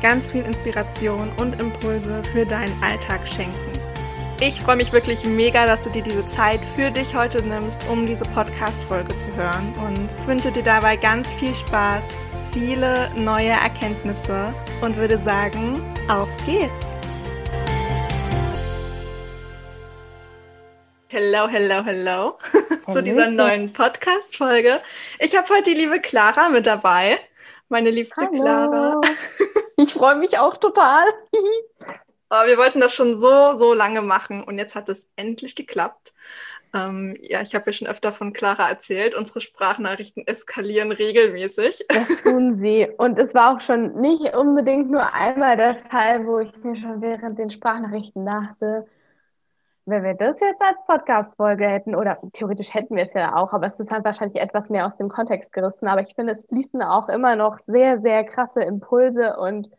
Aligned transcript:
ganz 0.00 0.32
viel 0.32 0.42
Inspiration 0.44 1.30
und 1.38 1.60
Impulse 1.60 2.22
für 2.32 2.44
deinen 2.44 2.72
Alltag 2.82 3.26
schenken. 3.28 3.72
Ich 4.40 4.60
freue 4.60 4.76
mich 4.76 4.92
wirklich 4.92 5.24
mega, 5.24 5.66
dass 5.66 5.80
du 5.80 5.90
dir 5.90 6.02
diese 6.02 6.26
Zeit 6.26 6.60
für 6.76 6.90
dich 6.90 7.14
heute 7.14 7.42
nimmst, 7.42 7.88
um 7.88 8.06
diese 8.06 8.24
Podcast-Folge 8.24 9.16
zu 9.16 9.34
hören 9.34 9.74
und 9.86 10.28
wünsche 10.28 10.52
dir 10.52 10.62
dabei 10.62 10.96
ganz 10.96 11.32
viel 11.32 11.54
Spaß, 11.54 12.04
viele 12.52 13.10
neue 13.16 13.50
Erkenntnisse 13.50 14.52
und 14.82 14.96
würde 14.96 15.16
sagen, 15.16 15.80
auf 16.08 16.28
geht's! 16.44 16.86
Hello, 21.08 21.48
hello, 21.48 21.82
hello 21.82 22.38
zu 22.92 23.02
dieser 23.02 23.30
neuen 23.30 23.72
Podcast-Folge. 23.72 24.82
Ich 25.18 25.34
habe 25.34 25.48
heute 25.48 25.72
die 25.72 25.80
liebe 25.80 25.98
Clara 25.98 26.50
mit 26.50 26.66
dabei, 26.66 27.18
meine 27.70 27.90
liebste 27.90 28.26
Hallo. 28.26 28.42
Clara. 28.42 29.00
Ich 29.86 29.92
freue 29.92 30.16
mich 30.16 30.38
auch 30.38 30.56
total. 30.56 31.04
Aber 32.28 32.48
wir 32.48 32.58
wollten 32.58 32.80
das 32.80 32.92
schon 32.92 33.16
so, 33.16 33.54
so 33.54 33.72
lange 33.72 34.02
machen 34.02 34.42
und 34.42 34.58
jetzt 34.58 34.74
hat 34.74 34.88
es 34.88 35.08
endlich 35.14 35.54
geklappt. 35.54 36.12
Ähm, 36.74 37.16
ja, 37.22 37.40
ich 37.40 37.54
habe 37.54 37.66
ja 37.66 37.72
schon 37.72 37.86
öfter 37.86 38.10
von 38.10 38.32
Clara 38.32 38.68
erzählt. 38.68 39.14
Unsere 39.14 39.40
Sprachnachrichten 39.40 40.26
eskalieren 40.26 40.90
regelmäßig. 40.90 41.86
Das 41.88 42.22
tun 42.24 42.56
sie. 42.56 42.88
Und 42.98 43.18
es 43.20 43.32
war 43.32 43.54
auch 43.54 43.60
schon 43.60 44.00
nicht 44.00 44.36
unbedingt 44.36 44.90
nur 44.90 45.14
einmal 45.14 45.56
der 45.56 45.76
Fall, 45.76 46.26
wo 46.26 46.40
ich 46.40 46.52
mir 46.64 46.74
schon 46.74 47.00
während 47.00 47.38
den 47.38 47.50
Sprachnachrichten 47.50 48.26
dachte, 48.26 48.88
wenn 49.86 50.02
wir 50.02 50.14
das 50.14 50.40
jetzt 50.40 50.62
als 50.62 50.84
Podcast-Folge 50.84 51.66
hätten, 51.66 51.94
oder 51.94 52.18
theoretisch 52.32 52.74
hätten 52.74 52.96
wir 52.96 53.04
es 53.04 53.14
ja 53.14 53.36
auch, 53.36 53.52
aber 53.52 53.66
es 53.66 53.78
ist 53.78 53.92
halt 53.92 54.04
wahrscheinlich 54.04 54.42
etwas 54.42 54.68
mehr 54.68 54.84
aus 54.84 54.96
dem 54.96 55.08
Kontext 55.08 55.52
gerissen. 55.52 55.86
Aber 55.86 56.00
ich 56.00 56.14
finde, 56.14 56.32
es 56.32 56.46
fließen 56.46 56.82
auch 56.82 57.08
immer 57.08 57.36
noch 57.36 57.60
sehr, 57.60 58.00
sehr 58.00 58.24
krasse 58.24 58.62
Impulse 58.62 59.36
und 59.36 59.70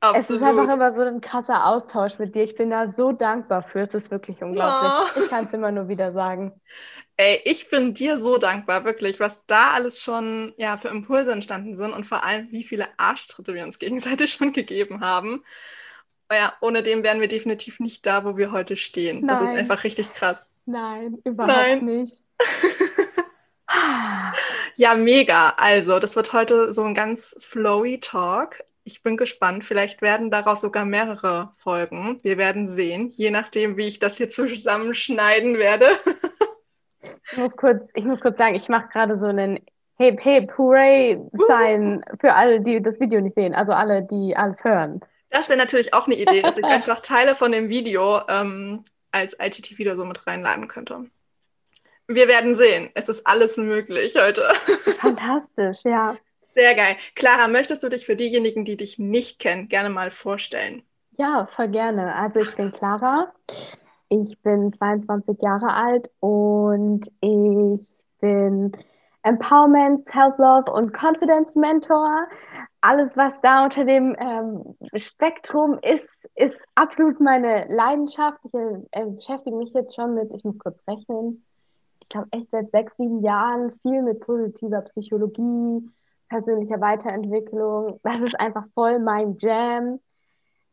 Absolut. 0.00 0.22
Es 0.22 0.30
ist 0.30 0.42
einfach 0.42 0.72
immer 0.72 0.92
so 0.92 1.02
ein 1.02 1.20
krasser 1.20 1.66
Austausch 1.66 2.20
mit 2.20 2.36
dir. 2.36 2.44
Ich 2.44 2.54
bin 2.54 2.70
da 2.70 2.86
so 2.86 3.10
dankbar 3.10 3.62
für. 3.62 3.80
Es 3.80 3.94
ist 3.94 4.12
wirklich 4.12 4.40
unglaublich. 4.42 4.92
Oh. 4.92 5.18
Ich 5.18 5.28
kann 5.28 5.44
es 5.44 5.52
immer 5.52 5.72
nur 5.72 5.88
wieder 5.88 6.12
sagen. 6.12 6.52
Ey, 7.16 7.40
ich 7.44 7.68
bin 7.68 7.94
dir 7.94 8.16
so 8.16 8.38
dankbar, 8.38 8.84
wirklich, 8.84 9.18
was 9.18 9.44
da 9.46 9.72
alles 9.72 10.00
schon 10.04 10.54
ja, 10.56 10.76
für 10.76 10.86
Impulse 10.86 11.32
entstanden 11.32 11.76
sind 11.76 11.92
und 11.92 12.04
vor 12.04 12.24
allem, 12.24 12.46
wie 12.52 12.62
viele 12.62 12.86
Arschtritte 12.96 13.54
wir 13.54 13.64
uns 13.64 13.80
gegenseitig 13.80 14.30
schon 14.34 14.52
gegeben 14.52 15.00
haben. 15.00 15.42
Ja, 16.30 16.52
ohne 16.60 16.82
dem 16.82 17.02
wären 17.02 17.20
wir 17.20 17.28
definitiv 17.28 17.80
nicht 17.80 18.04
da, 18.04 18.24
wo 18.24 18.36
wir 18.36 18.52
heute 18.52 18.76
stehen. 18.76 19.20
Nein. 19.20 19.28
Das 19.28 19.40
ist 19.40 19.48
einfach 19.48 19.84
richtig 19.84 20.12
krass. 20.12 20.46
Nein, 20.66 21.18
überhaupt 21.24 21.56
Nein. 21.56 21.84
nicht. 21.84 22.22
ja, 24.76 24.94
mega. 24.94 25.54
Also, 25.56 25.98
das 25.98 26.16
wird 26.16 26.34
heute 26.34 26.72
so 26.72 26.84
ein 26.84 26.94
ganz 26.94 27.34
flowy 27.40 28.00
Talk. 28.00 28.62
Ich 28.84 29.02
bin 29.02 29.16
gespannt. 29.16 29.64
Vielleicht 29.64 30.02
werden 30.02 30.30
daraus 30.30 30.60
sogar 30.60 30.84
mehrere 30.84 31.50
Folgen. 31.54 32.18
Wir 32.22 32.36
werden 32.36 32.68
sehen, 32.68 33.08
je 33.08 33.30
nachdem, 33.30 33.78
wie 33.78 33.86
ich 33.86 33.98
das 33.98 34.18
hier 34.18 34.28
zusammenschneiden 34.28 35.56
werde. 35.56 35.86
ich, 37.32 37.38
muss 37.38 37.56
kurz, 37.56 37.88
ich 37.94 38.04
muss 38.04 38.20
kurz 38.20 38.36
sagen, 38.36 38.54
ich 38.54 38.68
mache 38.68 38.88
gerade 38.88 39.16
so 39.16 39.26
einen 39.26 39.60
Hip 39.96 40.20
Hip 40.20 40.56
Hooray 40.58 41.18
Sign 41.32 42.04
für 42.20 42.34
alle, 42.34 42.60
die 42.60 42.82
das 42.82 43.00
Video 43.00 43.20
nicht 43.20 43.34
sehen. 43.34 43.54
Also 43.54 43.72
alle, 43.72 44.02
die 44.02 44.36
alles 44.36 44.62
hören. 44.64 45.00
Das 45.30 45.48
wäre 45.48 45.58
natürlich 45.58 45.94
auch 45.94 46.06
eine 46.06 46.16
Idee, 46.16 46.42
dass 46.42 46.58
ich 46.58 46.64
einfach 46.66 47.00
Teile 47.00 47.36
von 47.36 47.52
dem 47.52 47.68
Video 47.68 48.20
ähm, 48.28 48.84
als 49.12 49.36
IGTV 49.40 49.80
oder 49.80 49.96
so 49.96 50.04
mit 50.04 50.26
reinladen 50.26 50.68
könnte. 50.68 51.04
Wir 52.06 52.26
werden 52.26 52.54
sehen. 52.54 52.88
Es 52.94 53.08
ist 53.08 53.26
alles 53.26 53.56
möglich 53.58 54.16
heute. 54.18 54.42
Fantastisch, 54.98 55.84
ja. 55.84 56.16
Sehr 56.40 56.74
geil. 56.74 56.96
Clara, 57.14 57.48
möchtest 57.48 57.82
du 57.82 57.90
dich 57.90 58.06
für 58.06 58.16
diejenigen, 58.16 58.64
die 58.64 58.78
dich 58.78 58.98
nicht 58.98 59.38
kennen, 59.38 59.68
gerne 59.68 59.90
mal 59.90 60.10
vorstellen? 60.10 60.82
Ja, 61.18 61.46
voll 61.54 61.68
gerne. 61.68 62.14
Also 62.14 62.40
ich 62.40 62.54
bin 62.56 62.72
Clara. 62.72 63.32
Ich 64.08 64.38
bin 64.40 64.72
22 64.72 65.36
Jahre 65.44 65.74
alt 65.74 66.10
und 66.20 67.10
ich 67.20 67.90
bin 68.20 68.72
Empowerment, 69.22 70.06
Self-Love 70.06 70.72
und 70.72 70.92
Confidence 70.92 71.56
Mentor. 71.56 72.26
Alles, 72.80 73.16
was 73.16 73.40
da 73.40 73.64
unter 73.64 73.84
dem 73.84 74.16
ähm, 74.18 74.76
Spektrum 74.94 75.78
ist, 75.82 76.16
ist 76.36 76.56
absolut 76.76 77.20
meine 77.20 77.66
Leidenschaft. 77.68 78.38
Ich 78.44 78.54
äh, 78.54 79.04
beschäftige 79.06 79.56
mich 79.56 79.72
jetzt 79.72 79.94
schon 79.96 80.14
mit, 80.14 80.30
ich 80.32 80.44
muss 80.44 80.58
kurz 80.58 80.78
rechnen, 80.86 81.44
ich 82.00 82.08
glaube 82.08 82.28
echt 82.30 82.50
seit 82.50 82.70
sechs, 82.70 82.96
sieben 82.96 83.22
Jahren 83.22 83.72
viel 83.82 84.02
mit 84.02 84.20
positiver 84.20 84.82
Psychologie, 84.82 85.90
persönlicher 86.28 86.80
Weiterentwicklung. 86.80 88.00
Das 88.02 88.20
ist 88.20 88.38
einfach 88.38 88.64
voll 88.74 88.98
mein 88.98 89.36
Jam. 89.38 90.00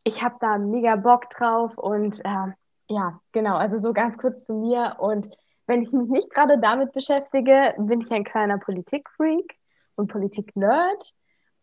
Ich 0.03 0.23
habe 0.23 0.35
da 0.39 0.57
mega 0.57 0.95
Bock 0.95 1.29
drauf 1.31 1.77
und 1.77 2.19
äh, 2.23 2.53
ja, 2.89 3.19
genau, 3.31 3.55
also 3.55 3.79
so 3.79 3.91
ganz 3.93 4.17
kurz 4.17 4.45
zu 4.45 4.53
mir. 4.53 4.95
Und 4.99 5.29
wenn 5.67 5.81
ich 5.81 5.91
mich 5.91 6.09
nicht 6.09 6.29
gerade 6.29 6.59
damit 6.59 6.91
beschäftige, 6.91 7.73
bin 7.77 8.01
ich 8.01 8.11
ein 8.11 8.23
kleiner 8.23 8.57
Politikfreak 8.57 9.55
und 9.95 10.07
Politik-Nerd 10.11 11.13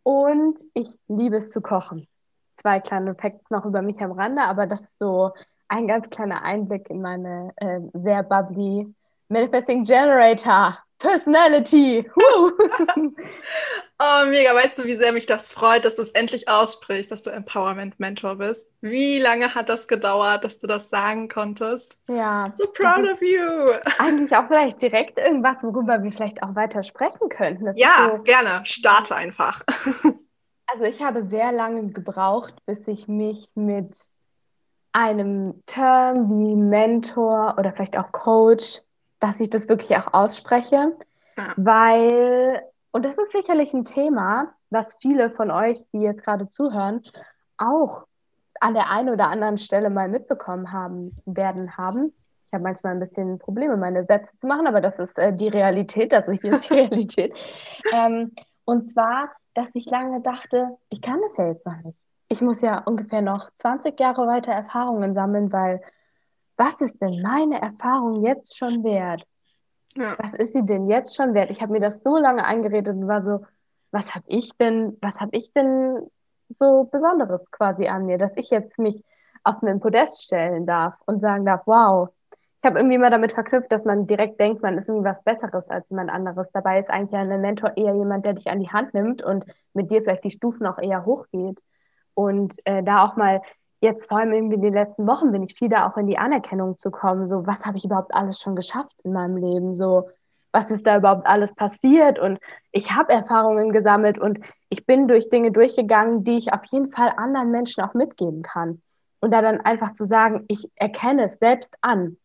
und 0.03 0.61
ich 0.75 0.99
liebe 1.09 1.37
es 1.37 1.51
zu 1.51 1.61
kochen. 1.61 2.09
Zwei 2.57 2.81
kleine 2.81 3.15
Facts 3.15 3.51
noch 3.51 3.65
über 3.65 3.83
mich 3.83 4.01
am 4.01 4.13
Rande, 4.13 4.43
aber 4.43 4.67
das 4.67 4.81
ist 4.81 4.99
so 4.99 5.33
ein 5.69 5.87
ganz 5.87 6.11
kleiner 6.11 6.43
Einblick 6.43 6.91
in 6.91 7.01
meine 7.01 7.53
äh, 7.57 7.81
sehr 7.95 8.23
bubbly 8.23 8.93
Manifesting 9.29 9.85
Generator 9.85 10.77
Personality. 11.03 12.09
oh, 12.17 12.53
mega. 14.27 14.55
Weißt 14.55 14.79
du, 14.79 14.85
wie 14.85 14.95
sehr 14.95 15.13
mich 15.13 15.27
das 15.27 15.51
freut, 15.51 15.85
dass 15.85 15.97
du 15.97 16.03
es 16.03 16.11
endlich 16.11 16.49
aussprichst, 16.49 17.11
dass 17.11 17.23
du 17.23 17.31
Empowerment 17.31 17.99
Mentor 17.99 18.37
bist? 18.37 18.69
Wie 18.81 19.19
lange 19.19 19.53
hat 19.53 19.69
das 19.69 19.89
gedauert, 19.89 20.45
dass 20.45 20.61
du 20.61 20.69
das 20.69 20.91
sagen 20.91 21.29
konntest? 21.29 22.01
Ja. 22.09 22.53
So 22.57 22.69
proud 22.69 23.11
of 23.11 23.21
you. 23.21 23.73
Eigentlich 23.99 24.35
auch 24.35 24.47
vielleicht 24.47 24.81
direkt 24.81 25.19
irgendwas, 25.19 25.65
worüber 25.65 26.01
wir 26.05 26.13
vielleicht 26.13 26.41
auch 26.41 26.55
weiter 26.55 26.85
sprechen 26.85 27.29
könnten. 27.29 27.65
Das 27.65 27.77
ja, 27.77 28.13
so, 28.13 28.23
gerne. 28.23 28.65
Starte 28.65 29.17
einfach. 29.17 29.63
Also 30.69 30.87
ich 30.87 31.03
habe 31.03 31.23
sehr 31.23 31.53
lange 31.53 31.89
gebraucht, 31.89 32.55
bis 32.65 32.89
ich 32.89 33.07
mich 33.07 33.47
mit 33.55 33.93
einem 34.93 35.63
Term 35.67 36.31
wie 36.31 36.57
Mentor 36.57 37.57
oder 37.59 37.75
vielleicht 37.75 37.99
auch 37.99 38.11
Coach 38.13 38.81
dass 39.23 39.39
ich 39.39 39.51
das 39.51 39.69
wirklich 39.69 39.97
auch 39.97 40.13
ausspreche, 40.13 40.97
ja. 41.37 41.55
weil, 41.57 42.61
und 42.91 43.05
das 43.05 43.17
ist 43.19 43.31
sicherlich 43.31 43.73
ein 43.73 43.85
Thema, 43.85 44.53
was 44.71 44.97
viele 45.01 45.31
von 45.31 45.53
euch, 45.53 45.79
die 45.93 46.01
jetzt 46.01 46.25
gerade 46.25 46.49
zuhören, 46.49 47.05
auch 47.57 48.05
an 48.59 48.75
der 48.75 48.91
einen 48.91 49.11
oder 49.11 49.29
anderen 49.29 49.59
Stelle 49.59 49.91
mal 49.91 50.09
mitbekommen 50.09 50.73
haben 50.73 51.17
werden 51.25 51.77
haben. 51.77 52.13
Ich 52.47 52.53
habe 52.53 52.65
manchmal 52.65 52.95
ein 52.95 53.01
bisschen 53.01 53.39
Probleme, 53.39 53.77
meine 53.77 54.05
Sätze 54.05 54.29
zu 54.41 54.47
machen, 54.49 54.67
aber 54.67 54.81
das 54.81 54.99
ist 54.99 55.17
äh, 55.19 55.33
die 55.33 55.49
Realität, 55.49 56.13
also 56.13 56.33
hier 56.33 56.55
ist 56.55 56.69
die 56.69 56.75
Realität. 56.81 57.33
Ähm, 57.93 58.33
und 58.65 58.91
zwar, 58.91 59.31
dass 59.55 59.69
ich 59.75 59.87
lange 59.87 60.21
dachte, 60.21 60.77
ich 60.91 61.01
kann 61.01 61.21
das 61.23 61.37
ja 61.37 61.47
jetzt 61.47 61.67
noch 61.67 61.81
nicht. 61.85 61.97
Ich 62.29 62.41
muss 62.41 62.61
ja 62.61 62.79
ungefähr 62.79 63.23
noch 63.23 63.51
20 63.59 63.99
Jahre 64.01 64.27
weiter 64.27 64.53
Erfahrungen 64.53 65.15
sammeln, 65.15 65.53
weil 65.53 65.81
was 66.63 66.81
ist 66.81 67.03
denn 67.03 67.21
meine 67.23 67.61
Erfahrung 67.61 68.25
jetzt 68.25 68.57
schon 68.57 68.85
wert? 68.85 69.27
Ja. 69.97 70.17
Was 70.19 70.33
ist 70.35 70.53
sie 70.53 70.65
denn 70.65 70.87
jetzt 70.89 71.17
schon 71.17 71.35
wert? 71.35 71.51
Ich 71.51 71.61
habe 71.61 71.73
mir 71.73 71.81
das 71.81 72.03
so 72.03 72.17
lange 72.17 72.45
eingeredet 72.45 72.95
und 72.95 73.09
war 73.09 73.23
so, 73.23 73.45
was 73.91 74.15
habe 74.15 74.25
ich 74.29 74.51
denn, 74.59 74.97
was 75.01 75.17
habe 75.17 75.37
ich 75.37 75.53
denn 75.53 76.07
so 76.61 76.89
Besonderes 76.91 77.51
quasi 77.51 77.89
an 77.89 78.07
mir, 78.07 78.17
dass 78.17 78.33
ich 78.37 78.51
jetzt 78.51 78.79
mich 78.79 79.03
auf 79.43 79.61
einen 79.61 79.81
Podest 79.81 80.23
stellen 80.23 80.65
darf 80.65 80.95
und 81.07 81.21
sagen 81.21 81.45
darf, 81.45 81.63
wow. 81.67 82.11
Ich 82.63 82.71
habe 82.71 82.79
irgendwie 82.79 82.99
mal 82.99 83.11
damit 83.11 83.33
verknüpft, 83.33 83.73
dass 83.73 83.85
man 83.85 84.07
direkt 84.07 84.39
denkt, 84.39 84.63
man 84.63 84.79
ist 84.79 84.89
irgendwie 84.89 85.09
was 85.09 85.21
Besseres 85.25 85.69
als 85.69 85.91
jemand 85.91 86.11
anderes. 86.11 86.47
Dabei 86.53 86.79
ist 86.79 86.91
eigentlich 86.91 87.19
ein 87.19 87.41
Mentor 87.41 87.73
eher 87.77 87.97
jemand, 87.97 88.25
der 88.25 88.35
dich 88.35 88.49
an 88.49 88.61
die 88.61 88.71
Hand 88.71 88.95
nimmt 88.95 89.21
und 89.21 89.45
mit 89.75 89.91
dir 89.91 90.01
vielleicht 90.01 90.23
die 90.23 90.31
Stufen 90.31 90.65
auch 90.67 90.79
eher 90.79 91.05
hochgeht. 91.05 91.59
Und 92.15 92.55
äh, 92.65 92.85
da 92.85 93.05
auch 93.05 93.17
mal 93.17 93.41
jetzt 93.83 94.09
vor 94.09 94.19
allem 94.19 94.33
irgendwie 94.33 94.55
in 94.55 94.63
den 94.63 94.75
letzten 94.75 95.07
Wochen 95.07 95.33
bin 95.33 95.43
ich 95.43 95.55
viel 95.55 95.69
da 95.69 95.89
auch 95.89 95.97
in 95.97 96.07
die 96.07 96.19
Anerkennung 96.19 96.79
zu 96.79 96.91
kommen. 96.91 97.27
So, 97.27 97.47
was 97.47 97.67
habe 97.67 97.77
ich 97.77 97.85
überhaupt 97.85 98.15
alles 98.15 98.41
schon 98.41 98.57
geschafft 98.57 98.95
in 99.03 99.13
meinem 99.13 99.37
Leben? 99.37 99.75
So, 99.75 100.09
was 100.53 100.71
ist 100.71 100.87
da 100.87 100.99
überhaupt 100.99 101.27
alles 101.27 101.55
passiert 101.55 102.19
und 102.19 102.39
ich 102.71 102.93
habe 102.93 103.13
Erfahrungen 103.13 103.73
gesammelt 103.73 104.19
und 104.19 104.39
ich 104.69 104.87
bin 104.87 105.09
durch 105.09 105.29
Dinge 105.31 105.51
durchgegangen, 105.51 106.25
die 106.25 106.37
ich 106.37 106.53
auf 106.53 106.65
jeden 106.71 106.93
Fall 106.93 107.13
anderen 107.17 107.51
Menschen 107.51 107.83
auch 107.83 107.95
mitgeben 107.95 108.43
kann. 108.43 108.81
Und 109.21 109.33
da 109.33 109.43
dann 109.43 109.61
einfach 109.61 109.93
zu 109.93 110.05
sagen, 110.05 110.45
ich 110.49 110.71
erkenne 110.77 111.25
es 111.25 111.35
selbst 111.35 111.75
an, 111.81 112.19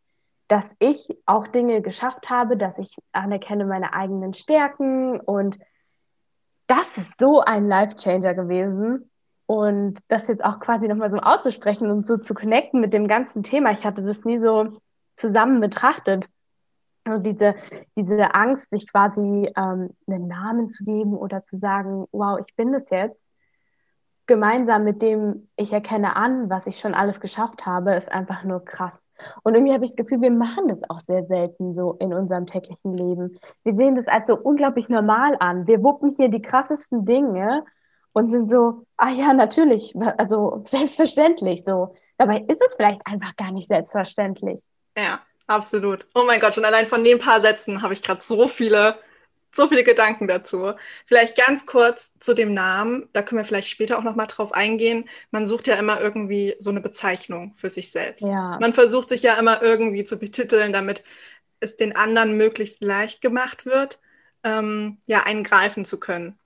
dass 0.48 0.76
ich 0.80 1.10
auch 1.26 1.48
Dinge 1.48 1.82
geschafft 1.82 2.30
habe, 2.30 2.58
dass 2.58 2.78
ich 2.78 2.96
anerkenne 3.14 3.66
meine 3.66 3.94
eigenen 3.94 4.34
Stärken 4.34 5.20
und 5.20 5.58
das 6.68 6.98
ist 6.98 7.20
so 7.20 7.40
ein 7.40 7.68
Life-Changer 7.68 8.34
gewesen. 8.34 9.10
Und 9.48 10.00
das 10.10 10.28
jetzt 10.28 10.44
auch 10.44 10.60
quasi 10.60 10.88
nochmal 10.88 11.10
so 11.10 11.18
auszusprechen 11.18 11.90
und 11.90 12.06
so 12.06 12.18
zu 12.18 12.34
connecten 12.34 12.82
mit 12.82 12.94
dem 12.94 13.08
ganzen 13.08 13.44
Thema. 13.44 13.72
Ich 13.72 13.86
hatte 13.86 14.04
das 14.04 14.26
nie 14.26 14.40
so 14.40 14.80
zusammen 15.16 15.62
betrachtet. 15.62 16.26
Und 17.06 17.26
diese, 17.26 17.56
diese 17.96 18.36
Angst, 18.36 18.70
sich 18.70 18.92
quasi 18.92 19.50
ähm, 19.56 19.90
einen 20.08 20.28
Namen 20.28 20.70
zu 20.70 20.84
geben 20.84 21.16
oder 21.16 21.44
zu 21.44 21.56
sagen, 21.56 22.06
wow, 22.12 22.40
ich 22.46 22.54
bin 22.56 22.74
es 22.74 22.90
jetzt, 22.90 23.26
gemeinsam 24.28 24.84
mit 24.84 25.02
dem 25.02 25.48
ich 25.56 25.72
erkenne 25.74 26.18
an, 26.18 26.50
was 26.50 26.68
ich 26.68 26.80
schon 26.80 26.94
alles 26.94 27.22
geschafft 27.22 27.66
habe, 27.66 27.96
ist 27.96 28.12
einfach 28.12 28.44
nur 28.44 28.64
krass. 28.64 29.02
Und 29.44 29.56
irgendwie 29.56 29.74
habe 29.74 29.86
ich 29.86 29.92
das 29.92 29.96
Gefühl, 29.96 30.22
wir 30.22 30.32
machen 30.32 30.68
das 30.68 30.88
auch 30.90 31.00
sehr 31.00 31.26
selten 31.26 31.74
so 31.74 31.94
in 31.94 32.14
unserem 32.14 32.46
täglichen 32.46 32.96
Leben. 32.96 33.40
Wir 33.64 33.74
sehen 33.74 33.96
das 33.96 34.08
als 34.08 34.28
so 34.28 34.38
unglaublich 34.38 34.90
normal 34.90 35.38
an. 35.40 35.66
Wir 35.66 35.82
wuppen 35.82 36.16
hier 36.18 36.30
die 36.30 36.42
krassesten 36.42 37.06
Dinge 37.06 37.64
und 38.18 38.30
sind 38.30 38.48
so, 38.48 38.84
ah 38.98 39.12
ja, 39.12 39.32
natürlich, 39.32 39.94
also 40.18 40.64
selbstverständlich 40.66 41.64
so. 41.64 41.96
Dabei 42.18 42.44
ist 42.48 42.60
es 42.66 42.76
vielleicht 42.76 43.00
einfach 43.06 43.36
gar 43.36 43.52
nicht 43.52 43.68
selbstverständlich. 43.68 44.64
Ja, 44.98 45.22
absolut. 45.46 46.08
Oh 46.16 46.24
mein 46.26 46.40
Gott, 46.40 46.56
schon 46.56 46.66
allein 46.66 46.88
von 46.88 47.04
den 47.04 47.20
paar 47.20 47.42
Sätzen 47.42 47.84
habe 47.84 47.94
ich 47.94 48.02
gerade 48.02 48.20
so 48.20 48.48
viele, 48.48 48.98
so 49.56 49.68
viele 49.68 49.84
Gedanken 49.84 50.28
dazu. 50.28 50.72
Vielleicht 51.06 51.38
ganz 51.38 51.68
kurz 51.68 52.18
zu 52.18 52.34
dem 52.34 52.56
Namen, 52.56 53.08
da 53.14 53.22
können 53.22 53.38
wir 53.38 53.46
vielleicht 53.46 53.70
später 53.70 54.00
auch 54.00 54.04
nochmal 54.04 54.26
drauf 54.26 54.52
eingehen. 54.52 55.08
Man 55.30 55.46
sucht 55.46 55.68
ja 55.68 55.76
immer 55.76 56.02
irgendwie 56.02 56.56
so 56.58 56.72
eine 56.72 56.82
Bezeichnung 56.82 57.54
für 57.56 57.70
sich 57.70 57.92
selbst. 57.92 58.26
Ja. 58.26 58.58
Man 58.60 58.74
versucht 58.74 59.10
sich 59.10 59.22
ja 59.22 59.36
immer 59.36 59.62
irgendwie 59.62 60.06
zu 60.06 60.18
betiteln, 60.18 60.74
damit 60.74 61.04
es 61.60 61.76
den 61.76 61.96
anderen 61.96 62.36
möglichst 62.36 62.82
leicht 62.82 63.22
gemacht 63.22 63.68
wird, 63.68 64.00
ähm, 64.44 64.98
ja, 65.06 65.22
einen 65.22 65.44
greifen 65.44 65.86
zu 65.86 66.00
können. 66.00 66.40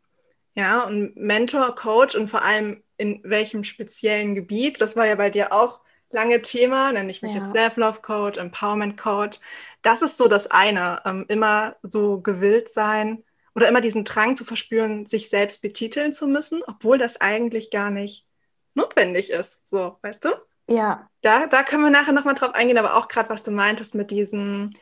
Ja, 0.54 0.84
und 0.84 1.16
Mentor, 1.16 1.76
Coach 1.76 2.16
und 2.16 2.28
vor 2.28 2.44
allem 2.44 2.84
in 2.98 3.22
welchem 3.24 3.64
speziellen 3.64 4.36
Gebiet, 4.36 4.82
das 4.82 4.96
war 4.96 5.08
ja 5.08 5.16
bei 5.16 5.30
dir 5.30 5.54
auch 5.54 5.82
lange 6.12 6.42
Thema, 6.42 6.92
nenne 6.92 7.12
ich 7.12 7.22
mich 7.22 7.34
ja. 7.34 7.40
jetzt 7.40 7.54
Self-Love 7.54 8.02
Coach, 8.02 8.38
Empowerment 8.38 8.98
Coach. 8.98 9.40
Das 9.82 10.02
ist 10.02 10.18
so 10.18 10.28
das 10.28 10.48
eine, 10.48 11.02
ähm, 11.06 11.26
immer 11.30 11.76
so 11.82 12.20
gewillt 12.20 12.70
sein 12.70 13.24
oder 13.56 13.68
immer 13.68 13.82
diesen 13.82 14.04
Drang 14.04 14.36
zu 14.36 14.44
verspüren, 14.44 15.06
sich 15.06 15.30
selbst 15.30 15.62
betiteln 15.62 16.14
zu 16.14 16.28
müssen, 16.28 16.62
obwohl 16.68 16.98
das 16.98 17.20
eigentlich 17.20 17.72
gar 17.72 17.90
nicht 17.90 18.26
notwendig 18.74 19.32
ist. 19.32 19.60
So, 19.66 19.98
weißt 20.02 20.26
du? 20.26 20.30
Ja. 20.68 21.10
Da, 21.22 21.48
da 21.48 21.64
können 21.64 21.84
wir 21.84 21.90
nachher 21.90 22.14
nochmal 22.14 22.36
drauf 22.36 22.54
eingehen, 22.54 22.78
aber 22.78 22.96
auch 22.96 23.08
gerade, 23.08 23.30
was 23.30 23.44
du 23.44 23.52
meintest 23.52 23.96
mit 23.96 24.12
diesen 24.12 24.78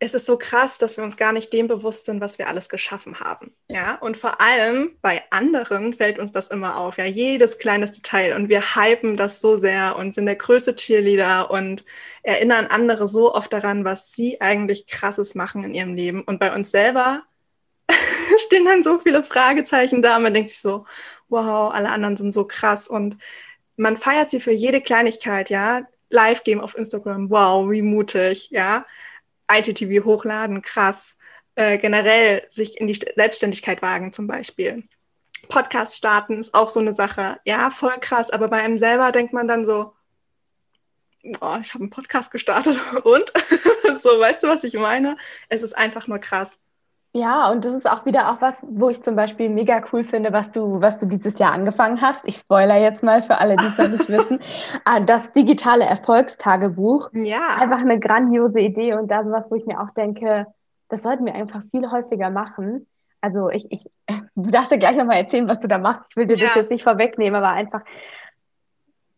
es 0.00 0.14
ist 0.14 0.26
so 0.26 0.38
krass, 0.38 0.78
dass 0.78 0.96
wir 0.96 1.02
uns 1.02 1.16
gar 1.16 1.32
nicht 1.32 1.52
dem 1.52 1.66
bewusst 1.66 2.04
sind, 2.04 2.20
was 2.20 2.38
wir 2.38 2.46
alles 2.46 2.68
geschaffen 2.68 3.18
haben. 3.18 3.52
Ja, 3.68 3.96
und 3.96 4.16
vor 4.16 4.40
allem 4.40 4.96
bei 5.02 5.22
anderen 5.30 5.92
fällt 5.92 6.20
uns 6.20 6.30
das 6.30 6.48
immer 6.48 6.78
auf, 6.78 6.98
ja, 6.98 7.04
jedes 7.04 7.58
kleines 7.58 7.92
Detail. 7.92 8.36
Und 8.36 8.48
wir 8.48 8.76
hypen 8.76 9.16
das 9.16 9.40
so 9.40 9.58
sehr 9.58 9.96
und 9.96 10.14
sind 10.14 10.26
der 10.26 10.36
größte 10.36 10.76
Cheerleader 10.76 11.50
und 11.50 11.84
erinnern 12.22 12.66
andere 12.66 13.08
so 13.08 13.34
oft 13.34 13.52
daran, 13.52 13.84
was 13.84 14.12
sie 14.12 14.40
eigentlich 14.40 14.86
krasses 14.86 15.34
machen 15.34 15.64
in 15.64 15.74
ihrem 15.74 15.94
Leben. 15.94 16.22
Und 16.22 16.38
bei 16.38 16.54
uns 16.54 16.70
selber 16.70 17.22
stehen 18.38 18.66
dann 18.66 18.84
so 18.84 18.98
viele 18.98 19.24
Fragezeichen 19.24 20.00
da. 20.00 20.20
Man 20.20 20.32
denkt 20.32 20.50
sich 20.50 20.60
so, 20.60 20.86
wow, 21.28 21.72
alle 21.74 21.90
anderen 21.90 22.16
sind 22.16 22.32
so 22.32 22.44
krass. 22.44 22.86
Und 22.86 23.16
man 23.76 23.96
feiert 23.96 24.30
sie 24.30 24.38
für 24.38 24.52
jede 24.52 24.80
Kleinigkeit, 24.80 25.50
ja, 25.50 25.82
Live-Game 26.10 26.60
auf 26.60 26.76
Instagram, 26.78 27.30
wow, 27.32 27.68
wie 27.68 27.82
mutig, 27.82 28.48
ja, 28.50 28.86
ITTV 29.50 30.04
hochladen, 30.04 30.62
krass. 30.62 31.16
Äh, 31.54 31.78
generell 31.78 32.46
sich 32.48 32.80
in 32.80 32.86
die 32.86 32.98
Selbstständigkeit 33.16 33.82
wagen 33.82 34.12
zum 34.12 34.26
Beispiel. 34.26 34.84
Podcast 35.48 35.96
starten 35.96 36.38
ist 36.38 36.54
auch 36.54 36.68
so 36.68 36.80
eine 36.80 36.94
Sache. 36.94 37.40
Ja, 37.44 37.70
voll 37.70 37.98
krass. 38.00 38.30
Aber 38.30 38.48
bei 38.48 38.58
einem 38.58 38.78
selber 38.78 39.12
denkt 39.12 39.32
man 39.32 39.48
dann 39.48 39.64
so, 39.64 39.94
oh, 41.40 41.58
ich 41.60 41.74
habe 41.74 41.84
einen 41.84 41.90
Podcast 41.90 42.30
gestartet 42.30 42.78
und 43.04 43.32
so, 44.02 44.20
weißt 44.20 44.42
du, 44.42 44.48
was 44.48 44.64
ich 44.64 44.74
meine? 44.74 45.16
Es 45.48 45.62
ist 45.62 45.76
einfach 45.76 46.06
nur 46.06 46.18
krass. 46.18 46.58
Ja, 47.14 47.50
und 47.50 47.64
das 47.64 47.72
ist 47.72 47.90
auch 47.90 48.04
wieder 48.04 48.30
auch 48.30 48.40
was, 48.42 48.64
wo 48.68 48.90
ich 48.90 49.02
zum 49.02 49.16
Beispiel 49.16 49.48
mega 49.48 49.82
cool 49.92 50.04
finde, 50.04 50.32
was 50.32 50.52
du, 50.52 50.80
was 50.80 51.00
du 51.00 51.06
dieses 51.06 51.38
Jahr 51.38 51.52
angefangen 51.52 52.00
hast. 52.00 52.22
Ich 52.26 52.36
spoiler 52.36 52.76
jetzt 52.76 53.02
mal 53.02 53.22
für 53.22 53.38
alle, 53.38 53.56
die 53.56 53.64
es 53.64 53.78
noch 53.78 53.88
nicht 53.88 54.08
wissen. 54.08 54.40
Ah, 54.84 55.00
das 55.00 55.32
digitale 55.32 55.84
Erfolgstagebuch. 55.84 57.08
Ja. 57.14 57.56
Einfach 57.60 57.80
eine 57.80 57.98
grandiose 57.98 58.60
Idee 58.60 58.94
und 58.94 59.10
da 59.10 59.22
sowas, 59.22 59.50
wo 59.50 59.54
ich 59.54 59.64
mir 59.64 59.80
auch 59.80 59.90
denke, 59.94 60.46
das 60.88 61.02
sollten 61.02 61.24
wir 61.24 61.34
einfach 61.34 61.62
viel 61.70 61.90
häufiger 61.90 62.30
machen. 62.30 62.86
Also 63.22 63.48
ich, 63.48 63.66
ich, 63.70 63.84
du 64.34 64.50
darfst 64.50 64.70
dir 64.70 64.78
gleich 64.78 64.96
nochmal 64.96 65.16
erzählen, 65.16 65.48
was 65.48 65.60
du 65.60 65.68
da 65.68 65.78
machst. 65.78 66.10
Ich 66.10 66.16
will 66.16 66.26
dir 66.26 66.36
ja. 66.36 66.48
das 66.48 66.56
jetzt 66.56 66.70
nicht 66.70 66.84
vorwegnehmen, 66.84 67.36
aber 67.36 67.50
einfach 67.50 67.82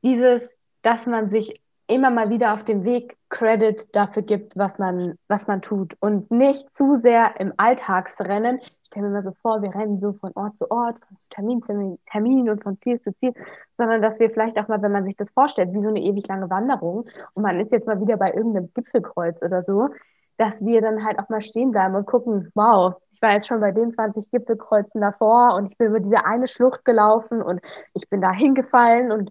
dieses, 0.03 0.57
dass 0.83 1.07
man 1.07 1.29
sich 1.29 1.61
immer 1.91 2.11
mal 2.11 2.31
wieder 2.31 2.53
auf 2.53 2.65
dem 2.65 2.85
Weg 2.85 3.17
Credit 3.29 3.95
dafür 3.95 4.23
gibt, 4.23 4.57
was 4.57 4.79
man, 4.79 5.17
was 5.29 5.47
man 5.47 5.61
tut 5.63 5.95
und 6.01 6.31
nicht 6.31 6.67
zu 6.77 6.97
sehr 6.97 7.39
im 7.41 7.53
Alltagsrennen. 7.57 8.61
Ich 8.61 8.87
stelle 8.87 9.07
mir 9.07 9.13
mal 9.15 9.23
so 9.23 9.33
vor, 9.43 9.63
wir 9.63 9.75
rennen 9.75 10.01
so 10.01 10.13
von 10.15 10.33
Ort 10.35 10.57
zu 10.59 10.71
Ort, 10.71 10.97
von 11.07 11.17
Termin 11.31 11.63
zu 11.63 11.99
Termin 12.11 12.51
und 12.51 12.63
von 12.63 12.79
Ziel 12.81 13.01
zu 13.01 13.15
Ziel, 13.15 13.33
sondern 13.77 14.03
dass 14.03 14.19
wir 14.19 14.31
vielleicht 14.31 14.59
auch 14.59 14.69
mal, 14.69 14.83
wenn 14.83 14.93
man 14.93 15.05
sich 15.05 15.17
das 15.17 15.31
vorstellt, 15.31 15.73
wie 15.73 15.83
so 15.83 15.89
eine 15.89 16.01
ewig 16.01 16.27
lange 16.29 16.51
Wanderung 16.51 17.07
und 17.35 17.43
man 17.43 17.61
ist 17.61 17.73
jetzt 17.73 17.87
mal 17.87 18.01
wieder 18.01 18.17
bei 18.17 18.33
irgendeinem 18.33 18.71
Gipfelkreuz 18.75 19.43
oder 19.43 19.63
so, 19.63 19.91
dass 20.39 20.65
wir 20.65 20.81
dann 20.81 21.05
halt 21.05 21.19
auch 21.19 21.29
mal 21.29 21.41
stehen 21.41 21.71
bleiben 21.71 21.95
und 21.95 22.07
gucken, 22.07 22.51
wow, 22.55 22.95
ich 23.13 23.23
war 23.23 23.35
jetzt 23.35 23.49
schon 23.49 23.61
bei 23.61 23.71
den 23.71 23.93
20 23.93 24.31
Gipfelkreuzen 24.31 25.03
davor 25.03 25.55
und 25.55 25.67
ich 25.71 25.77
bin 25.77 25.89
über 25.89 26.01
diese 26.01 26.25
eine 26.25 26.47
Schlucht 26.47 26.85
gelaufen 26.87 27.43
und 27.43 27.61
ich 27.93 28.09
bin 28.09 28.23
da 28.23 28.33
hingefallen 28.33 29.13
und 29.13 29.31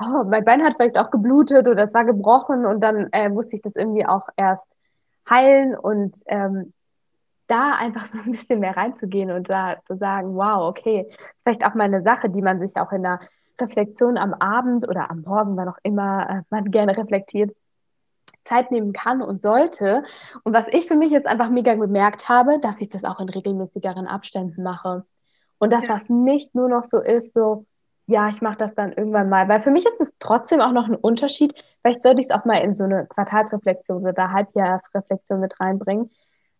oh, 0.00 0.24
mein 0.24 0.44
Bein 0.44 0.62
hat 0.64 0.74
vielleicht 0.76 0.98
auch 0.98 1.10
geblutet 1.10 1.68
oder 1.68 1.82
es 1.82 1.94
war 1.94 2.04
gebrochen 2.04 2.66
und 2.66 2.80
dann 2.80 3.08
äh, 3.12 3.28
musste 3.28 3.56
ich 3.56 3.62
das 3.62 3.76
irgendwie 3.76 4.06
auch 4.06 4.28
erst 4.36 4.66
heilen 5.28 5.76
und 5.76 6.16
ähm, 6.26 6.72
da 7.48 7.74
einfach 7.74 8.06
so 8.06 8.18
ein 8.18 8.30
bisschen 8.30 8.60
mehr 8.60 8.76
reinzugehen 8.76 9.30
und 9.30 9.50
da 9.50 9.76
zu 9.82 9.96
sagen, 9.96 10.34
wow, 10.34 10.68
okay, 10.68 11.06
ist 11.34 11.42
vielleicht 11.42 11.64
auch 11.64 11.74
mal 11.74 11.84
eine 11.84 12.02
Sache, 12.02 12.30
die 12.30 12.42
man 12.42 12.60
sich 12.60 12.76
auch 12.76 12.92
in 12.92 13.02
der 13.02 13.20
Reflexion 13.60 14.16
am 14.16 14.34
Abend 14.34 14.88
oder 14.88 15.10
am 15.10 15.22
Morgen, 15.22 15.56
wann 15.56 15.68
auch 15.68 15.78
immer 15.82 16.30
äh, 16.30 16.42
man 16.50 16.70
gerne 16.70 16.96
reflektiert, 16.96 17.56
Zeit 18.44 18.70
nehmen 18.70 18.92
kann 18.92 19.20
und 19.20 19.40
sollte. 19.40 20.04
Und 20.44 20.52
was 20.52 20.66
ich 20.68 20.86
für 20.86 20.96
mich 20.96 21.10
jetzt 21.10 21.26
einfach 21.26 21.50
mega 21.50 21.74
gemerkt 21.74 22.28
habe, 22.28 22.60
dass 22.60 22.76
ich 22.80 22.88
das 22.88 23.04
auch 23.04 23.20
in 23.20 23.28
regelmäßigeren 23.28 24.06
Abständen 24.06 24.62
mache. 24.62 25.04
Und 25.58 25.72
dass 25.72 25.82
ja. 25.82 25.88
das 25.88 26.08
nicht 26.08 26.54
nur 26.54 26.68
noch 26.68 26.84
so 26.84 26.98
ist, 26.98 27.32
so, 27.32 27.66
ja, 28.08 28.30
ich 28.30 28.40
mache 28.40 28.56
das 28.56 28.74
dann 28.74 28.92
irgendwann 28.92 29.28
mal. 29.28 29.48
Weil 29.48 29.60
für 29.60 29.70
mich 29.70 29.86
ist 29.86 30.00
es 30.00 30.14
trotzdem 30.18 30.60
auch 30.60 30.72
noch 30.72 30.88
ein 30.88 30.94
Unterschied. 30.94 31.54
Vielleicht 31.82 32.02
sollte 32.02 32.22
ich 32.22 32.28
es 32.30 32.34
auch 32.34 32.46
mal 32.46 32.56
in 32.64 32.74
so 32.74 32.84
eine 32.84 33.06
Quartalsreflexion 33.06 34.02
oder 34.06 34.32
Halbjahresreflexion 34.32 35.40
mit 35.40 35.60
reinbringen, 35.60 36.10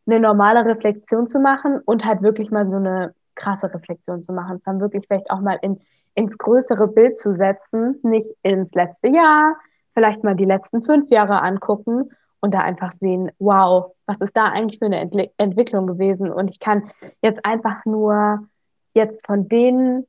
eine 0.07 0.21
normale 0.21 0.67
Reflexion 0.67 1.27
zu 1.27 1.41
machen 1.41 1.81
und 1.87 2.05
halt 2.05 2.23
wirklich 2.23 2.51
mal 2.51 2.69
so 2.69 2.77
eine 2.77 3.15
krasse 3.35 3.73
Reflexion 3.73 4.23
zu 4.23 4.33
machen. 4.35 4.57
Es 4.57 4.65
dann 4.65 4.81
wirklich 4.81 5.07
vielleicht 5.07 5.31
auch 5.31 5.41
mal 5.41 5.59
in, 5.63 5.81
ins 6.15 6.37
größere 6.37 6.87
Bild 6.87 7.17
zu 7.17 7.33
setzen, 7.33 7.99
nicht 8.03 8.31
ins 8.43 8.75
letzte 8.75 9.09
Jahr, 9.09 9.57
vielleicht 9.95 10.25
mal 10.25 10.37
die 10.37 10.45
letzten 10.45 10.85
fünf 10.85 11.09
Jahre 11.09 11.43
angucken 11.43 12.11
und 12.41 12.53
da 12.53 12.59
einfach 12.59 12.93
sehen, 12.93 13.31
wow, 13.39 13.95
was 14.05 14.19
ist 14.19 14.37
da 14.37 14.45
eigentlich 14.45 14.81
für 14.81 14.87
eine 14.87 15.01
Entli 15.01 15.31
Entwicklung 15.39 15.87
gewesen? 15.87 16.31
Und 16.31 16.51
ich 16.51 16.61
kann 16.61 16.91
jetzt 17.23 17.43
einfach 17.47 17.87
nur 17.87 18.47
jetzt 18.93 19.27
von 19.27 19.49
denen 19.49 20.07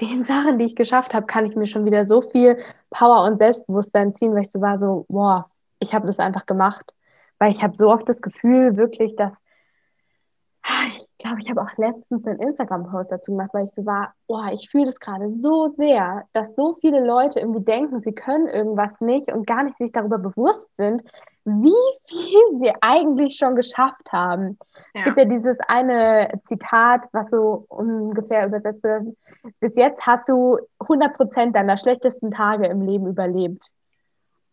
den 0.00 0.22
Sachen, 0.22 0.58
die 0.58 0.64
ich 0.64 0.76
geschafft 0.76 1.14
habe, 1.14 1.26
kann 1.26 1.46
ich 1.46 1.56
mir 1.56 1.66
schon 1.66 1.84
wieder 1.84 2.06
so 2.08 2.20
viel 2.22 2.58
Power 2.90 3.24
und 3.24 3.38
Selbstbewusstsein 3.38 4.14
ziehen, 4.14 4.34
weil 4.34 4.42
ich 4.42 4.50
so 4.50 4.60
war 4.60 4.78
so, 4.78 5.06
boah, 5.08 5.50
ich 5.78 5.94
habe 5.94 6.06
das 6.06 6.18
einfach 6.18 6.46
gemacht. 6.46 6.94
Weil 7.38 7.52
ich 7.52 7.62
habe 7.62 7.76
so 7.76 7.90
oft 7.90 8.08
das 8.08 8.20
Gefühl 8.22 8.76
wirklich, 8.76 9.16
dass 9.16 9.32
glaube, 11.22 11.38
ich 11.40 11.50
habe 11.50 11.62
auch 11.62 11.76
letztens 11.76 12.26
einen 12.26 12.40
Instagram-Post 12.40 13.12
dazu 13.12 13.32
gemacht, 13.32 13.50
weil 13.52 13.64
ich 13.64 13.74
so 13.74 13.84
war, 13.86 14.14
boah, 14.26 14.50
ich 14.52 14.68
fühle 14.70 14.86
das 14.86 14.98
gerade 14.98 15.30
so 15.30 15.72
sehr, 15.76 16.24
dass 16.32 16.54
so 16.56 16.76
viele 16.80 17.04
Leute 17.04 17.40
irgendwie 17.40 17.64
denken, 17.64 18.00
sie 18.00 18.12
können 18.12 18.48
irgendwas 18.48 19.00
nicht 19.00 19.32
und 19.32 19.46
gar 19.46 19.62
nicht 19.62 19.78
sich 19.78 19.92
darüber 19.92 20.18
bewusst 20.18 20.66
sind, 20.76 21.02
wie 21.44 21.72
viel 22.06 22.56
sie 22.56 22.72
eigentlich 22.80 23.36
schon 23.36 23.56
geschafft 23.56 24.12
haben. 24.12 24.58
Ja. 24.94 25.00
Es 25.00 25.04
gibt 25.04 25.18
ja 25.18 25.24
dieses 25.24 25.58
eine 25.68 26.40
Zitat, 26.44 27.02
was 27.12 27.30
so 27.30 27.64
ungefähr 27.68 28.46
übersetzt 28.46 28.82
wird, 28.82 29.16
bis 29.58 29.76
jetzt 29.76 30.06
hast 30.06 30.28
du 30.28 30.58
100 30.80 31.14
Prozent 31.14 31.56
deiner 31.56 31.76
schlechtesten 31.76 32.30
Tage 32.30 32.66
im 32.66 32.82
Leben 32.82 33.06
überlebt. 33.06 33.70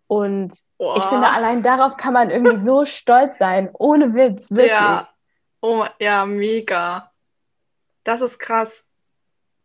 Und 0.07 0.53
oh. 0.77 0.93
ich 0.95 1.03
finde, 1.03 1.27
allein 1.27 1.61
darauf 1.63 1.97
kann 1.97 2.13
man 2.13 2.29
irgendwie 2.29 2.57
so 2.57 2.85
stolz 2.85 3.37
sein, 3.37 3.69
ohne 3.73 4.15
Witz, 4.15 4.49
wirklich. 4.49 4.71
Ja. 4.71 5.03
Oh, 5.61 5.85
ja, 5.99 6.25
mega. 6.25 7.11
Das 8.03 8.21
ist 8.21 8.39
krass. 8.39 8.85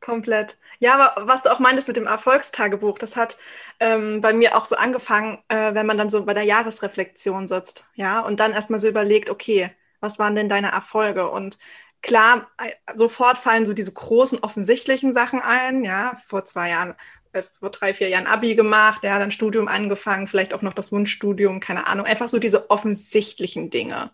Komplett. 0.01 0.59
Ja, 0.81 0.95
aber 0.95 1.29
was 1.29 1.43
du 1.43 1.51
auch 1.53 1.61
meintest 1.61 1.89
mit 1.89 1.97
dem 1.97 2.07
Erfolgstagebuch, 2.09 2.99
das 2.99 3.17
hat 3.17 3.39
ähm, 3.81 4.21
bei 4.21 4.33
mir 4.33 4.57
auch 4.57 4.65
so 4.67 4.77
angefangen, 4.77 5.39
äh, 5.49 5.75
wenn 5.75 5.87
man 5.87 5.97
dann 5.99 6.11
so 6.11 6.25
bei 6.25 6.35
der 6.35 6.43
Jahresreflexion 6.43 7.47
sitzt, 7.47 7.87
ja, 7.95 8.21
und 8.21 8.41
dann 8.41 8.53
erstmal 8.53 8.81
so 8.81 8.89
überlegt, 8.89 9.31
okay, 9.31 9.71
was 10.01 10.19
waren 10.19 10.35
denn 10.35 10.49
deine 10.49 10.73
Erfolge? 10.73 11.31
Und 11.31 11.57
klar, 12.03 12.51
äh, 12.59 12.73
sofort 12.95 13.39
fallen 13.39 13.65
so 13.65 13.75
diese 13.75 13.93
großen 13.93 14.41
offensichtlichen 14.41 15.13
Sachen 15.13 15.41
ein, 15.41 15.85
ja, 15.85 16.15
vor 16.27 16.45
zwei 16.45 16.71
Jahren, 16.71 16.95
äh, 17.33 17.43
vor 17.43 17.71
drei, 17.71 17.95
vier 17.95 18.09
Jahren 18.09 18.27
Abi 18.27 18.57
gemacht, 18.57 19.05
ja, 19.05 19.19
dann 19.21 19.31
Studium 19.31 19.69
angefangen, 19.69 20.27
vielleicht 20.27 20.53
auch 20.55 20.63
noch 20.63 20.75
das 20.75 20.91
Wunschstudium, 20.91 21.61
keine 21.61 21.87
Ahnung, 21.87 22.07
einfach 22.07 22.29
so 22.29 22.41
diese 22.41 22.71
offensichtlichen 22.71 23.71
Dinge. 23.71 24.11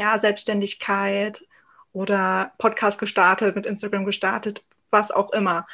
Ja, 0.00 0.16
Selbstständigkeit 0.16 1.44
oder 1.92 2.52
Podcast 2.56 2.98
gestartet, 2.98 3.54
mit 3.54 3.66
Instagram 3.66 4.06
gestartet, 4.06 4.64
was 4.90 5.10
auch 5.10 5.30
immer. 5.32 5.66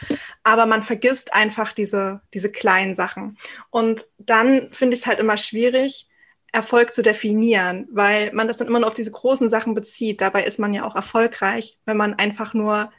Aber 0.43 0.67
man 0.67 0.83
vergisst 0.83 1.33
einfach 1.33 1.73
diese, 1.73 2.21
diese 2.35 2.51
kleinen 2.51 2.97
Sachen. 2.97 3.39
Und 3.71 4.05
dann 4.19 4.73
finde 4.73 4.97
ich 4.97 5.03
es 5.03 5.07
halt 5.07 5.21
immer 5.21 5.37
schwierig, 5.37 6.09
Erfolg 6.51 6.93
zu 6.93 7.03
definieren, 7.03 7.87
weil 7.93 8.33
man 8.33 8.49
das 8.49 8.57
dann 8.57 8.67
immer 8.67 8.81
nur 8.81 8.89
auf 8.89 8.95
diese 8.95 9.13
großen 9.13 9.49
Sachen 9.49 9.75
bezieht. 9.75 10.21
Dabei 10.21 10.43
ist 10.43 10.59
man 10.59 10.75
ja 10.75 10.85
auch 10.85 10.97
erfolgreich, 10.97 11.79
wenn 11.85 11.97
man 11.97 12.15
einfach 12.15 12.53
nur 12.53 12.91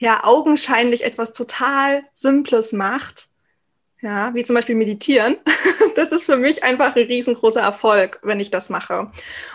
ja 0.00 0.24
augenscheinlich 0.24 1.04
etwas 1.04 1.32
total 1.32 2.02
Simples 2.14 2.72
macht. 2.72 3.28
Ja, 4.00 4.32
wie 4.34 4.44
zum 4.44 4.54
Beispiel 4.54 4.74
meditieren. 4.74 5.36
Das 5.96 6.12
ist 6.12 6.22
für 6.24 6.36
mich 6.36 6.62
einfach 6.62 6.94
ein 6.94 7.06
riesengroßer 7.06 7.60
Erfolg, 7.60 8.20
wenn 8.22 8.38
ich 8.38 8.52
das 8.52 8.70
mache. 8.70 9.10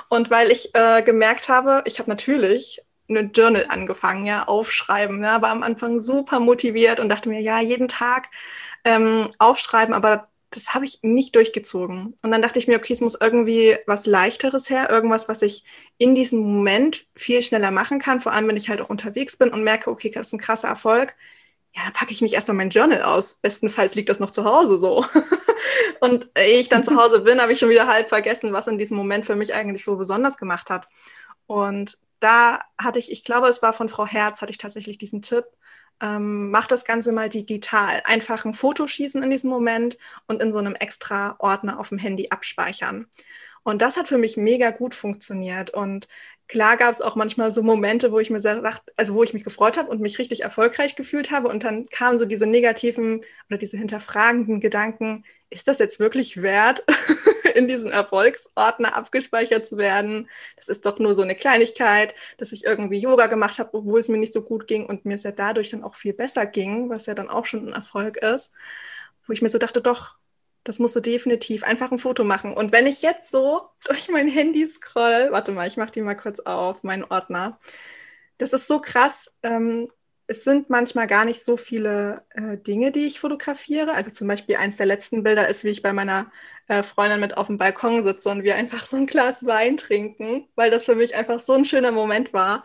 Und 0.09 0.29
weil 0.29 0.51
ich 0.51 0.75
äh, 0.75 1.01
gemerkt 1.01 1.47
habe, 1.47 1.81
ich 1.85 1.99
habe 1.99 2.09
natürlich 2.09 2.81
eine 3.07 3.21
Journal 3.33 3.67
angefangen, 3.69 4.25
ja, 4.25 4.43
aufschreiben. 4.45 5.23
Ja, 5.23 5.41
war 5.41 5.51
am 5.51 5.63
Anfang 5.63 6.01
super 6.01 6.41
motiviert 6.41 6.99
und 6.99 7.07
dachte 7.07 7.29
mir, 7.29 7.39
ja, 7.39 7.61
jeden 7.61 7.87
Tag 7.87 8.27
ähm, 8.83 9.29
aufschreiben, 9.39 9.93
aber 9.93 10.27
das 10.49 10.73
habe 10.73 10.85
ich 10.85 10.99
nicht 11.01 11.35
durchgezogen. 11.35 12.15
Und 12.21 12.31
dann 12.31 12.41
dachte 12.41 12.59
ich 12.59 12.67
mir, 12.67 12.77
okay, 12.77 12.93
es 12.93 13.01
muss 13.01 13.17
irgendwie 13.19 13.77
was 13.87 14.05
Leichteres 14.05 14.69
her, 14.69 14.89
irgendwas, 14.89 15.29
was 15.29 15.41
ich 15.41 15.63
in 15.97 16.13
diesem 16.13 16.39
Moment 16.39 17.07
viel 17.15 17.41
schneller 17.41 17.71
machen 17.71 17.99
kann, 17.99 18.19
vor 18.19 18.33
allem 18.33 18.47
wenn 18.47 18.57
ich 18.57 18.69
halt 18.69 18.81
auch 18.81 18.89
unterwegs 18.89 19.37
bin 19.37 19.49
und 19.49 19.63
merke, 19.63 19.89
okay, 19.89 20.11
das 20.11 20.27
ist 20.27 20.33
ein 20.33 20.39
krasser 20.39 20.67
Erfolg. 20.67 21.15
Ja, 21.75 21.83
dann 21.85 21.93
packe 21.93 22.11
ich 22.11 22.21
nicht 22.21 22.33
erstmal 22.33 22.57
mein 22.57 22.69
Journal 22.69 23.01
aus. 23.01 23.35
Bestenfalls 23.35 23.95
liegt 23.95 24.09
das 24.09 24.19
noch 24.19 24.31
zu 24.31 24.45
Hause 24.45 24.77
so. 24.77 25.05
und 25.99 26.29
ehe 26.37 26.59
ich 26.59 26.69
dann 26.69 26.83
zu 26.83 26.95
Hause 26.95 27.21
bin, 27.21 27.41
habe 27.41 27.53
ich 27.53 27.59
schon 27.59 27.69
wieder 27.69 27.87
halb 27.87 28.09
vergessen, 28.09 28.53
was 28.53 28.67
in 28.67 28.77
diesem 28.77 28.97
Moment 28.97 29.25
für 29.25 29.35
mich 29.35 29.53
eigentlich 29.53 29.83
so 29.83 29.95
besonders 29.97 30.37
gemacht 30.37 30.69
hat. 30.69 30.87
Und 31.47 31.97
da 32.19 32.59
hatte 32.77 32.99
ich, 32.99 33.11
ich 33.11 33.23
glaube, 33.23 33.47
es 33.47 33.61
war 33.63 33.73
von 33.73 33.89
Frau 33.89 34.05
Herz, 34.05 34.41
hatte 34.41 34.51
ich 34.51 34.57
tatsächlich 34.57 34.97
diesen 34.97 35.21
Tipp, 35.21 35.45
ähm, 36.01 36.51
mach 36.51 36.67
das 36.67 36.85
Ganze 36.85 37.11
mal 37.11 37.29
digital. 37.29 38.01
Einfach 38.05 38.45
ein 38.45 38.53
Foto 38.53 38.87
schießen 38.87 39.23
in 39.23 39.29
diesem 39.29 39.49
Moment 39.49 39.97
und 40.27 40.41
in 40.41 40.51
so 40.51 40.59
einem 40.59 40.75
extra 40.75 41.35
Ordner 41.39 41.79
auf 41.79 41.89
dem 41.89 41.97
Handy 41.97 42.27
abspeichern. 42.29 43.07
Und 43.63 43.81
das 43.81 43.97
hat 43.97 44.09
für 44.09 44.17
mich 44.17 44.37
mega 44.37 44.71
gut 44.71 44.93
funktioniert. 44.93 45.69
Und 45.71 46.07
klar 46.47 46.77
gab 46.77 46.91
es 46.91 47.01
auch 47.01 47.15
manchmal 47.15 47.51
so 47.51 47.63
Momente, 47.63 48.11
wo 48.11 48.19
ich 48.19 48.29
mir 48.29 48.39
dachte, 48.39 48.91
also 48.97 49.13
wo 49.13 49.23
ich 49.23 49.33
mich 49.33 49.43
gefreut 49.43 49.77
habe 49.77 49.89
und 49.89 50.01
mich 50.01 50.19
richtig 50.19 50.43
erfolgreich 50.43 50.95
gefühlt 50.95 51.31
habe. 51.31 51.47
Und 51.47 51.63
dann 51.63 51.87
kamen 51.89 52.17
so 52.17 52.25
diese 52.25 52.47
negativen 52.47 53.23
oder 53.49 53.57
diese 53.57 53.77
hinterfragenden 53.77 54.59
Gedanken, 54.59 55.23
ist 55.49 55.67
das 55.67 55.79
jetzt 55.79 55.99
wirklich 55.99 56.41
wert? 56.41 56.83
in 57.55 57.67
diesen 57.67 57.91
Erfolgsordner 57.91 58.95
abgespeichert 58.95 59.65
zu 59.65 59.77
werden. 59.77 60.29
Das 60.55 60.67
ist 60.67 60.85
doch 60.85 60.99
nur 60.99 61.13
so 61.13 61.21
eine 61.21 61.35
Kleinigkeit, 61.35 62.15
dass 62.37 62.51
ich 62.51 62.65
irgendwie 62.65 62.97
Yoga 62.97 63.27
gemacht 63.27 63.59
habe, 63.59 63.77
obwohl 63.77 63.99
es 63.99 64.09
mir 64.09 64.17
nicht 64.17 64.33
so 64.33 64.41
gut 64.41 64.67
ging 64.67 64.85
und 64.85 65.05
mir 65.05 65.15
es 65.15 65.23
ja 65.23 65.31
dadurch 65.31 65.69
dann 65.69 65.83
auch 65.83 65.95
viel 65.95 66.13
besser 66.13 66.45
ging, 66.45 66.89
was 66.89 67.05
ja 67.05 67.13
dann 67.13 67.29
auch 67.29 67.45
schon 67.45 67.67
ein 67.67 67.73
Erfolg 67.73 68.17
ist. 68.17 68.51
Wo 69.27 69.33
ich 69.33 69.41
mir 69.41 69.49
so 69.49 69.57
dachte, 69.57 69.81
doch, 69.81 70.17
das 70.63 70.79
musst 70.79 70.95
du 70.95 70.99
definitiv 71.01 71.63
einfach 71.63 71.91
ein 71.91 71.99
Foto 71.99 72.23
machen. 72.23 72.53
Und 72.53 72.71
wenn 72.71 72.87
ich 72.87 73.01
jetzt 73.01 73.31
so 73.31 73.61
durch 73.85 74.09
mein 74.09 74.27
Handy 74.27 74.67
scroll, 74.67 75.29
warte 75.31 75.51
mal, 75.51 75.67
ich 75.67 75.77
mache 75.77 75.91
die 75.91 76.01
mal 76.01 76.15
kurz 76.15 76.39
auf, 76.41 76.83
meinen 76.83 77.03
Ordner. 77.03 77.59
Das 78.37 78.53
ist 78.53 78.67
so 78.67 78.79
krass. 78.79 79.31
Ähm, 79.43 79.89
es 80.27 80.43
sind 80.43 80.69
manchmal 80.69 81.07
gar 81.07 81.25
nicht 81.25 81.43
so 81.43 81.57
viele 81.57 82.23
äh, 82.31 82.57
Dinge, 82.57 82.91
die 82.91 83.07
ich 83.07 83.19
fotografiere. 83.19 83.93
Also 83.93 84.11
zum 84.11 84.27
Beispiel 84.27 84.55
eins 84.55 84.77
der 84.77 84.85
letzten 84.85 85.23
Bilder 85.23 85.47
ist, 85.49 85.63
wie 85.63 85.69
ich 85.69 85.81
bei 85.81 85.93
meiner 85.93 86.31
äh, 86.67 86.81
Freundin 86.83 87.19
mit 87.19 87.37
auf 87.37 87.47
dem 87.47 87.57
Balkon 87.57 88.03
sitze 88.05 88.29
und 88.29 88.43
wir 88.43 88.55
einfach 88.55 88.85
so 88.85 88.97
ein 88.97 89.07
Glas 89.07 89.45
Wein 89.45 89.77
trinken, 89.77 90.47
weil 90.55 90.71
das 90.71 90.85
für 90.85 90.95
mich 90.95 91.15
einfach 91.15 91.39
so 91.39 91.53
ein 91.53 91.65
schöner 91.65 91.91
Moment 91.91 92.33
war. 92.33 92.63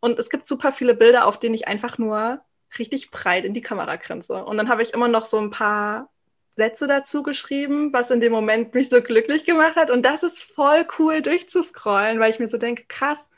Und 0.00 0.18
es 0.18 0.30
gibt 0.30 0.48
super 0.48 0.72
viele 0.72 0.94
Bilder, 0.94 1.26
auf 1.26 1.38
denen 1.38 1.54
ich 1.54 1.68
einfach 1.68 1.98
nur 1.98 2.42
richtig 2.78 3.10
breit 3.10 3.44
in 3.44 3.54
die 3.54 3.62
Kamera 3.62 3.96
grinse. 3.96 4.44
Und 4.44 4.56
dann 4.56 4.68
habe 4.68 4.82
ich 4.82 4.94
immer 4.94 5.08
noch 5.08 5.24
so 5.24 5.38
ein 5.38 5.50
paar 5.50 6.10
Sätze 6.50 6.86
dazu 6.86 7.22
geschrieben, 7.22 7.92
was 7.92 8.10
in 8.10 8.20
dem 8.20 8.32
Moment 8.32 8.74
mich 8.74 8.88
so 8.88 9.00
glücklich 9.00 9.44
gemacht 9.44 9.76
hat. 9.76 9.90
Und 9.90 10.04
das 10.04 10.22
ist 10.22 10.42
voll 10.42 10.86
cool 10.98 11.22
durchzuscrollen, 11.22 12.18
weil 12.18 12.30
ich 12.30 12.40
mir 12.40 12.48
so 12.48 12.58
denke, 12.58 12.84
krass, 12.88 13.30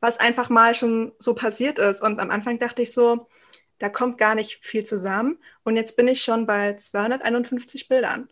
was 0.00 0.18
einfach 0.18 0.50
mal 0.50 0.74
schon 0.74 1.12
so 1.18 1.34
passiert 1.34 1.78
ist. 1.78 2.02
Und 2.02 2.20
am 2.20 2.30
Anfang 2.30 2.58
dachte 2.58 2.82
ich 2.82 2.92
so, 2.92 3.28
da 3.78 3.88
kommt 3.88 4.18
gar 4.18 4.34
nicht 4.34 4.64
viel 4.64 4.84
zusammen. 4.84 5.38
Und 5.62 5.76
jetzt 5.76 5.96
bin 5.96 6.08
ich 6.08 6.22
schon 6.22 6.46
bei 6.46 6.74
251 6.74 7.88
Bildern. 7.88 8.28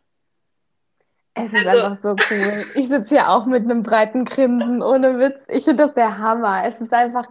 Es 1.35 1.53
ist 1.53 1.67
also, 1.67 1.87
einfach 1.87 2.03
so 2.03 2.09
cool. 2.11 2.65
Ich 2.75 2.89
sitze 2.89 3.15
hier 3.15 3.31
auch 3.31 3.47
mit 3.47 3.65
einem 3.65 3.83
breiten 3.83 4.25
Grinsen, 4.25 4.83
ohne 4.83 5.19
Witz. 5.19 5.45
Ich 5.49 5.65
finde 5.65 5.87
das 5.87 5.95
der 5.95 6.19
Hammer. 6.19 6.65
Es 6.67 6.79
ist 6.79 6.93
einfach, 6.93 7.27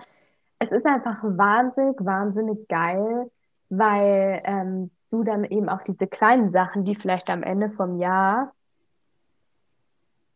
es 0.57 0.71
ist 0.71 0.85
einfach 0.85 1.17
wahnsinnig, 1.21 1.97
wahnsinnig 1.99 2.67
geil, 2.67 3.29
weil 3.69 4.41
ähm, 4.43 4.91
du 5.11 5.23
dann 5.23 5.43
eben 5.43 5.69
auch 5.69 5.81
diese 5.81 6.07
kleinen 6.07 6.49
Sachen, 6.49 6.85
die 6.85 6.95
vielleicht 6.95 7.29
am 7.29 7.43
Ende 7.43 7.69
vom 7.69 7.99
Jahr 7.99 8.53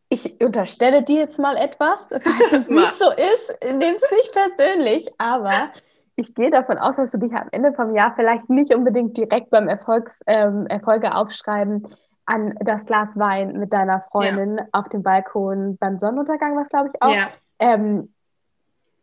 ich 0.10 0.39
unterstelle 0.41 1.03
dir 1.03 1.20
jetzt 1.20 1.39
mal 1.39 1.58
etwas, 1.58 2.08
falls 2.10 2.51
es 2.51 2.70
nicht 2.70 2.98
so 2.98 3.10
ist, 3.12 3.58
nimm 3.63 3.96
es 3.96 4.10
nicht 4.12 4.32
persönlich, 4.32 5.10
aber 5.17 5.72
ich 6.15 6.34
gehe 6.34 6.50
davon 6.50 6.77
aus, 6.77 6.96
dass 6.96 7.12
du 7.12 7.17
dich 7.17 7.34
am 7.34 7.50
Ende 7.51 7.74
vom 7.74 7.94
Jahr 7.96 8.13
vielleicht 8.15 8.50
nicht 8.50 8.74
unbedingt 8.74 9.17
direkt 9.17 9.50
beim 9.50 9.67
Erfolgs, 9.67 10.20
ähm, 10.27 10.65
Erfolge 10.67 11.13
aufschreiben 11.13 11.88
an 12.25 12.55
das 12.62 12.86
Glas 12.86 13.10
Wein 13.15 13.60
mit 13.60 13.74
deiner 13.74 14.05
Freundin 14.12 14.58
ja. 14.58 14.65
auf 14.72 14.89
dem 14.89 15.03
Balkon 15.03 15.77
beim 15.77 15.98
Sonnenuntergang, 15.98 16.55
was 16.58 16.70
glaube 16.70 16.91
ich 16.94 17.01
auch, 17.01 17.15
ja. 17.15 17.27
ähm, 17.60 18.13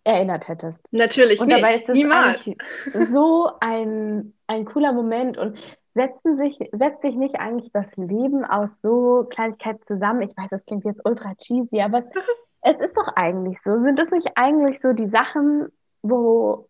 erinnert 0.04 0.48
hättest. 0.48 0.88
Natürlich 0.90 1.40
und 1.40 1.48
nicht. 1.48 1.62
Dabei 1.62 1.74
ist 1.76 1.88
das 1.88 1.96
Niemals. 1.96 2.50
so 3.12 3.50
ein, 3.60 4.32
ein 4.52 4.64
cooler 4.64 4.92
Moment 4.92 5.38
und 5.38 5.58
setzen 5.94 6.36
sich, 6.36 6.58
setzt 6.72 7.02
sich 7.02 7.16
nicht 7.16 7.38
eigentlich 7.38 7.70
das 7.72 7.96
Leben 7.96 8.44
aus 8.44 8.74
so 8.82 9.26
Kleinigkeiten 9.28 9.82
zusammen? 9.86 10.22
Ich 10.22 10.36
weiß, 10.36 10.48
das 10.50 10.64
klingt 10.64 10.84
jetzt 10.84 11.00
ultra 11.06 11.34
cheesy, 11.34 11.80
aber 11.82 11.98
es, 11.98 12.04
es 12.62 12.76
ist 12.76 12.96
doch 12.96 13.08
eigentlich 13.16 13.60
so. 13.62 13.80
Sind 13.82 13.98
das 13.98 14.10
nicht 14.10 14.30
eigentlich 14.36 14.80
so 14.80 14.92
die 14.92 15.08
Sachen, 15.08 15.68
wo 16.02 16.68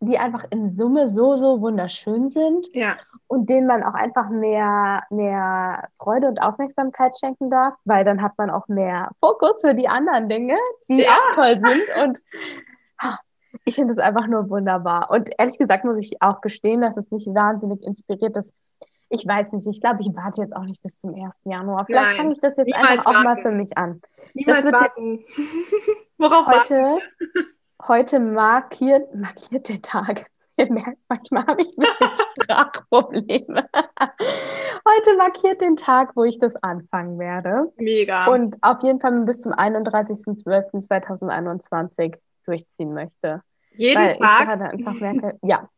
die 0.00 0.18
einfach 0.18 0.44
in 0.50 0.68
Summe 0.68 1.08
so, 1.08 1.36
so 1.36 1.60
wunderschön 1.60 2.28
sind 2.28 2.66
ja. 2.72 2.96
und 3.28 3.48
denen 3.48 3.66
man 3.66 3.82
auch 3.82 3.94
einfach 3.94 4.28
mehr, 4.28 5.02
mehr 5.10 5.88
Freude 5.98 6.28
und 6.28 6.42
Aufmerksamkeit 6.42 7.16
schenken 7.18 7.48
darf, 7.48 7.74
weil 7.84 8.04
dann 8.04 8.20
hat 8.20 8.32
man 8.36 8.50
auch 8.50 8.68
mehr 8.68 9.10
Fokus 9.20 9.60
für 9.62 9.74
die 9.74 9.88
anderen 9.88 10.28
Dinge, 10.28 10.56
die 10.88 11.00
ja. 11.00 11.08
auch 11.08 11.34
toll 11.34 11.60
sind 11.62 12.04
und 12.04 12.18
ich 13.64 13.74
finde 13.74 13.92
es 13.92 13.98
einfach 13.98 14.26
nur 14.26 14.48
wunderbar. 14.50 15.10
Und 15.10 15.30
ehrlich 15.38 15.58
gesagt 15.58 15.84
muss 15.84 15.98
ich 15.98 16.20
auch 16.20 16.40
gestehen, 16.40 16.80
dass 16.80 16.96
es 16.96 17.10
mich 17.10 17.26
wahnsinnig 17.26 17.82
inspiriert, 17.82 18.36
dass 18.36 18.52
ich 19.08 19.24
weiß 19.26 19.52
nicht, 19.52 19.66
ich 19.66 19.80
glaube, 19.80 19.98
ich 20.00 20.08
warte 20.14 20.42
jetzt 20.42 20.54
auch 20.56 20.64
nicht 20.64 20.82
bis 20.82 21.00
zum 21.00 21.14
1. 21.14 21.32
Januar. 21.44 21.86
Vielleicht 21.86 22.16
fange 22.16 22.32
ich 22.32 22.40
das 22.40 22.56
jetzt 22.56 22.74
einfach 22.74 23.06
warten. 23.06 23.16
auch 23.16 23.22
mal 23.22 23.40
für 23.40 23.52
mich 23.52 23.78
an. 23.78 24.00
Niemals 24.34 24.72
warten. 24.72 25.22
Worauf 26.18 26.44
heute, 26.46 26.74
warten? 26.74 27.00
heute 27.86 28.18
markiert, 28.20 29.14
markiert 29.14 29.68
der 29.68 29.80
Tag. 29.82 30.26
Ihr 30.58 30.72
merkt, 30.72 30.98
manchmal 31.08 31.46
habe 31.46 31.62
ich 31.62 31.68
ein 31.68 31.76
bisschen 31.76 32.10
Sprachprobleme. 32.42 33.68
Heute 34.88 35.16
markiert 35.16 35.60
den 35.60 35.76
Tag, 35.76 36.16
wo 36.16 36.24
ich 36.24 36.38
das 36.38 36.56
anfangen 36.62 37.18
werde. 37.18 37.70
Mega. 37.76 38.24
Und 38.26 38.56
auf 38.62 38.82
jeden 38.82 38.98
Fall 39.00 39.12
bis 39.24 39.42
zum 39.42 39.52
31.12.2021 39.52 42.16
durchziehen 42.46 42.94
möchte. 42.94 43.42
Jeden 43.76 44.02
Weil 44.02 44.16
Tag? 44.16 44.40
Ich 44.40 44.46
gerade 44.46 44.64
einfach 44.70 44.94
merke, 44.94 45.38
ja. 45.42 45.68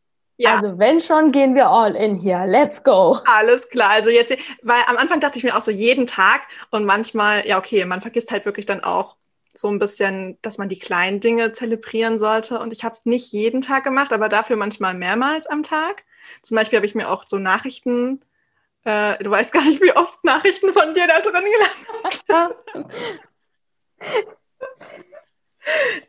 Ja. 0.40 0.55
Also 0.55 0.78
wenn 0.78 1.00
schon, 1.00 1.33
gehen 1.33 1.57
wir 1.57 1.69
all 1.69 1.97
in 1.97 2.17
hier. 2.17 2.45
Let's 2.47 2.83
go. 2.85 3.19
Alles 3.26 3.69
klar. 3.69 3.90
Also 3.90 4.09
jetzt, 4.09 4.37
weil 4.62 4.81
am 4.87 4.97
Anfang 4.97 5.19
dachte 5.19 5.37
ich 5.37 5.43
mir 5.43 5.57
auch 5.57 5.61
so 5.61 5.73
jeden 5.73 6.07
Tag 6.07 6.43
und 6.71 6.85
manchmal, 6.85 7.47
ja 7.49 7.59
okay, 7.59 7.85
man 7.85 8.00
vergisst 8.00 8.31
halt 8.31 8.45
wirklich 8.45 8.64
dann 8.64 8.85
auch 8.85 9.17
so 9.52 9.69
ein 9.69 9.81
bisschen, 9.81 10.38
dass 10.43 10.57
man 10.59 10.69
die 10.69 10.78
kleinen 10.78 11.19
Dinge 11.19 11.52
zelebrieren 11.52 12.21
sollte. 12.21 12.61
Und 12.61 12.71
ich 12.71 12.85
habe 12.85 12.95
es 12.95 13.05
nicht 13.05 13.33
jeden 13.33 13.62
Tag 13.62 13.83
gemacht, 13.83 14.12
aber 14.12 14.28
dafür 14.28 14.55
manchmal 14.57 14.95
mehrmals 14.95 15.49
am 15.49 15.64
Tag. 15.64 16.05
Zum 16.43 16.57
Beispiel 16.57 16.76
habe 16.76 16.87
ich 16.87 16.95
mir 16.95 17.11
auch 17.11 17.26
so 17.26 17.38
Nachrichten 17.38 18.21
Äh, 18.85 19.23
du 19.23 19.31
weißt 19.31 19.52
gar 19.52 19.64
nicht, 19.64 19.83
wie 19.83 19.95
oft 19.97 20.23
Nachrichten 20.25 20.73
von 20.73 20.95
dir 20.95 21.07
da 21.09 21.21
drin 21.21 21.45
gelandet 21.45 22.55
sind. 22.76 24.28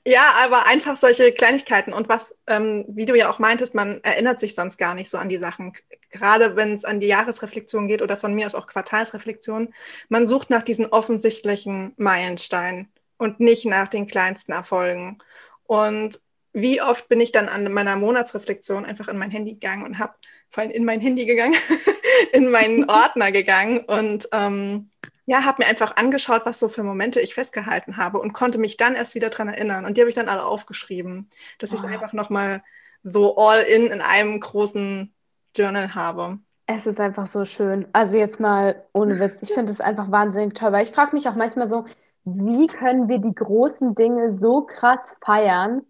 Ja, 0.06 0.34
aber 0.44 0.66
einfach 0.66 0.98
solche 0.98 1.32
Kleinigkeiten. 1.32 1.94
Und 1.94 2.10
was, 2.10 2.38
ähm, 2.48 2.86
wie 2.88 3.06
du 3.06 3.16
ja 3.16 3.30
auch 3.30 3.40
meintest, 3.40 3.76
man 3.76 4.04
erinnert 4.04 4.40
sich 4.40 4.56
sonst 4.56 4.78
gar 4.78 4.96
nicht 4.96 5.10
so 5.10 5.18
an 5.18 5.30
die 5.30 5.38
Sachen. 5.38 5.74
Gerade 6.12 6.56
wenn 6.56 6.74
es 6.74 6.86
an 6.86 7.00
die 7.00 7.08
Jahresreflexion 7.08 7.88
geht 7.88 8.02
oder 8.02 8.18
von 8.18 8.34
mir 8.34 8.46
aus 8.46 8.56
auch 8.56 8.68
Quartalsreflexion. 8.68 9.74
Man 10.10 10.26
sucht 10.26 10.50
nach 10.50 10.64
diesen 10.64 10.88
offensichtlichen 10.88 11.94
Meilensteinen 11.98 12.92
und 13.18 13.40
nicht 13.40 13.66
nach 13.66 13.88
den 13.88 14.08
kleinsten 14.08 14.52
Erfolgen. 14.52 15.18
Und 15.64 16.20
wie 16.54 16.82
oft 16.82 17.08
bin 17.10 17.22
ich 17.22 17.32
dann 17.32 17.48
an 17.48 17.72
meiner 17.72 17.96
Monatsreflexion 17.96 18.86
einfach 18.86 19.08
in 19.08 19.18
mein 19.18 19.32
Handy 19.32 19.54
gegangen 19.54 19.86
und 19.86 20.00
habe 20.00 20.14
vor 20.50 20.64
allem 20.64 20.72
in 20.72 20.86
mein 20.86 21.00
Handy 21.00 21.26
gegangen, 21.26 21.56
in 22.32 22.52
meinen 22.52 22.90
Ordner 22.90 23.32
gegangen 23.32 23.80
und 23.80 24.28
ähm, 24.32 24.90
ja, 25.26 25.46
habe 25.46 25.64
mir 25.64 25.70
einfach 25.70 25.96
angeschaut, 25.96 26.42
was 26.46 26.60
so 26.60 26.68
für 26.68 26.84
Momente 26.84 27.22
ich 27.22 27.36
festgehalten 27.36 27.98
habe 27.98 28.20
und 28.20 28.34
konnte 28.34 28.58
mich 28.58 28.78
dann 28.78 28.96
erst 28.96 29.14
wieder 29.14 29.30
daran 29.30 29.50
erinnern. 29.50 29.86
Und 29.86 29.96
die 29.96 30.02
habe 30.02 30.10
ich 30.10 30.16
dann 30.16 30.30
alle 30.30 30.44
aufgeschrieben, 30.44 31.28
dass 31.60 31.72
oh. 31.72 31.76
ich 31.76 31.80
es 31.82 31.86
einfach 31.86 32.14
nochmal 32.14 32.64
so 33.04 33.38
all 33.38 33.62
in 33.62 33.88
in 33.88 34.02
einem 34.02 34.40
großen 34.40 35.14
Journal 35.56 35.94
habe. 35.96 36.40
Es 36.66 36.86
ist 36.86 37.00
einfach 37.00 37.26
so 37.26 37.46
schön. 37.46 37.88
Also 37.94 38.18
jetzt 38.18 38.40
mal 38.40 38.84
ohne 38.94 39.20
Witz, 39.20 39.42
ich 39.42 39.54
finde 39.54 39.72
es 39.72 39.82
einfach 39.82 40.12
wahnsinnig 40.12 40.54
toll, 40.54 40.72
weil 40.72 40.84
ich 40.84 40.92
frage 40.92 41.16
mich 41.16 41.28
auch 41.28 41.36
manchmal 41.36 41.68
so, 41.68 41.86
wie 42.26 42.68
können 42.68 43.10
wir 43.10 43.20
die 43.20 43.34
großen 43.34 43.96
Dinge 43.96 44.34
so 44.34 44.62
krass 44.62 45.18
feiern, 45.24 45.82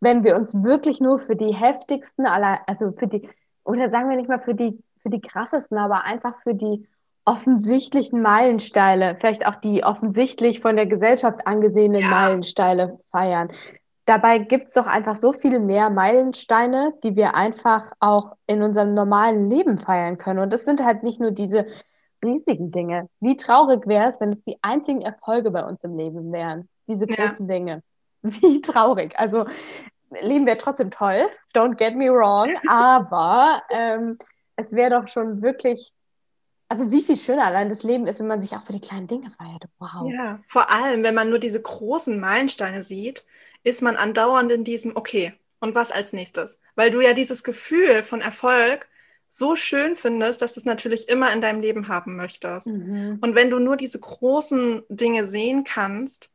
wenn 0.00 0.24
wir 0.24 0.36
uns 0.36 0.62
wirklich 0.62 1.00
nur 1.00 1.18
für 1.20 1.34
die 1.34 1.54
heftigsten 1.54 2.26
aller, 2.26 2.60
also 2.68 2.92
für 2.92 3.08
die, 3.08 3.28
oder 3.64 3.90
sagen 3.90 4.08
wir 4.08 4.16
nicht 4.16 4.28
mal 4.28 4.40
für 4.40 4.54
die, 4.54 4.78
für 5.08 5.16
die 5.16 5.20
krassesten, 5.20 5.78
aber 5.78 6.04
einfach 6.04 6.34
für 6.42 6.54
die 6.54 6.86
offensichtlichen 7.24 8.22
Meilensteine, 8.22 9.16
vielleicht 9.18 9.46
auch 9.46 9.56
die 9.56 9.84
offensichtlich 9.84 10.60
von 10.60 10.76
der 10.76 10.86
Gesellschaft 10.86 11.46
angesehenen 11.46 12.00
ja. 12.00 12.08
Meilensteine 12.08 12.98
feiern. 13.10 13.50
Dabei 14.06 14.38
gibt 14.38 14.68
es 14.68 14.72
doch 14.72 14.86
einfach 14.86 15.16
so 15.16 15.32
viel 15.32 15.60
mehr 15.60 15.90
Meilensteine, 15.90 16.94
die 17.02 17.16
wir 17.16 17.34
einfach 17.34 17.92
auch 18.00 18.32
in 18.46 18.62
unserem 18.62 18.94
normalen 18.94 19.50
Leben 19.50 19.78
feiern 19.78 20.16
können. 20.16 20.38
Und 20.38 20.52
das 20.54 20.64
sind 20.64 20.82
halt 20.82 21.02
nicht 21.02 21.20
nur 21.20 21.30
diese 21.30 21.66
riesigen 22.24 22.70
Dinge. 22.70 23.08
Wie 23.20 23.36
traurig 23.36 23.86
wäre 23.86 24.08
es, 24.08 24.18
wenn 24.20 24.32
es 24.32 24.42
die 24.44 24.56
einzigen 24.62 25.02
Erfolge 25.02 25.50
bei 25.50 25.64
uns 25.64 25.84
im 25.84 25.98
Leben 25.98 26.32
wären, 26.32 26.68
diese 26.86 27.06
großen 27.06 27.46
ja. 27.46 27.54
Dinge. 27.54 27.82
Wie 28.22 28.62
traurig. 28.62 29.12
Also 29.18 29.44
Leben 30.22 30.46
wäre 30.46 30.56
trotzdem 30.56 30.90
toll, 30.90 31.26
don't 31.54 31.76
get 31.76 31.94
me 31.94 32.06
wrong, 32.10 32.56
aber 32.68 33.62
ähm, 33.70 34.18
es 34.58 34.72
wäre 34.72 35.00
doch 35.00 35.08
schon 35.08 35.40
wirklich 35.40 35.92
also 36.68 36.90
wie 36.90 37.02
viel 37.02 37.16
schöner 37.16 37.46
allein 37.46 37.70
das 37.70 37.82
Leben 37.82 38.06
ist, 38.06 38.20
wenn 38.20 38.26
man 38.26 38.42
sich 38.42 38.54
auch 38.54 38.64
für 38.64 38.72
die 38.72 38.80
kleinen 38.80 39.06
Dinge 39.06 39.30
feiert. 39.30 39.64
Wow. 39.78 40.12
Ja, 40.12 40.40
vor 40.46 40.70
allem, 40.70 41.02
wenn 41.02 41.14
man 41.14 41.30
nur 41.30 41.38
diese 41.38 41.60
großen 41.60 42.20
Meilensteine 42.20 42.82
sieht, 42.82 43.24
ist 43.64 43.82
man 43.82 43.96
andauernd 43.96 44.52
in 44.52 44.64
diesem, 44.64 44.94
okay, 44.94 45.32
und 45.60 45.74
was 45.74 45.90
als 45.90 46.12
nächstes? 46.12 46.60
Weil 46.76 46.90
du 46.90 47.00
ja 47.00 47.14
dieses 47.14 47.42
Gefühl 47.42 48.02
von 48.02 48.20
Erfolg 48.20 48.88
so 49.28 49.56
schön 49.56 49.96
findest, 49.96 50.42
dass 50.42 50.54
du 50.54 50.60
es 50.60 50.66
natürlich 50.66 51.08
immer 51.08 51.32
in 51.32 51.40
deinem 51.40 51.60
Leben 51.60 51.88
haben 51.88 52.16
möchtest. 52.16 52.68
Mhm. 52.68 53.18
Und 53.20 53.34
wenn 53.34 53.50
du 53.50 53.58
nur 53.58 53.76
diese 53.76 53.98
großen 53.98 54.82
Dinge 54.88 55.26
sehen 55.26 55.64
kannst, 55.64 56.30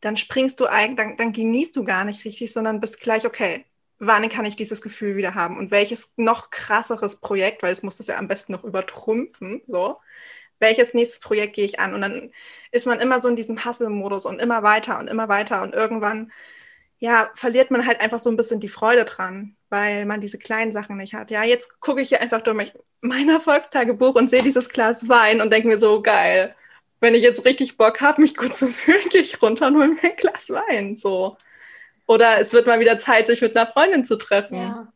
dann 0.00 0.16
springst 0.16 0.60
du 0.60 0.66
eigentlich, 0.66 0.96
dann, 0.96 1.16
dann 1.16 1.32
genießt 1.32 1.74
du 1.74 1.84
gar 1.84 2.04
nicht 2.04 2.24
richtig, 2.24 2.52
sondern 2.52 2.80
bist 2.80 3.00
gleich, 3.00 3.26
okay, 3.26 3.64
wann 3.98 4.28
kann 4.28 4.44
ich 4.44 4.56
dieses 4.56 4.82
Gefühl 4.82 5.16
wieder 5.16 5.34
haben 5.34 5.58
und 5.58 5.70
welches 5.70 6.12
noch 6.16 6.50
krasseres 6.50 7.16
Projekt, 7.16 7.62
weil 7.62 7.72
es 7.72 7.82
muss 7.82 7.98
das 7.98 8.06
ja 8.06 8.16
am 8.18 8.28
besten 8.28 8.52
noch 8.52 8.64
übertrumpfen, 8.64 9.62
so, 9.66 9.96
welches 10.60 10.94
nächstes 10.94 11.20
Projekt 11.20 11.54
gehe 11.56 11.64
ich 11.64 11.80
an? 11.80 11.94
Und 11.94 12.02
dann 12.02 12.32
ist 12.72 12.86
man 12.86 13.00
immer 13.00 13.20
so 13.20 13.28
in 13.28 13.36
diesem 13.36 13.64
Hustle-Modus 13.64 14.26
und 14.26 14.40
immer 14.40 14.62
weiter 14.62 14.98
und 14.98 15.08
immer 15.08 15.28
weiter 15.28 15.62
und 15.62 15.74
irgendwann, 15.74 16.32
ja, 16.98 17.30
verliert 17.34 17.70
man 17.70 17.86
halt 17.86 18.00
einfach 18.00 18.18
so 18.18 18.30
ein 18.30 18.36
bisschen 18.36 18.60
die 18.60 18.68
Freude 18.68 19.04
dran, 19.04 19.56
weil 19.70 20.04
man 20.06 20.20
diese 20.20 20.38
kleinen 20.38 20.72
Sachen 20.72 20.96
nicht 20.96 21.14
hat. 21.14 21.30
Ja, 21.30 21.44
jetzt 21.44 21.80
gucke 21.80 22.00
ich 22.00 22.08
hier 22.08 22.20
einfach 22.20 22.42
durch 22.42 22.74
mein 23.00 23.28
Erfolgstagebuch 23.28 24.16
und 24.16 24.30
sehe 24.30 24.42
dieses 24.42 24.68
Glas 24.68 25.08
Wein 25.08 25.40
und 25.40 25.52
denke 25.52 25.68
mir 25.68 25.78
so, 25.78 26.02
geil, 26.02 26.54
wenn 27.00 27.14
ich 27.14 27.22
jetzt 27.22 27.44
richtig 27.44 27.76
Bock 27.76 28.00
habe, 28.00 28.20
mich 28.22 28.36
gut 28.36 28.54
zu 28.54 28.68
fühlen, 28.68 29.08
gehe 29.10 29.22
ich 29.22 29.40
runter 29.42 29.68
und 29.68 29.76
hole 29.76 29.88
mir 29.88 30.02
ein 30.02 30.16
Glas 30.16 30.50
Wein, 30.50 30.96
so. 30.96 31.36
Oder 32.08 32.40
es 32.40 32.54
wird 32.54 32.66
mal 32.66 32.80
wieder 32.80 32.96
Zeit, 32.96 33.26
sich 33.26 33.42
mit 33.42 33.56
einer 33.56 33.66
Freundin 33.66 34.04
zu 34.04 34.16
treffen. 34.16 34.56
Ja, 34.56 34.88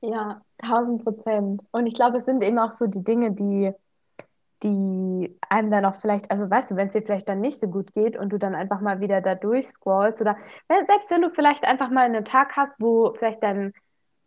ja 0.00 0.42
tausend 0.64 1.02
Prozent. 1.02 1.60
Und 1.72 1.86
ich 1.86 1.94
glaube, 1.94 2.18
es 2.18 2.24
sind 2.24 2.42
eben 2.42 2.58
auch 2.58 2.72
so 2.72 2.86
die 2.86 3.02
Dinge, 3.02 3.32
die, 3.32 3.72
die 4.62 5.36
einem 5.48 5.70
dann 5.70 5.84
auch 5.84 5.96
vielleicht, 6.00 6.30
also 6.30 6.48
weißt 6.48 6.70
du, 6.70 6.76
wenn 6.76 6.86
es 6.86 6.92
dir 6.92 7.02
vielleicht 7.02 7.28
dann 7.28 7.40
nicht 7.40 7.58
so 7.58 7.66
gut 7.66 7.92
geht 7.94 8.16
und 8.16 8.30
du 8.30 8.38
dann 8.38 8.54
einfach 8.54 8.80
mal 8.80 9.00
wieder 9.00 9.20
da 9.20 9.34
durchscrollst 9.34 10.20
oder 10.20 10.36
selbst 10.86 11.10
wenn 11.10 11.22
du 11.22 11.30
vielleicht 11.30 11.64
einfach 11.64 11.90
mal 11.90 12.04
einen 12.04 12.24
Tag 12.24 12.56
hast, 12.56 12.74
wo 12.78 13.12
vielleicht 13.18 13.42
dein 13.42 13.74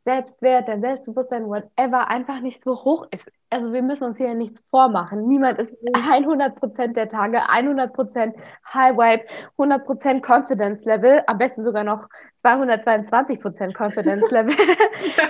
Selbstwert, 0.05 0.67
dein 0.67 0.81
Selbstbewusstsein, 0.81 1.47
whatever, 1.47 2.09
einfach 2.09 2.41
nicht 2.41 2.63
so 2.63 2.83
hoch 2.83 3.07
ist. 3.11 3.23
Also 3.49 3.71
wir 3.71 3.81
müssen 3.81 4.03
uns 4.03 4.17
hier 4.17 4.33
nichts 4.33 4.61
vormachen. 4.69 5.27
Niemand 5.27 5.59
ist 5.59 5.73
100% 5.81 6.93
der 6.93 7.07
Tage, 7.07 7.37
100% 7.37 8.33
High 8.73 8.97
Vibe, 8.97 9.23
100% 9.57 10.21
Confidence 10.21 10.83
Level, 10.85 11.23
am 11.27 11.37
besten 11.37 11.63
sogar 11.63 11.83
noch 11.83 12.09
222% 12.43 13.73
Confidence 13.77 14.29
Level. 14.31 14.55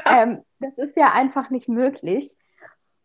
ähm, 0.18 0.44
das 0.60 0.78
ist 0.78 0.98
ja 0.98 1.12
einfach 1.14 1.50
nicht 1.50 1.70
möglich. 1.70 2.36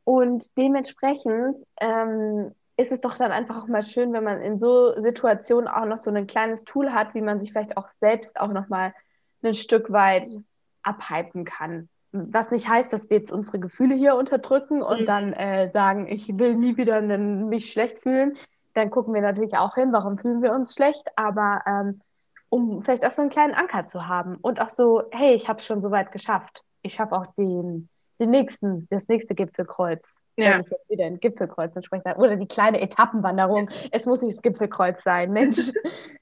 Und 0.05 0.57
dementsprechend 0.57 1.57
ähm, 1.81 2.55
ist 2.79 2.93
es 2.93 3.01
doch 3.01 3.15
dann 3.15 3.33
einfach 3.33 3.63
auch 3.63 3.67
mal 3.67 3.83
schön, 3.83 4.13
wenn 4.15 4.25
man 4.25 4.41
in 4.41 4.57
so 4.57 4.99
Situationen 4.99 5.69
auch 5.69 5.85
noch 5.85 5.99
so 5.99 6.11
ein 6.11 6.27
kleines 6.27 6.65
Tool 6.65 6.93
hat, 6.93 7.15
wie 7.15 7.21
man 7.21 7.41
sich 7.41 7.53
vielleicht 7.53 7.77
auch 7.77 7.89
selbst 8.01 8.41
auch 8.41 8.53
noch 8.53 8.69
mal 8.69 8.95
ein 9.43 9.53
Stück 9.53 9.93
weit 9.93 10.31
abhypen 10.83 11.45
kann. 11.45 11.89
Was 12.13 12.51
nicht 12.51 12.69
heißt, 12.69 12.93
dass 12.93 13.11
wir 13.11 13.19
jetzt 13.19 13.33
unsere 13.33 13.59
Gefühle 13.59 13.95
hier 13.95 14.17
unterdrücken 14.17 14.81
und 14.83 15.03
mhm. 15.03 15.07
dann 15.07 15.33
äh, 15.35 15.71
sagen, 15.71 16.07
ich 16.09 16.39
will 16.39 16.57
nie 16.57 16.77
wieder 16.77 16.97
einen, 16.97 17.49
mich 17.49 17.71
schlecht 17.71 17.99
fühlen. 17.99 18.37
Dann 18.75 18.91
gucken 18.91 19.13
wir 19.13 19.21
natürlich 19.21 19.57
auch 19.57 19.75
hin, 19.75 19.93
warum 19.93 20.19
fühlen 20.19 20.43
wir 20.43 20.53
uns 20.53 20.75
schlecht. 20.75 21.03
Aber 21.17 21.63
ähm, 21.67 22.01
um 22.49 22.83
vielleicht 22.83 23.05
auch 23.05 23.11
so 23.11 23.23
einen 23.23 23.31
kleinen 23.31 23.55
Anker 23.55 23.87
zu 23.87 24.07
haben 24.09 24.37
und 24.37 24.61
auch 24.61 24.71
so, 24.71 25.03
hey, 25.11 25.35
ich 25.35 25.49
habe 25.49 25.59
es 25.59 25.67
schon 25.67 25.83
so 25.83 25.91
weit 25.91 26.13
geschafft. 26.13 26.63
Ich 26.83 26.95
schaffe 26.95 27.15
auch 27.15 27.27
den, 27.37 27.89
den 28.21 28.31
nächsten, 28.31 28.87
das 28.91 29.09
nächste 29.09 29.35
Gipfelkreuz. 29.35 30.19
Ja. 30.37 30.61
Ich 30.61 30.71
jetzt 30.71 30.89
wieder 30.89 31.05
ein 31.05 31.21
Gipfelkreuz 31.21 31.75
entsprechend. 31.77 32.17
Oder 32.17 32.37
die 32.37 32.47
kleine 32.47 32.81
Etappenwanderung. 32.81 33.69
Es 33.91 34.07
muss 34.07 34.23
nicht 34.23 34.37
das 34.37 34.43
Gipfelkreuz 34.43 35.03
sein, 35.03 35.33
Mensch. 35.33 35.73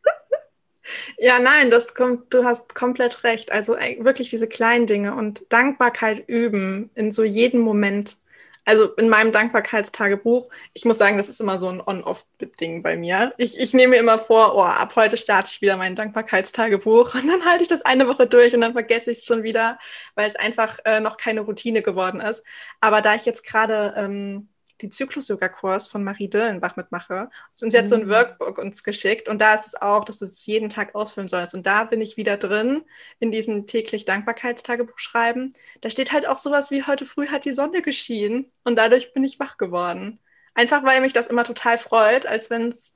Ja, 1.19 1.39
nein, 1.39 1.71
das 1.71 1.95
kommt, 1.95 2.33
du 2.33 2.45
hast 2.45 2.75
komplett 2.75 3.25
recht. 3.25 3.53
Also 3.53 3.75
wirklich 3.77 4.31
diese 4.31 4.49
kleinen 4.49 4.87
Dinge 4.87 5.15
und 5.15 5.51
Dankbarkeit 5.53 6.29
üben 6.29 6.91
in 6.95 7.11
so 7.13 7.25
jedem 7.25 7.61
Moment. 7.61 8.19
Also 8.65 8.87
in 8.97 9.09
meinem 9.09 9.31
Dankbarkeitstagebuch, 9.31 10.49
ich 10.75 10.85
muss 10.85 10.99
sagen, 10.99 11.17
das 11.17 11.29
ist 11.29 11.41
immer 11.41 11.57
so 11.57 11.69
ein 11.69 11.81
On-Off-Ding 11.87 12.83
bei 12.83 12.97
mir. 12.97 13.33
Ich, 13.39 13.59
ich 13.61 13.75
nehme 13.75 13.93
mir 13.93 14.01
immer 14.01 14.19
vor, 14.19 14.57
oh, 14.57 14.63
ab 14.63 14.97
heute 14.97 15.17
starte 15.17 15.51
ich 15.53 15.61
wieder 15.63 15.77
mein 15.77 15.95
Dankbarkeitstagebuch 15.95 17.15
und 17.15 17.29
dann 17.29 17.45
halte 17.45 17.63
ich 17.63 17.69
das 17.69 17.83
eine 17.83 18.09
Woche 18.09 18.27
durch 18.27 18.55
und 18.55 18.63
dann 18.63 18.73
vergesse 18.73 19.13
ich 19.13 19.19
es 19.19 19.25
schon 19.25 19.45
wieder, 19.45 19.79
weil 20.17 20.27
es 20.27 20.35
einfach 20.35 20.79
äh, 20.85 20.99
noch 21.01 21.17
keine 21.17 21.43
Routine 21.43 21.83
geworden 21.83 22.21
ist. 22.21 22.43
Aber 22.81 23.03
da 23.03 23.15
ich 23.15 23.25
jetzt 23.25 23.45
gerade 23.45 23.95
ähm, 23.97 24.49
die 24.81 24.89
Zyklus-Yoga-Kurs 24.89 25.89
von 25.89 26.05
Marie 26.05 26.29
Dillenbach 26.29 26.77
mitmache. 26.77 27.31
Und 27.61 27.71
sie 27.71 27.79
hat 27.79 27.89
so 27.89 27.95
ein 27.95 28.05
mhm. 28.05 28.11
Workbook 28.11 28.59
uns 28.59 28.85
geschickt 28.85 29.29
und 29.29 29.41
da 29.41 29.55
ist 29.55 29.67
es 29.67 29.75
auch, 29.81 30.05
dass 30.05 30.19
du 30.19 30.27
es 30.27 30.45
jeden 30.47 30.69
Tag 30.69 30.95
ausfüllen 30.95 31.29
sollst. 31.29 31.55
Und 31.55 31.67
da 31.67 31.85
bin 31.85 32.01
ich 32.01 32.17
wieder 32.17 32.37
drin 32.37 32.83
in 33.19 33.33
diesem 33.33 33.67
täglich 33.67 34.05
Dankbarkeitstagebuch 34.05 34.99
schreiben. 34.99 35.53
Da 35.81 35.91
steht 35.91 36.13
halt 36.13 36.27
auch 36.27 36.39
sowas 36.39 36.71
wie 36.71 36.85
heute 36.85 37.07
früh 37.07 37.27
hat 37.29 37.45
die 37.45 37.53
Sonne 37.53 37.83
geschienen 37.83 38.53
und 38.65 38.77
dadurch 38.77 39.13
bin 39.13 39.25
ich 39.25 39.41
wach 39.41 39.57
geworden. 39.57 40.21
Einfach 40.55 40.85
weil 40.85 41.01
mich 41.01 41.13
das 41.13 41.27
immer 41.27 41.45
total 41.45 41.79
freut, 41.79 42.27
als 42.27 42.51
wenn 42.51 42.69
es 42.69 42.95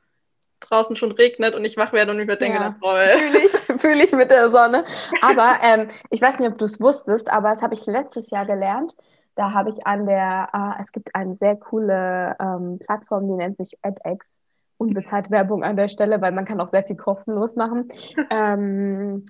draußen 0.61 0.97
schon 0.97 1.13
regnet 1.13 1.57
und 1.57 1.65
ich 1.65 1.77
wach 1.77 1.93
werde 1.93 2.13
und 2.13 2.19
mir 2.19 2.37
denke, 2.37 2.59
ja, 2.59 2.75
toll. 2.81 3.07
Fühle 3.17 3.47
ich, 3.47 3.53
fühl 3.81 4.01
ich 4.01 4.13
mit 4.13 4.31
der 4.31 4.51
Sonne. 4.51 4.85
Aber 5.23 5.59
ähm, 5.63 5.89
ich 6.11 6.21
weiß 6.21 6.39
nicht, 6.39 6.51
ob 6.51 6.59
du 6.59 6.67
es 6.67 6.81
wusstest, 6.81 7.31
aber 7.31 7.51
das 7.51 7.63
habe 7.63 7.75
ich 7.75 7.87
letztes 7.87 8.31
Jahr 8.31 8.47
gelernt. 8.47 8.95
Da 9.35 9.53
habe 9.53 9.71
ich 9.71 9.87
an 9.87 10.07
der, 10.07 10.49
äh, 10.53 10.81
es 10.83 10.93
gibt 10.93 11.15
eine 11.15 11.35
sehr 11.35 11.57
coole 11.57 12.37
ähm, 12.41 12.79
Plattform, 12.85 13.27
die 13.29 13.35
nennt 13.35 13.57
sich 13.57 13.79
edX. 13.83 14.31
Unbezahlte 14.77 15.31
Werbung 15.31 15.63
an 15.63 15.77
der 15.77 15.89
Stelle, 15.89 16.21
weil 16.21 16.33
man 16.33 16.47
kann 16.47 16.61
auch 16.61 16.69
sehr 16.69 16.83
viel 16.83 16.97
kostenlos 16.97 17.55
machen. 17.55 17.89
ähm, 18.31 19.25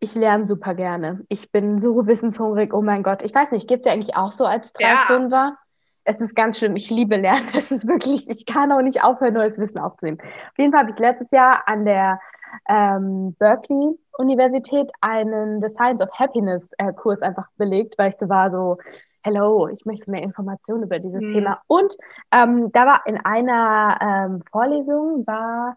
ich 0.00 0.14
lerne 0.14 0.46
super 0.46 0.74
gerne. 0.74 1.24
Ich 1.28 1.50
bin 1.50 1.78
so 1.78 2.06
wissenshungrig. 2.06 2.74
Oh 2.74 2.82
mein 2.82 3.02
Gott. 3.02 3.22
Ich 3.22 3.34
weiß 3.34 3.50
nicht, 3.52 3.68
geht 3.68 3.80
es 3.80 3.82
dir 3.84 3.92
eigentlich 3.92 4.16
auch 4.16 4.32
so 4.32 4.44
als 4.44 4.72
Dreistundler? 4.72 5.56
Ja. 5.56 5.58
Es 6.04 6.20
ist 6.20 6.34
ganz 6.34 6.58
schlimm. 6.58 6.76
Ich 6.76 6.90
liebe 6.90 7.16
Lernen. 7.16 7.46
Es 7.54 7.72
ist 7.72 7.88
wirklich, 7.88 8.28
ich 8.28 8.44
kann 8.44 8.70
auch 8.70 8.82
nicht 8.82 9.02
aufhören, 9.02 9.34
neues 9.34 9.58
Wissen 9.58 9.80
aufzunehmen. 9.80 10.18
Auf 10.20 10.58
jeden 10.58 10.72
Fall 10.72 10.82
habe 10.82 10.90
ich 10.90 10.98
letztes 10.98 11.30
Jahr 11.30 11.62
an 11.66 11.84
der 11.84 12.20
ähm, 12.68 13.34
Berkeley 13.38 13.98
Universität 14.18 14.90
einen 15.00 15.60
The 15.62 15.68
Science 15.68 16.00
of 16.00 16.10
Happiness 16.12 16.72
äh, 16.78 16.92
Kurs 16.92 17.20
einfach 17.22 17.48
belegt, 17.56 17.94
weil 17.98 18.10
ich 18.10 18.16
so 18.16 18.28
war 18.28 18.50
so, 18.50 18.78
hello, 19.24 19.68
ich 19.68 19.84
möchte 19.86 20.10
mehr 20.10 20.22
Informationen 20.22 20.84
über 20.84 20.98
dieses 20.98 21.22
mhm. 21.22 21.32
Thema. 21.32 21.62
Und 21.66 21.96
ähm, 22.30 22.70
da 22.72 22.86
war 22.86 23.06
in 23.06 23.16
einer 23.24 23.98
ähm, 24.00 24.42
Vorlesung 24.50 25.26
war 25.26 25.76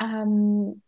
ähm, 0.00 0.82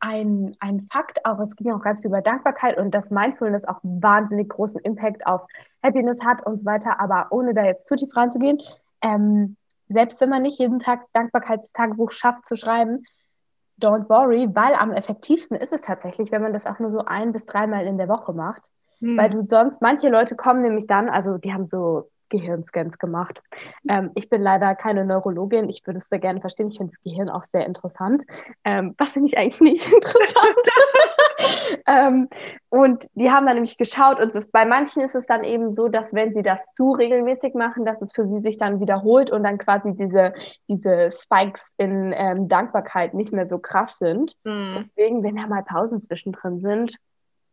ein, 0.00 0.52
ein 0.60 0.88
Fakt, 0.92 1.24
auch 1.24 1.40
es 1.40 1.56
ging 1.56 1.72
auch 1.72 1.82
ganz 1.82 2.00
viel 2.00 2.10
über 2.10 2.22
Dankbarkeit 2.22 2.78
und 2.78 2.94
dass 2.94 3.10
Mindfulness 3.10 3.66
auch 3.66 3.80
wahnsinnig 3.82 4.48
großen 4.48 4.80
Impact 4.82 5.26
auf 5.26 5.42
Happiness 5.82 6.24
hat 6.24 6.46
und 6.46 6.58
so 6.58 6.64
weiter, 6.64 7.00
aber 7.00 7.26
ohne 7.30 7.52
da 7.52 7.64
jetzt 7.64 7.88
zu 7.88 7.96
tief 7.96 8.16
reinzugehen, 8.16 8.60
ähm, 9.02 9.56
selbst 9.88 10.20
wenn 10.20 10.30
man 10.30 10.42
nicht 10.42 10.60
jeden 10.60 10.78
Tag 10.78 11.06
Dankbarkeitstagebuch 11.12 12.12
schafft 12.12 12.46
zu 12.46 12.54
schreiben, 12.54 13.04
don't 13.80 14.08
worry, 14.08 14.48
weil 14.54 14.74
am 14.74 14.92
effektivsten 14.92 15.56
ist 15.56 15.72
es 15.72 15.82
tatsächlich, 15.82 16.30
wenn 16.30 16.42
man 16.42 16.52
das 16.52 16.66
auch 16.66 16.78
nur 16.78 16.90
so 16.90 17.00
ein 17.04 17.32
bis 17.32 17.46
dreimal 17.46 17.84
in 17.86 17.98
der 17.98 18.08
Woche 18.08 18.32
macht. 18.32 18.62
Hm. 19.00 19.16
Weil 19.16 19.30
du 19.30 19.42
sonst, 19.42 19.80
manche 19.80 20.08
Leute 20.08 20.36
kommen 20.36 20.62
nämlich 20.62 20.86
dann, 20.86 21.08
also 21.08 21.38
die 21.38 21.52
haben 21.52 21.64
so 21.64 22.08
Gehirnscans 22.28 22.98
gemacht. 22.98 23.42
Ähm, 23.88 24.10
ich 24.14 24.28
bin 24.28 24.42
leider 24.42 24.74
keine 24.74 25.04
Neurologin. 25.04 25.68
Ich 25.68 25.86
würde 25.86 25.98
es 25.98 26.08
sehr 26.08 26.18
gerne 26.18 26.40
verstehen. 26.40 26.68
Ich 26.68 26.78
finde 26.78 26.92
das 26.92 27.02
Gehirn 27.02 27.28
auch 27.28 27.44
sehr 27.44 27.66
interessant. 27.66 28.24
Ähm, 28.64 28.94
was 28.98 29.10
finde 29.10 29.28
ich 29.28 29.38
eigentlich 29.38 29.60
nicht 29.60 29.86
interessant? 29.92 30.56
ähm, 31.86 32.28
und 32.68 33.06
die 33.14 33.30
haben 33.30 33.46
dann 33.46 33.54
nämlich 33.54 33.78
geschaut 33.78 34.20
und 34.20 34.52
bei 34.52 34.64
manchen 34.64 35.02
ist 35.02 35.14
es 35.14 35.26
dann 35.26 35.44
eben 35.44 35.70
so, 35.70 35.88
dass 35.88 36.12
wenn 36.12 36.32
sie 36.32 36.42
das 36.42 36.60
zu 36.76 36.92
regelmäßig 36.92 37.54
machen, 37.54 37.84
dass 37.84 38.00
es 38.02 38.12
für 38.12 38.26
sie 38.26 38.40
sich 38.40 38.58
dann 38.58 38.80
wiederholt 38.80 39.30
und 39.30 39.44
dann 39.44 39.58
quasi 39.58 39.94
diese, 39.94 40.34
diese 40.68 41.10
Spikes 41.10 41.64
in 41.76 42.12
ähm, 42.14 42.48
Dankbarkeit 42.48 43.14
nicht 43.14 43.32
mehr 43.32 43.46
so 43.46 43.58
krass 43.58 43.98
sind. 43.98 44.36
Mhm. 44.44 44.76
Deswegen, 44.78 45.22
wenn 45.22 45.36
da 45.36 45.46
mal 45.46 45.62
Pausen 45.62 46.00
zwischendrin 46.00 46.60
sind, 46.60 46.96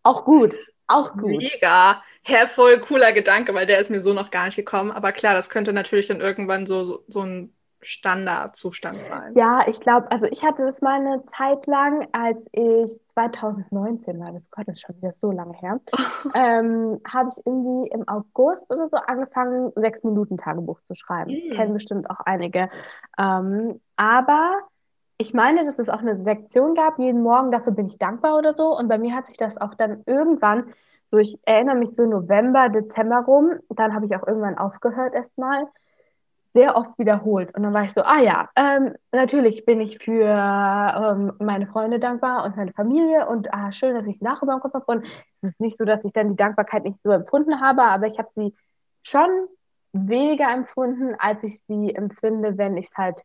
auch 0.04 0.26
gut. 0.26 0.56
Auch 0.88 1.14
gut. 1.14 1.38
Mega. 1.38 2.02
Herr, 2.24 2.48
voll 2.48 2.80
cooler 2.80 3.12
Gedanke, 3.14 3.54
weil 3.54 3.66
der 3.66 3.80
ist 3.80 3.92
mir 3.92 4.02
so 4.02 4.14
noch 4.14 4.32
gar 4.32 4.46
nicht 4.46 4.56
gekommen. 4.56 4.92
Aber 4.92 5.12
klar, 5.12 5.34
das 5.34 5.50
könnte 5.50 5.74
natürlich 5.74 6.08
dann 6.08 6.22
irgendwann 6.22 6.66
so, 6.66 6.84
so, 6.84 7.04
so 7.08 7.22
ein 7.22 7.56
Standardzustand 7.86 9.04
sein. 9.04 9.34
Ja, 9.36 9.60
ich 9.68 9.80
glaube, 9.80 10.12
also 10.12 10.26
ich 10.26 10.44
hatte 10.44 10.64
das 10.64 10.82
mal 10.82 11.00
eine 11.00 11.24
Zeit 11.26 11.68
lang, 11.68 12.08
als 12.14 12.44
ich 12.52 12.98
2019 13.14 14.20
war, 14.20 14.32
das 14.32 14.42
Gott, 14.50 14.68
ist 14.68 14.82
schon 14.82 14.98
wieder 14.98 15.14
so 15.14 15.32
lange 15.32 15.54
her, 15.60 15.80
ähm, 16.34 17.00
habe 17.08 17.30
ich 17.30 17.46
irgendwie 17.46 17.92
im 17.92 18.08
August 18.08 18.64
oder 18.70 18.90
so 18.90 18.98
angefangen, 18.98 19.72
sechs 19.76 20.04
Minuten 20.04 20.38
Tagebuch 20.38 20.80
zu 20.88 20.96
schreiben. 20.96 21.32
Mhm. 21.32 21.54
Kennen 21.54 21.74
bestimmt 21.74 22.10
auch 22.10 22.22
einige. 22.26 22.70
Ähm, 23.20 23.80
aber 23.98 24.62
ich 25.18 25.34
meine, 25.34 25.64
dass 25.64 25.80
es 25.80 25.90
auch 25.90 26.00
eine 26.00 26.16
Sektion 26.16 26.76
gab, 26.76 27.00
jeden 27.00 27.24
Morgen, 27.24 27.52
dafür 27.52 27.74
bin 27.74 27.88
ich 27.88 27.98
dankbar 27.98 28.38
oder 28.38 28.54
so. 28.54 28.78
Und 28.78 28.88
bei 28.88 28.98
mir 28.98 29.16
hat 29.16 29.28
sich 29.28 29.38
das 29.38 29.56
auch 29.58 29.74
dann 29.76 30.04
irgendwann, 30.06 30.74
so 31.12 31.18
ich 31.18 31.40
erinnere 31.44 31.76
mich 31.76 31.96
so 31.96 32.06
November, 32.06 32.70
Dezember 32.70 33.24
rum, 33.26 33.52
dann 33.70 33.94
habe 33.94 34.06
ich 34.06 34.16
auch 34.16 34.28
irgendwann 34.28 34.58
aufgehört 34.58 35.14
erstmal, 35.14 35.68
sehr 36.54 36.76
oft 36.78 36.98
wiederholt. 36.98 37.54
Und 37.56 37.64
dann 37.64 37.74
war 37.74 37.84
ich 37.84 37.94
so, 37.94 38.02
ah 38.02 38.20
ja, 38.20 38.50
ähm, 38.56 38.96
natürlich 39.12 39.66
bin 39.66 39.82
ich 39.82 40.00
für 40.00 40.24
ähm, 40.24 41.34
meine 41.40 41.68
Freunde 41.68 42.00
dankbar 42.00 42.46
und 42.46 42.56
meine 42.56 42.72
Familie 42.74 43.28
und 43.28 43.54
ah, 43.54 43.72
schön, 43.72 43.94
dass 43.94 44.08
ich 44.08 44.22
Nachbar 44.22 44.56
im 44.56 44.62
Kopf 44.62 44.74
habe. 44.74 44.86
Und 44.88 45.06
es 45.42 45.52
ist 45.52 45.60
nicht 45.60 45.78
so, 45.78 45.86
dass 45.86 46.04
ich 46.04 46.14
dann 46.14 46.30
die 46.30 46.36
Dankbarkeit 46.38 46.86
nicht 46.86 47.00
so 47.04 47.12
empfunden 47.12 47.62
habe, 47.62 47.84
aber 47.84 48.08
ich 48.08 48.18
habe 48.18 48.30
sie 48.36 48.54
schon 49.04 49.30
weniger 49.92 50.50
empfunden, 50.50 51.16
als 51.20 51.44
ich 51.44 51.62
sie 51.68 51.94
empfinde, 51.94 52.58
wenn 52.58 52.78
ich 52.78 52.88
es 52.88 52.98
halt 52.98 53.22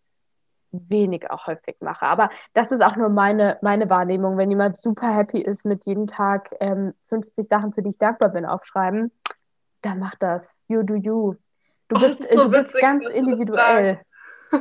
wenig 0.72 1.30
auch 1.30 1.46
häufig 1.46 1.76
mache. 1.80 2.06
Aber 2.06 2.30
das 2.54 2.70
ist 2.70 2.82
auch 2.82 2.96
nur 2.96 3.08
meine, 3.08 3.58
meine 3.62 3.90
Wahrnehmung. 3.90 4.36
Wenn 4.36 4.50
jemand 4.50 4.78
super 4.78 5.14
happy 5.14 5.40
ist 5.40 5.64
mit 5.64 5.86
jeden 5.86 6.06
Tag 6.06 6.54
ähm, 6.60 6.94
50 7.08 7.48
Sachen, 7.48 7.72
für 7.72 7.82
die 7.82 7.90
ich 7.90 7.98
dankbar 7.98 8.30
bin, 8.30 8.46
aufschreiben, 8.46 9.12
dann 9.82 9.98
mach 9.98 10.14
das. 10.16 10.54
You 10.68 10.82
do 10.82 10.94
you. 10.94 11.34
Du 11.88 11.96
oh, 11.96 12.00
bist, 12.00 12.22
so 12.28 12.44
du 12.44 12.52
witzig, 12.52 12.72
bist 12.72 12.80
ganz 12.80 13.06
individuell. 13.06 14.00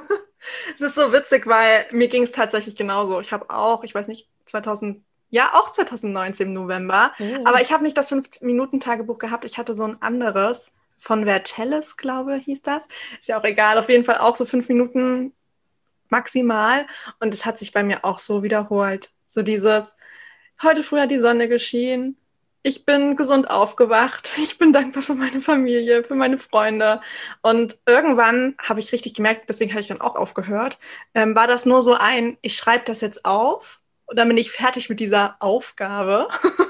Es 0.74 0.82
ist 0.82 0.96
so 0.96 1.12
witzig, 1.12 1.48
weil 1.48 1.86
mir 1.92 2.08
ging 2.08 2.24
es 2.24 2.32
tatsächlich 2.32 2.76
genauso. 2.76 3.20
Ich 3.20 3.34
habe 3.34 3.50
auch, 3.50 3.84
ich 3.84 3.94
weiß 3.94 4.08
nicht, 4.08 4.30
2000, 4.46 5.04
ja, 5.30 5.52
auch 5.54 5.70
2019 5.70 6.48
im 6.48 6.54
November, 6.54 7.12
mhm. 7.20 7.46
aber 7.46 7.62
ich 7.62 7.72
habe 7.72 7.84
nicht 7.84 7.98
das 7.98 8.12
5-Minuten-Tagebuch 8.12 9.18
gehabt. 9.18 9.46
Ich 9.46 9.58
hatte 9.58 9.76
so 9.76 9.84
ein 9.84 10.02
anderes 10.02 10.72
von 10.98 11.26
Vertelles, 11.26 11.98
glaube 11.98 12.38
ich, 12.38 12.46
hieß 12.46 12.62
das. 12.62 12.88
Ist 13.20 13.30
ja 13.30 13.38
auch 13.38 13.44
egal. 13.44 13.78
Auf 13.78 13.90
jeden 13.90 14.06
Fall 14.06 14.20
auch 14.20 14.36
so 14.36 14.46
fünf 14.46 14.70
Minuten 14.70 15.34
maximal. 16.10 16.86
Und 17.20 17.34
es 17.34 17.46
hat 17.46 17.58
sich 17.58 17.72
bei 17.72 17.84
mir 17.84 18.06
auch 18.06 18.20
so 18.20 18.44
wiederholt. 18.44 19.12
So 19.26 19.42
dieses, 19.42 19.96
heute 20.62 20.84
früh 20.84 21.00
hat 21.00 21.12
die 21.12 21.20
Sonne 21.20 21.48
geschienen. 21.48 22.18
Ich 22.62 22.86
bin 22.86 23.16
gesund 23.16 23.50
aufgewacht. 23.50 24.34
Ich 24.38 24.58
bin 24.58 24.74
dankbar 24.74 25.04
für 25.04 25.16
meine 25.16 25.42
Familie, 25.42 26.04
für 26.04 26.16
meine 26.16 26.38
Freunde. 26.38 27.02
Und 27.42 27.78
irgendwann 27.86 28.56
habe 28.62 28.80
ich 28.80 28.92
richtig 28.92 29.14
gemerkt, 29.14 29.50
deswegen 29.50 29.72
habe 29.72 29.82
ich 29.82 29.88
dann 29.88 30.02
auch 30.02 30.16
aufgehört, 30.16 30.78
ähm, 31.14 31.36
war 31.36 31.48
das 31.48 31.66
nur 31.66 31.82
so 31.82 31.94
ein, 31.94 32.38
ich 32.42 32.56
schreibe 32.58 32.86
das 32.86 33.02
jetzt 33.02 33.26
auf 33.26 33.82
und 34.06 34.18
dann 34.18 34.28
bin 34.28 34.38
ich 34.38 34.52
fertig 34.52 34.90
mit 34.90 35.00
dieser 35.00 35.38
Aufgabe. 35.40 36.28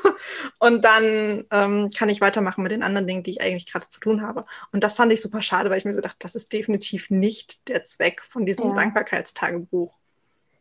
und 0.60 0.84
dann 0.84 1.46
ähm, 1.52 1.90
kann 1.98 2.10
ich 2.10 2.22
weitermachen 2.22 2.64
mit 2.64 2.72
den 2.72 2.84
anderen 2.84 3.08
Dingen, 3.08 3.24
die 3.24 3.32
ich 3.32 3.42
eigentlich 3.42 3.72
gerade 3.72 3.88
zu 3.88 4.00
tun 4.00 4.22
habe. 4.22 4.46
Und 4.72 4.84
das 4.84 4.96
fand 4.96 5.12
ich 5.12 5.22
super 5.22 5.42
schade, 5.42 5.70
weil 5.70 5.78
ich 5.78 5.86
mir 5.86 5.94
so 5.94 6.02
dachte, 6.02 6.18
das 6.20 6.36
ist 6.36 6.52
definitiv 6.54 7.10
nicht 7.10 7.68
der 7.68 7.84
Zweck 7.84 8.22
von 8.22 8.46
diesem 8.46 8.70
ja. 8.70 8.76
Dankbarkeitstagebuch. 8.76 9.98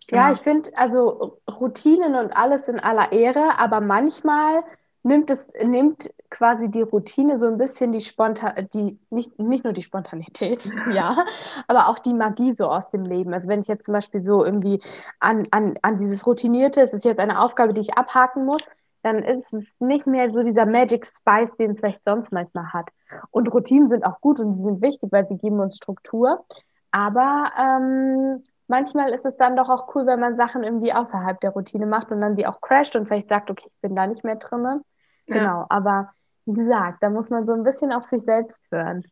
Genau. 0.09 0.23
Ja, 0.23 0.33
ich 0.33 0.39
finde, 0.39 0.71
also 0.75 1.39
Routinen 1.51 2.15
und 2.15 2.35
alles 2.37 2.69
in 2.69 2.81
aller 2.81 3.13
Ehre, 3.13 3.59
aber 3.59 3.81
manchmal 3.81 4.65
nimmt 5.03 5.31
es, 5.31 5.53
nimmt 5.63 6.11
quasi 6.31 6.71
die 6.71 6.83
Routine 6.83 7.37
so 7.37 7.47
ein 7.47 7.59
bisschen 7.59 7.93
die 7.93 8.01
Spontan, 8.01 8.69
die, 8.73 8.99
nicht, 9.11 9.39
nicht 9.39 9.65
nur 9.65 9.73
die 9.73 9.83
Spontanität, 9.83 10.69
ja, 10.93 11.25
aber 11.67 11.89
auch 11.89 11.99
die 11.99 12.15
Magie 12.15 12.55
so 12.55 12.69
aus 12.69 12.89
dem 12.91 13.05
Leben. 13.05 13.35
Also 13.35 13.49
wenn 13.49 13.61
ich 13.61 13.69
jetzt 13.69 13.85
zum 13.85 13.95
Beispiel 13.95 14.21
so 14.21 14.45
irgendwie 14.45 14.81
an, 15.21 15.45
an, 15.51 15.75
an 15.83 15.99
dieses 15.99 16.27
Routinierte, 16.27 16.81
es 16.81 16.93
ist 16.93 17.05
jetzt 17.05 17.21
eine 17.21 17.41
Aufgabe, 17.41 17.75
die 17.75 17.81
ich 17.81 17.97
abhaken 17.97 18.45
muss, 18.45 18.63
dann 19.03 19.23
ist 19.23 19.53
es 19.53 19.67
nicht 19.79 20.07
mehr 20.07 20.31
so 20.31 20.43
dieser 20.43 20.67
Magic 20.67 21.07
Spice, 21.07 21.51
den 21.59 21.73
es 21.73 21.81
vielleicht 21.81 22.03
sonst 22.05 22.33
manchmal 22.33 22.73
hat. 22.73 22.89
Und 23.31 23.53
Routinen 23.53 23.89
sind 23.89 24.05
auch 24.05 24.21
gut 24.21 24.41
und 24.41 24.53
sie 24.53 24.63
sind 24.63 24.83
wichtig, 24.83 25.11
weil 25.13 25.27
sie 25.29 25.39
geben 25.39 25.61
uns 25.61 25.77
Struktur. 25.77 26.45
Aber 26.91 27.53
ähm, 27.57 28.43
manchmal 28.67 29.13
ist 29.13 29.25
es 29.25 29.37
dann 29.37 29.57
doch 29.57 29.69
auch 29.69 29.95
cool, 29.95 30.07
wenn 30.07 30.21
man 30.21 30.37
Sachen 30.37 30.63
irgendwie 30.63 30.93
außerhalb 30.93 31.41
der 31.41 31.51
Routine 31.51 31.87
macht 31.87 32.11
und 32.11 32.21
dann 32.21 32.35
die 32.35 32.47
auch 32.47 32.61
crasht 32.61 32.97
und 32.97 33.07
vielleicht 33.07 33.29
sagt, 33.29 33.51
okay, 33.51 33.67
ich 33.67 33.81
bin 33.81 33.95
da 33.95 34.07
nicht 34.07 34.25
mehr 34.25 34.37
drin. 34.37 34.65
Ja. 34.65 34.81
Genau, 35.27 35.67
aber 35.69 36.11
wie 36.47 36.55
gesagt, 36.55 37.03
da 37.03 37.11
muss 37.11 37.31
man 37.31 37.47
so 37.47 37.53
ein 37.53 37.63
bisschen 37.63 37.93
auf 37.93 38.05
sich 38.05 38.23
selbst 38.23 38.61
hören. 38.71 39.05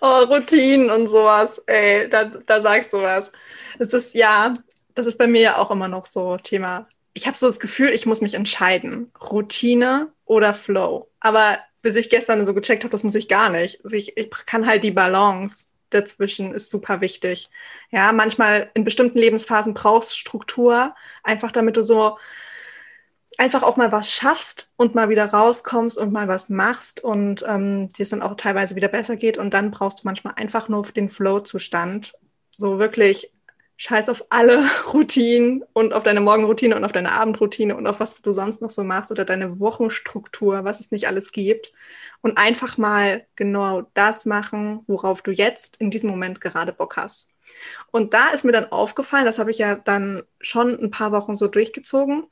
Oh, 0.00 0.24
Routinen 0.24 0.90
und 0.90 1.08
sowas, 1.08 1.60
ey, 1.66 2.08
da, 2.08 2.24
da 2.24 2.60
sagst 2.60 2.92
du 2.92 2.98
was. 2.98 3.30
Es 3.78 3.92
ist 3.92 4.14
ja, 4.14 4.52
das 4.94 5.06
ist 5.06 5.18
bei 5.18 5.26
mir 5.26 5.40
ja 5.40 5.56
auch 5.58 5.70
immer 5.70 5.88
noch 5.88 6.06
so 6.06 6.36
Thema 6.36 6.86
ich 7.18 7.26
habe 7.26 7.36
so 7.36 7.46
das 7.46 7.58
Gefühl, 7.58 7.88
ich 7.88 8.06
muss 8.06 8.20
mich 8.20 8.34
entscheiden, 8.34 9.10
Routine 9.20 10.12
oder 10.24 10.54
Flow. 10.54 11.10
Aber 11.18 11.58
bis 11.82 11.96
ich 11.96 12.10
gestern 12.10 12.46
so 12.46 12.54
gecheckt 12.54 12.84
habe, 12.84 12.92
das 12.92 13.02
muss 13.02 13.16
ich 13.16 13.26
gar 13.26 13.50
nicht. 13.50 13.84
Also 13.84 13.96
ich, 13.96 14.16
ich 14.16 14.30
kann 14.30 14.66
halt 14.66 14.84
die 14.84 14.92
Balance 14.92 15.64
dazwischen 15.90 16.52
ist 16.54 16.70
super 16.70 17.00
wichtig. 17.00 17.50
Ja, 17.90 18.12
manchmal 18.12 18.70
in 18.74 18.84
bestimmten 18.84 19.18
Lebensphasen 19.18 19.74
brauchst 19.74 20.16
Struktur, 20.16 20.94
einfach 21.24 21.50
damit 21.50 21.76
du 21.76 21.82
so 21.82 22.18
einfach 23.36 23.64
auch 23.64 23.76
mal 23.76 23.90
was 23.90 24.12
schaffst 24.12 24.72
und 24.76 24.94
mal 24.94 25.08
wieder 25.08 25.26
rauskommst 25.26 25.98
und 25.98 26.12
mal 26.12 26.28
was 26.28 26.50
machst 26.50 27.02
und 27.02 27.44
ähm, 27.48 27.88
dir 27.88 28.02
es 28.02 28.10
dann 28.10 28.22
auch 28.22 28.36
teilweise 28.36 28.76
wieder 28.76 28.88
besser 28.88 29.16
geht. 29.16 29.38
Und 29.38 29.54
dann 29.54 29.72
brauchst 29.72 30.00
du 30.00 30.02
manchmal 30.04 30.34
einfach 30.36 30.68
nur 30.68 30.82
den 30.82 31.08
Flow-Zustand. 31.08 32.12
So 32.58 32.78
wirklich 32.78 33.32
scheiß 33.78 34.08
auf 34.10 34.24
alle 34.28 34.68
Routinen 34.92 35.64
und 35.72 35.94
auf 35.94 36.02
deine 36.02 36.20
Morgenroutine 36.20 36.76
und 36.76 36.84
auf 36.84 36.92
deine 36.92 37.12
Abendroutine 37.12 37.76
und 37.76 37.86
auf 37.86 38.00
was 38.00 38.20
du 38.20 38.32
sonst 38.32 38.60
noch 38.60 38.70
so 38.70 38.84
machst 38.84 39.10
oder 39.10 39.24
deine 39.24 39.60
Wochenstruktur, 39.60 40.64
was 40.64 40.80
es 40.80 40.90
nicht 40.90 41.08
alles 41.08 41.32
gibt. 41.32 41.72
Und 42.20 42.36
einfach 42.36 42.76
mal 42.76 43.26
genau 43.36 43.82
das 43.94 44.26
machen, 44.26 44.80
worauf 44.88 45.22
du 45.22 45.30
jetzt 45.30 45.76
in 45.78 45.90
diesem 45.90 46.10
Moment 46.10 46.40
gerade 46.40 46.72
Bock 46.72 46.96
hast. 46.96 47.32
Und 47.92 48.12
da 48.14 48.28
ist 48.30 48.44
mir 48.44 48.52
dann 48.52 48.72
aufgefallen, 48.72 49.24
das 49.24 49.38
habe 49.38 49.50
ich 49.50 49.58
ja 49.58 49.76
dann 49.76 50.22
schon 50.40 50.74
ein 50.78 50.90
paar 50.90 51.12
Wochen 51.12 51.34
so 51.36 51.46
durchgezogen. 51.48 52.24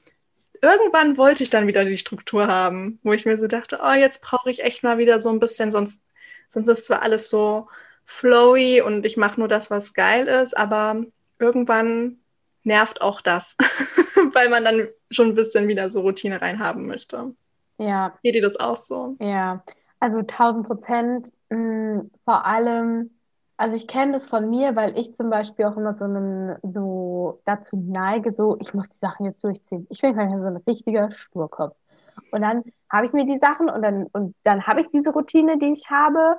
Irgendwann 0.61 1.17
wollte 1.17 1.43
ich 1.45 1.51
dann 1.51 1.67
wieder 1.69 1.85
die 1.85 1.99
Struktur 1.99 2.49
haben, 2.49 2.99
wo 3.05 3.13
ich 3.13 3.25
mir 3.25 3.39
so 3.39 3.47
dachte, 3.47 3.81
oh, 3.83 3.93
jetzt 3.93 4.21
brauche 4.23 4.51
ich 4.51 4.65
echt 4.65 4.83
mal 4.83 4.99
wieder 4.99 5.21
so 5.21 5.31
ein 5.31 5.39
bisschen, 5.39 5.71
sonst, 5.71 6.01
sonst 6.49 6.69
ist 6.69 6.87
zwar 6.87 7.03
alles 7.03 7.31
so 7.31 7.69
flowy 8.05 8.83
und 8.83 9.07
ich 9.07 9.17
mache 9.17 9.39
nur 9.41 9.49
das, 9.49 9.71
was 9.71 9.95
geil 9.95 10.27
ist, 10.27 10.57
aber 10.57 11.05
irgendwann 11.39 12.19
nervt 12.63 13.01
auch 13.01 13.21
das, 13.21 13.57
weil 14.35 14.49
man 14.51 14.65
dann 14.65 14.89
schon 15.11 15.29
ein 15.29 15.35
bisschen 15.35 15.69
wieder 15.69 15.89
so 15.89 16.01
Routine 16.01 16.41
reinhaben 16.43 16.87
möchte. 16.87 17.35
Ja. 17.79 18.15
Geht 18.23 18.35
dir 18.35 18.43
das 18.43 18.59
auch 18.59 18.77
so? 18.77 19.17
Ja, 19.21 19.63
also 20.01 20.21
1000 20.21 20.67
Prozent. 20.67 21.33
Mm, 21.51 22.01
vor 22.25 22.45
allem, 22.47 23.11
also 23.57 23.77
ich 23.77 23.87
kenne 23.87 24.13
das 24.13 24.29
von 24.29 24.51
mir, 24.51 24.75
weil 24.77 24.99
ich 24.99 25.15
zum 25.15 25.31
Beispiel 25.31 25.67
auch 25.67 25.77
immer 25.77 25.95
so, 25.95 26.05
einen, 26.05 26.57
so 26.63 27.41
dazu 27.45 27.77
neige, 27.77 28.33
so 28.33 28.57
ich 28.61 28.75
muss 28.75 28.89
die 28.89 28.99
Sachen 29.01 29.27
jetzt 29.27 29.43
durchziehen. 29.45 29.87
Ich 29.91 30.01
bin 30.01 30.17
manchmal 30.17 30.41
so 30.41 30.47
ein 30.47 30.63
richtiger 30.67 31.11
Sturkopf. 31.13 31.77
Und 32.33 32.43
dann 32.43 32.65
habe 32.91 33.07
ich 33.07 33.13
mir 33.13 33.27
die 33.27 33.39
Sachen 33.39 33.69
und 33.69 33.83
dann, 33.83 34.07
und 34.13 34.35
dann 34.45 34.67
habe 34.67 34.81
ich 34.81 34.89
diese 34.93 35.11
Routine, 35.11 35.59
die 35.59 35.73
ich 35.73 35.91
habe. 35.91 36.37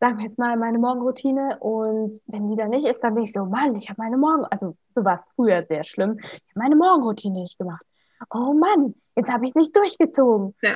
Sagen 0.00 0.18
wir 0.18 0.24
jetzt 0.24 0.38
mal, 0.38 0.56
meine 0.56 0.78
Morgenroutine 0.78 1.58
und 1.60 2.20
wenn 2.26 2.48
die 2.48 2.56
da 2.56 2.68
nicht 2.68 2.86
ist, 2.86 3.00
dann 3.02 3.14
bin 3.14 3.24
ich 3.24 3.32
so, 3.32 3.44
Mann, 3.44 3.74
ich 3.76 3.88
habe 3.88 4.00
meine 4.00 4.16
Morgen, 4.16 4.44
also 4.50 4.76
so 4.94 5.04
war 5.04 5.16
es 5.16 5.24
früher 5.34 5.64
sehr 5.68 5.84
schlimm, 5.84 6.18
ich 6.20 6.32
habe 6.32 6.60
meine 6.60 6.76
Morgenroutine 6.76 7.40
nicht 7.40 7.58
gemacht. 7.58 7.84
Oh 8.30 8.52
Mann, 8.52 8.94
jetzt 9.16 9.32
habe 9.32 9.44
ich 9.44 9.50
es 9.50 9.54
nicht 9.54 9.76
durchgezogen. 9.76 10.54
Ja. 10.62 10.72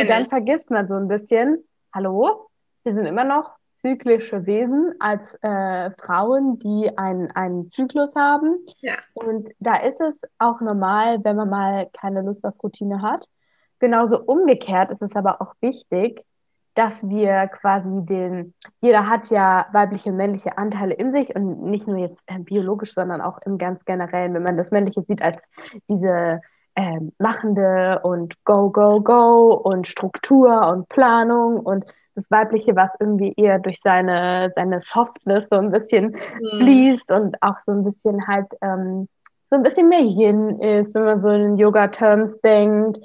und 0.00 0.08
dann 0.08 0.24
vergisst 0.24 0.70
man 0.70 0.88
so 0.88 0.94
ein 0.96 1.08
bisschen, 1.08 1.64
hallo, 1.94 2.48
wir 2.82 2.92
sind 2.92 3.06
immer 3.06 3.24
noch 3.24 3.52
zyklische 3.82 4.46
Wesen 4.46 4.94
als 4.98 5.34
äh, 5.42 5.90
Frauen, 5.92 6.58
die 6.58 6.96
einen, 6.98 7.30
einen 7.30 7.68
Zyklus 7.68 8.14
haben. 8.14 8.58
Ja. 8.80 8.96
Und 9.14 9.50
da 9.58 9.76
ist 9.76 10.00
es 10.00 10.22
auch 10.38 10.60
normal, 10.60 11.24
wenn 11.24 11.36
man 11.36 11.48
mal 11.48 11.88
keine 11.98 12.22
Lust 12.22 12.44
auf 12.44 12.54
Routine 12.62 13.00
hat. 13.00 13.26
Genauso 13.78 14.20
umgekehrt 14.22 14.90
ist 14.90 15.02
es 15.02 15.16
aber 15.16 15.40
auch 15.40 15.54
wichtig, 15.60 16.24
dass 16.74 17.08
wir 17.08 17.48
quasi 17.48 18.04
den, 18.06 18.54
jeder 18.80 19.08
hat 19.08 19.30
ja 19.30 19.66
weibliche 19.72 20.10
und 20.10 20.16
männliche 20.16 20.56
Anteile 20.56 20.94
in 20.94 21.12
sich 21.12 21.34
und 21.34 21.62
nicht 21.62 21.86
nur 21.86 21.98
jetzt 21.98 22.22
äh, 22.26 22.38
biologisch, 22.38 22.94
sondern 22.94 23.20
auch 23.20 23.38
im 23.44 23.58
ganz 23.58 23.84
generellen, 23.84 24.34
wenn 24.34 24.42
man 24.42 24.56
das 24.56 24.70
Männliche 24.70 25.02
sieht 25.02 25.22
als 25.22 25.38
diese 25.88 26.40
äh, 26.76 27.00
machende 27.18 28.00
und 28.02 28.44
go, 28.44 28.70
go, 28.70 29.00
go 29.00 29.54
und 29.54 29.86
Struktur 29.88 30.68
und 30.72 30.88
Planung 30.88 31.60
und 31.60 31.84
das 32.14 32.30
Weibliche, 32.30 32.76
was 32.76 32.90
irgendwie 33.00 33.32
eher 33.36 33.58
durch 33.58 33.80
seine, 33.82 34.52
seine 34.54 34.80
Softness 34.80 35.48
so 35.48 35.56
ein 35.56 35.70
bisschen 35.70 36.12
mhm. 36.12 36.58
fließt 36.58 37.10
und 37.10 37.36
auch 37.42 37.56
so 37.66 37.72
ein 37.72 37.84
bisschen 37.84 38.26
halt 38.26 38.46
ähm, 38.62 39.08
so 39.48 39.56
ein 39.56 39.62
bisschen 39.62 39.88
mehr 39.88 40.02
Yin 40.02 40.60
ist, 40.60 40.94
wenn 40.94 41.04
man 41.04 41.22
so 41.22 41.28
in 41.28 41.56
Yoga-Terms 41.58 42.40
denkt. 42.42 42.98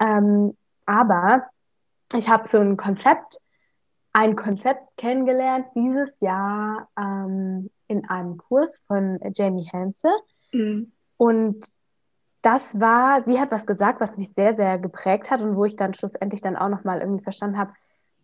Ähm, 0.00 0.56
aber 0.86 1.44
ich 2.16 2.28
habe 2.28 2.48
so 2.48 2.58
ein 2.58 2.76
Konzept, 2.76 3.38
ein 4.12 4.36
Konzept 4.36 4.96
kennengelernt 4.96 5.66
dieses 5.74 6.20
Jahr 6.20 6.88
ähm, 6.98 7.70
in 7.88 8.08
einem 8.08 8.38
Kurs 8.38 8.80
von 8.86 9.18
Jamie 9.34 9.68
Hanse. 9.72 10.08
Mhm. 10.52 10.92
Und 11.16 11.66
das 12.42 12.78
war, 12.80 13.24
sie 13.24 13.40
hat 13.40 13.50
was 13.50 13.66
gesagt, 13.66 14.00
was 14.00 14.16
mich 14.16 14.32
sehr, 14.32 14.54
sehr 14.54 14.78
geprägt 14.78 15.30
hat 15.30 15.40
und 15.40 15.56
wo 15.56 15.64
ich 15.64 15.76
dann 15.76 15.94
schlussendlich 15.94 16.42
dann 16.42 16.56
auch 16.56 16.68
nochmal 16.68 17.00
irgendwie 17.00 17.22
verstanden 17.22 17.58
habe, 17.58 17.72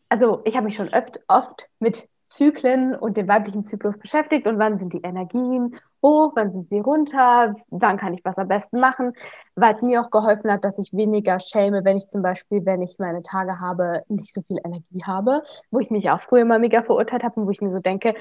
also 0.09 0.43
ich 0.45 0.57
habe 0.57 0.67
mich 0.67 0.75
schon 0.75 0.93
oft, 0.93 1.21
oft 1.29 1.69
mit 1.79 2.09
Zyklen 2.29 2.95
und 2.95 3.17
dem 3.17 3.29
weiblichen 3.29 3.65
Zyklus 3.65 3.99
beschäftigt 3.99 4.47
und 4.47 4.59
wann 4.59 4.79
sind 4.79 4.93
die 4.93 5.03
Energien 5.03 5.79
hoch, 6.03 6.33
wann 6.35 6.53
sind 6.53 6.69
sie 6.69 6.81
runter, 6.81 7.55
wann 7.69 7.97
kann 7.97 8.15
ich 8.15 8.25
was 8.25 8.39
am 8.39 8.49
besten 8.49 8.81
machen, 8.81 9.13
weil 9.55 9.75
es 9.75 9.83
mir 9.83 10.01
auch 10.01 10.11
geholfen 10.11 10.51
hat, 10.51 10.65
dass 10.65 10.79
ich 10.79 10.93
weniger 10.93 11.39
schäme, 11.41 11.85
wenn 11.85 11.97
ich 11.97 12.07
zum 12.09 12.23
Beispiel, 12.23 12.65
wenn 12.65 12.83
ich 12.83 12.99
meine 12.99 13.23
Tage 13.23 13.61
habe, 13.61 14.05
nicht 14.09 14.33
so 14.33 14.43
viel 14.43 14.59
Energie 14.65 15.03
habe, 15.05 15.43
wo 15.71 15.79
ich 15.81 15.91
mich 15.91 16.11
auch 16.11 16.21
früher 16.21 16.45
mal 16.45 16.59
mega 16.59 16.83
verurteilt 16.83 17.25
habe 17.25 17.41
und 17.41 17.47
wo 17.47 17.51
ich 17.51 17.61
mir 17.61 17.71
so 17.71 17.81
denke, 17.81 18.15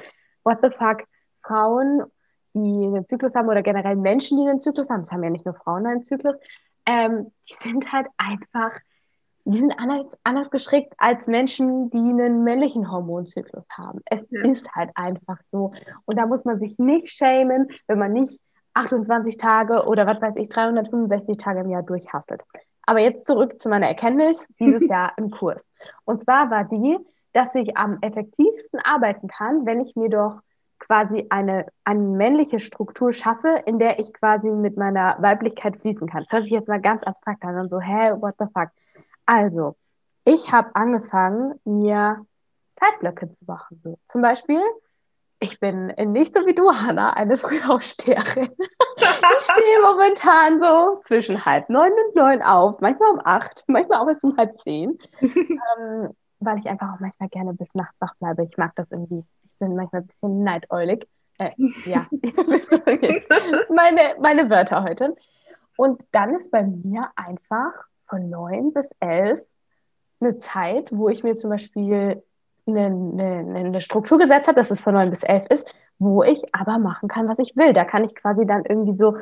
what 0.44 0.60
the 0.62 0.70
fuck, 0.70 1.04
Frauen, 1.44 2.04
die 2.54 2.86
einen 2.86 3.06
Zyklus 3.06 3.36
haben 3.36 3.48
oder 3.48 3.64
generell 3.64 3.96
Menschen, 3.96 4.38
die 4.38 4.48
einen 4.48 4.60
Zyklus 4.60 4.90
haben, 4.90 5.02
es 5.02 5.12
haben 5.12 5.24
ja 5.24 5.30
nicht 5.30 5.46
nur 5.46 5.56
Frauen 5.56 5.86
einen 5.86 6.04
Zyklus, 6.04 6.38
ähm, 6.86 7.32
die 7.50 7.56
sind 7.64 7.92
halt 7.92 8.08
einfach 8.18 8.72
die 9.46 9.60
sind 9.60 9.74
anders, 9.80 10.18
anders 10.24 10.52
gestrickt 10.52 10.94
als 10.98 11.28
Menschen, 11.28 11.90
die 11.92 11.98
einen 11.98 12.44
männlichen 12.44 12.92
Hormonzyklus 12.92 13.68
haben. 13.72 14.02
Es 14.06 14.22
ja. 14.30 14.42
ist 14.42 14.70
halt 14.74 14.92
einfach 14.96 15.40
so. 15.52 15.74
Und 16.06 16.18
da 16.18 16.26
muss 16.26 16.46
man 16.46 16.60
sich 16.60 16.78
nicht 16.78 17.10
schämen, 17.10 17.68
wenn 17.88 18.00
man 18.00 18.14
nicht 18.14 18.40
28 18.74 19.38
Tage 19.38 19.86
oder 19.86 20.06
was 20.06 20.22
weiß 20.22 20.36
ich, 20.36 20.50
365 20.50 21.38
Tage 21.38 21.62
im 21.62 21.70
Jahr 21.70 21.84
durchhasselt. 21.84 22.44
Aber 22.86 23.00
jetzt 23.00 23.26
zurück 23.26 23.62
zu 23.62 23.70
meiner 23.70 23.88
Erkenntnis 23.88 24.48
dieses 24.60 24.88
Jahr 24.90 25.14
im 25.18 25.32
Kurs. 25.32 25.68
Und 26.06 26.22
zwar 26.22 26.50
war 26.52 26.66
die, 26.66 26.98
dass 27.34 27.54
ich 27.56 27.78
am 27.78 28.00
effektivsten 28.02 28.80
arbeiten 28.84 29.28
kann, 29.28 29.66
wenn 29.66 29.82
ich 29.82 29.96
mir 29.96 30.10
doch 30.10 30.40
quasi 30.80 31.28
eine, 31.30 31.68
eine 31.84 32.00
männliche 32.00 32.58
Struktur 32.58 33.12
schaffe, 33.12 33.62
in 33.66 33.80
der 33.80 34.00
ich 34.00 34.14
quasi 34.14 34.50
mit 34.50 34.78
meiner 34.78 35.18
Weiblichkeit 35.20 35.78
fließen 35.78 36.08
kann. 36.08 36.24
Das 36.24 36.32
hört 36.32 36.44
sich 36.44 36.54
jetzt 36.54 36.68
mal 36.68 36.82
ganz 36.82 37.04
abstrakt 37.04 37.44
an 37.44 37.60
und 37.60 37.70
so, 37.70 37.80
hä, 37.80 38.14
what 38.20 38.36
the 38.40 38.46
fuck? 38.54 38.70
Also, 39.30 39.76
ich 40.26 40.52
habe 40.52 40.72
angefangen, 40.74 41.60
mir 41.64 42.26
Zeitblöcke 42.80 43.30
zu 43.30 43.46
machen. 43.46 43.80
So, 43.84 44.00
zum 44.08 44.24
Beispiel, 44.24 44.60
ich 45.40 45.60
bin 45.60 45.94
nicht 46.12 46.34
so 46.34 46.48
wie 46.48 46.56
du, 46.56 46.72
Hanna, 46.72 47.14
eine 47.14 47.38
Frühaufsteherin. 47.38 48.50
ich 48.98 49.44
stehe 49.44 49.82
momentan 49.84 50.60
so 50.60 51.00
zwischen 51.04 51.46
halb 51.46 51.70
neun 51.70 51.92
und 51.92 52.16
neun 52.16 52.42
auf, 52.42 52.82
manchmal 52.82 53.12
um 53.12 53.22
acht, 53.24 53.66
manchmal 53.68 54.00
auch 54.00 54.08
erst 54.08 54.24
um 54.24 54.36
halb 54.36 54.60
zehn, 54.60 54.98
ähm, 55.22 56.10
weil 56.40 56.58
ich 56.58 56.66
einfach 56.66 56.96
auch 56.96 57.00
manchmal 57.00 57.30
gerne 57.30 57.54
bis 57.54 57.76
nachts 57.76 58.02
wach 58.02 58.16
bleibe. 58.16 58.46
Ich 58.46 58.58
mag 58.58 58.76
das 58.78 58.92
irgendwie. 58.92 59.24
Ich 59.44 59.56
bin 59.60 59.76
manchmal 59.76 60.02
ein 60.02 60.08
bisschen 60.08 60.44
neidäulig. 60.44 61.08
Äh, 61.38 61.52
ja, 61.86 62.08
meine, 63.70 64.16
meine 64.20 64.50
Wörter 64.50 64.84
heute. 64.84 65.16
Und 65.78 66.04
dann 66.14 66.34
ist 66.34 66.50
bei 66.50 66.64
mir 66.64 67.12
einfach 67.16 67.89
von 68.10 68.30
neun 68.30 68.74
bis 68.74 68.92
elf 69.00 69.40
eine 70.20 70.38
Zeit, 70.38 70.90
wo 70.92 71.10
ich 71.10 71.24
mir 71.24 71.36
zum 71.36 71.50
Beispiel 71.50 72.22
eine, 72.68 72.86
eine, 72.86 73.60
eine 73.60 73.82
Struktur 73.82 74.18
gesetzt 74.18 74.48
habe, 74.48 74.58
dass 74.58 74.72
es 74.72 74.82
von 74.82 74.94
neun 74.94 75.10
bis 75.10 75.24
elf 75.24 75.46
ist, 75.50 75.74
wo 75.98 76.24
ich 76.24 76.44
aber 76.54 76.78
machen 76.78 77.08
kann, 77.08 77.28
was 77.28 77.40
ich 77.40 77.56
will. 77.56 77.74
Da 77.74 77.86
kann 77.86 78.04
ich 78.04 78.16
quasi 78.16 78.46
dann 78.46 78.66
irgendwie 78.66 78.96
so 78.96 79.16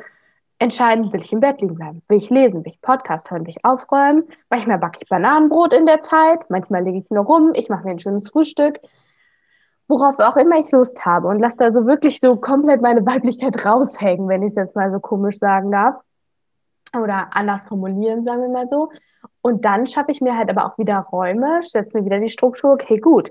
entscheiden, 0.58 1.12
will 1.12 1.20
ich 1.20 1.32
im 1.32 1.40
Bett 1.40 1.60
liegen 1.60 1.76
bleiben, 1.76 2.02
will 2.08 2.18
ich 2.18 2.30
lesen, 2.30 2.64
will 2.64 2.72
ich 2.72 2.80
Podcast 2.80 3.30
hören, 3.30 3.46
will 3.46 3.54
ich 3.56 3.64
aufräumen. 3.64 4.24
Manchmal 4.50 4.78
backe 4.78 4.98
ich 5.00 5.08
Bananenbrot 5.08 5.72
in 5.72 5.86
der 5.86 6.00
Zeit, 6.00 6.50
manchmal 6.50 6.82
lege 6.82 6.98
ich 6.98 7.10
nur 7.10 7.24
rum, 7.24 7.52
ich 7.54 7.68
mache 7.68 7.84
mir 7.84 7.92
ein 7.92 8.00
schönes 8.00 8.30
Frühstück, 8.30 8.80
worauf 9.86 10.18
auch 10.18 10.36
immer 10.36 10.58
ich 10.58 10.70
Lust 10.72 11.06
habe 11.06 11.28
und 11.28 11.38
lasse 11.38 11.58
da 11.58 11.70
so 11.70 11.86
wirklich 11.86 12.18
so 12.18 12.34
komplett 12.36 12.82
meine 12.82 13.06
Weiblichkeit 13.06 13.64
raushängen, 13.64 14.28
wenn 14.28 14.42
ich 14.42 14.48
es 14.48 14.56
jetzt 14.56 14.74
mal 14.74 14.90
so 14.90 14.98
komisch 14.98 15.38
sagen 15.38 15.70
darf 15.70 15.94
oder 16.96 17.28
anders 17.32 17.66
formulieren, 17.66 18.24
sagen 18.24 18.42
wir 18.42 18.48
mal 18.48 18.68
so. 18.68 18.90
Und 19.42 19.64
dann 19.64 19.86
schaffe 19.86 20.10
ich 20.10 20.20
mir 20.20 20.36
halt 20.36 20.50
aber 20.50 20.66
auch 20.66 20.78
wieder 20.78 20.98
Räume, 20.98 21.60
setze 21.62 21.98
mir 21.98 22.04
wieder 22.04 22.20
die 22.20 22.28
Struktur, 22.28 22.72
okay, 22.72 22.98
gut. 22.98 23.30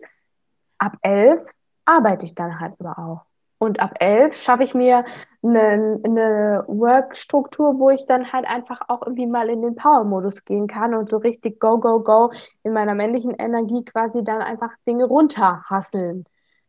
Ab 0.78 0.98
elf 1.02 1.42
arbeite 1.86 2.26
ich 2.26 2.36
dann 2.36 2.60
halt 2.60 2.74
aber 2.80 3.00
auch. 3.00 3.26
Und 3.60 3.80
ab 3.80 3.96
elf 4.00 4.36
schaffe 4.36 4.64
ich 4.64 4.76
mir 4.76 5.04
eine, 5.44 6.00
eine 6.04 6.64
Work-Struktur, 6.68 7.80
wo 7.80 7.90
ich 7.90 8.06
dann 8.06 8.32
halt 8.32 8.48
einfach 8.48 8.82
auch 8.88 9.02
irgendwie 9.02 9.26
mal 9.26 9.50
in 9.50 9.64
den 9.64 9.76
Power-Modus 9.76 10.46
gehen 10.46 10.68
kann 10.68 10.94
und 10.94 11.10
so 11.10 11.18
richtig 11.18 11.60
go, 11.60 11.80
go, 11.80 12.02
go 12.02 12.32
in 12.64 12.74
meiner 12.74 12.94
männlichen 12.94 13.34
Energie 13.34 13.84
quasi 13.84 14.24
dann 14.24 14.42
einfach 14.44 14.70
Dinge 14.86 15.06
runterhasseln. 15.06 16.26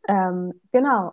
Ähm, 0.08 0.60
genau. 0.72 1.12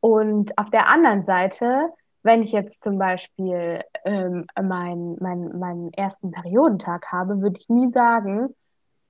Und 0.00 0.58
auf 0.58 0.68
der 0.68 0.88
anderen 0.88 1.22
Seite 1.22 1.90
wenn 2.24 2.42
ich 2.42 2.52
jetzt 2.52 2.82
zum 2.82 2.98
Beispiel 2.98 3.82
ähm, 4.04 4.46
meinen 4.60 5.16
mein, 5.20 5.58
meinen 5.58 5.92
ersten 5.92 6.32
Periodentag 6.32 7.12
habe, 7.12 7.42
würde 7.42 7.58
ich 7.58 7.68
nie 7.68 7.92
sagen, 7.92 8.54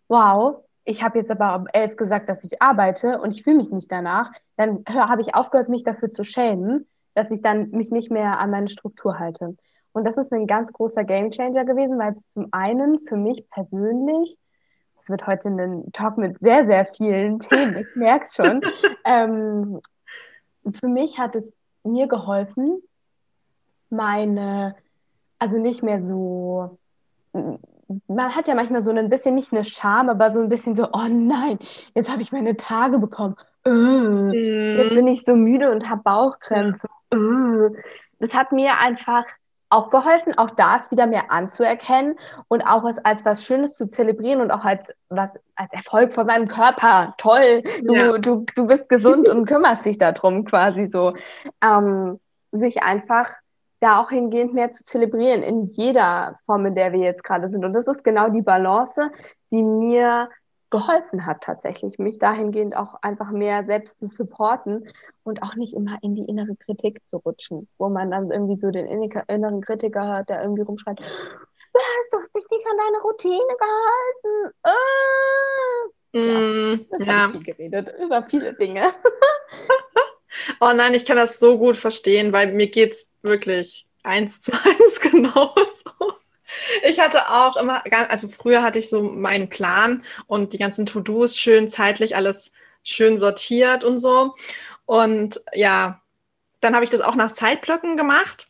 wow, 0.08 0.64
ich 0.84 1.02
habe 1.02 1.18
jetzt 1.18 1.30
aber 1.30 1.56
um 1.56 1.66
elf 1.72 1.96
gesagt, 1.96 2.28
dass 2.28 2.44
ich 2.44 2.60
arbeite 2.60 3.20
und 3.20 3.30
ich 3.30 3.44
fühle 3.44 3.56
mich 3.56 3.70
nicht 3.70 3.90
danach, 3.90 4.30
dann 4.56 4.84
habe 4.90 5.22
ich 5.22 5.34
aufgehört, 5.34 5.68
mich 5.68 5.84
dafür 5.84 6.10
zu 6.10 6.24
schämen, 6.24 6.86
dass 7.14 7.30
ich 7.30 7.40
dann 7.40 7.70
mich 7.70 7.90
nicht 7.90 8.10
mehr 8.10 8.38
an 8.40 8.50
meine 8.50 8.68
Struktur 8.68 9.18
halte. 9.18 9.56
Und 9.92 10.04
das 10.04 10.18
ist 10.18 10.32
ein 10.32 10.48
ganz 10.48 10.72
großer 10.72 11.04
Gamechanger 11.04 11.64
gewesen, 11.64 11.98
weil 11.98 12.14
es 12.14 12.28
zum 12.32 12.48
einen 12.50 12.98
für 13.06 13.16
mich 13.16 13.48
persönlich, 13.48 14.36
es 15.00 15.08
wird 15.08 15.26
heute 15.26 15.48
ein 15.48 15.92
Talk 15.92 16.18
mit 16.18 16.38
sehr, 16.40 16.66
sehr 16.66 16.84
vielen 16.86 17.38
Themen, 17.38 17.76
ich 17.76 17.94
merke 17.94 18.24
es 18.24 18.34
schon, 18.34 18.60
ähm, 19.04 19.80
für 20.80 20.88
mich 20.88 21.16
hat 21.18 21.36
es 21.36 21.56
mir 21.84 22.08
geholfen, 22.08 22.82
meine, 23.94 24.74
also 25.38 25.58
nicht 25.58 25.82
mehr 25.82 25.98
so, 25.98 26.78
man 28.06 28.34
hat 28.34 28.48
ja 28.48 28.54
manchmal 28.54 28.82
so 28.82 28.90
ein 28.90 29.08
bisschen, 29.08 29.34
nicht 29.34 29.52
eine 29.52 29.64
Scham, 29.64 30.08
aber 30.08 30.30
so 30.30 30.40
ein 30.40 30.48
bisschen 30.48 30.74
so, 30.74 30.88
oh 30.92 31.08
nein, 31.08 31.58
jetzt 31.94 32.10
habe 32.10 32.22
ich 32.22 32.32
meine 32.32 32.56
Tage 32.56 32.98
bekommen. 32.98 33.36
Äh, 33.66 33.70
mhm. 33.70 34.32
Jetzt 34.32 34.94
bin 34.94 35.08
ich 35.08 35.24
so 35.24 35.36
müde 35.36 35.70
und 35.70 35.88
habe 35.88 36.02
Bauchkrämpfe. 36.02 36.86
Äh. 37.10 37.82
Das 38.20 38.34
hat 38.34 38.52
mir 38.52 38.78
einfach 38.78 39.24
auch 39.70 39.90
geholfen, 39.90 40.38
auch 40.38 40.50
das 40.50 40.90
wieder 40.90 41.06
mehr 41.06 41.32
anzuerkennen 41.32 42.16
und 42.48 42.62
auch 42.62 42.84
es 42.84 42.98
als 43.04 43.24
was 43.24 43.44
Schönes 43.44 43.74
zu 43.74 43.88
zelebrieren 43.88 44.40
und 44.40 44.50
auch 44.50 44.64
als 44.64 44.92
was 45.08 45.34
als 45.56 45.72
Erfolg 45.72 46.12
von 46.12 46.26
meinem 46.26 46.46
Körper. 46.46 47.14
Toll, 47.18 47.62
du, 47.82 47.94
ja. 47.94 48.18
du, 48.18 48.46
du 48.54 48.66
bist 48.66 48.88
gesund 48.88 49.28
und 49.28 49.46
kümmerst 49.46 49.84
dich 49.84 49.98
darum, 49.98 50.44
quasi 50.44 50.86
so. 50.86 51.14
Ähm, 51.60 52.20
sich 52.52 52.84
einfach 52.84 53.34
da 53.84 54.00
auch 54.00 54.08
hingehend 54.08 54.54
mehr 54.54 54.70
zu 54.70 54.82
zelebrieren 54.82 55.42
in 55.42 55.66
jeder 55.66 56.40
Form, 56.46 56.64
in 56.64 56.74
der 56.74 56.92
wir 56.92 57.00
jetzt 57.00 57.22
gerade 57.22 57.48
sind. 57.48 57.64
Und 57.64 57.74
das 57.74 57.86
ist 57.86 58.02
genau 58.02 58.30
die 58.30 58.40
Balance, 58.40 59.10
die 59.50 59.62
mir 59.62 60.30
geholfen 60.70 61.26
hat 61.26 61.42
tatsächlich, 61.42 61.98
mich 61.98 62.18
dahingehend 62.18 62.76
auch 62.76 62.94
einfach 63.02 63.30
mehr 63.30 63.64
selbst 63.64 63.98
zu 63.98 64.06
supporten 64.06 64.88
und 65.22 65.42
auch 65.42 65.54
nicht 65.54 65.74
immer 65.74 65.98
in 66.02 66.14
die 66.14 66.24
innere 66.24 66.56
Kritik 66.56 67.00
zu 67.10 67.18
rutschen, 67.18 67.68
wo 67.78 67.90
man 67.90 68.10
dann 68.10 68.30
irgendwie 68.30 68.58
so 68.58 68.70
den 68.70 68.86
inneren 68.86 69.60
Kritiker 69.60 70.04
hört, 70.04 70.30
der 70.30 70.42
irgendwie 70.42 70.62
rumschreit, 70.62 70.98
du 70.98 71.78
hast 71.78 72.08
doch 72.10 72.22
dich 72.34 72.50
nicht 72.50 72.66
an 72.66 72.78
deine 72.78 73.02
Routine 73.02 73.54
gehalten. 73.60 74.54
Äh! 76.14 76.18
Mm, 76.18 76.86
ja, 77.00 77.06
ja. 77.06 77.28
viel 77.30 77.42
geredet 77.42 77.94
über 78.02 78.22
viele 78.28 78.54
Dinge. 78.54 78.92
oh 80.60 80.72
nein, 80.74 80.94
ich 80.94 81.04
kann 81.04 81.16
das 81.16 81.38
so 81.38 81.58
gut 81.58 81.76
verstehen, 81.76 82.32
weil 82.32 82.52
mir 82.52 82.68
geht 82.68 82.92
es 82.92 83.10
wirklich 83.22 83.86
eins 84.02 84.42
zu 84.42 84.52
eins 84.64 85.00
genauso. 85.00 85.92
Ich 86.84 87.00
hatte 87.00 87.28
auch 87.30 87.56
immer, 87.56 87.82
also 88.10 88.28
früher 88.28 88.62
hatte 88.62 88.78
ich 88.78 88.88
so 88.88 89.02
meinen 89.02 89.48
Plan 89.48 90.04
und 90.26 90.52
die 90.52 90.58
ganzen 90.58 90.86
To-Dos 90.86 91.36
schön 91.36 91.68
zeitlich 91.68 92.16
alles 92.16 92.52
schön 92.82 93.16
sortiert 93.16 93.82
und 93.82 93.98
so. 93.98 94.34
Und 94.86 95.42
ja, 95.52 96.00
dann 96.60 96.74
habe 96.74 96.84
ich 96.84 96.90
das 96.90 97.00
auch 97.00 97.16
nach 97.16 97.32
Zeitblöcken 97.32 97.96
gemacht 97.96 98.46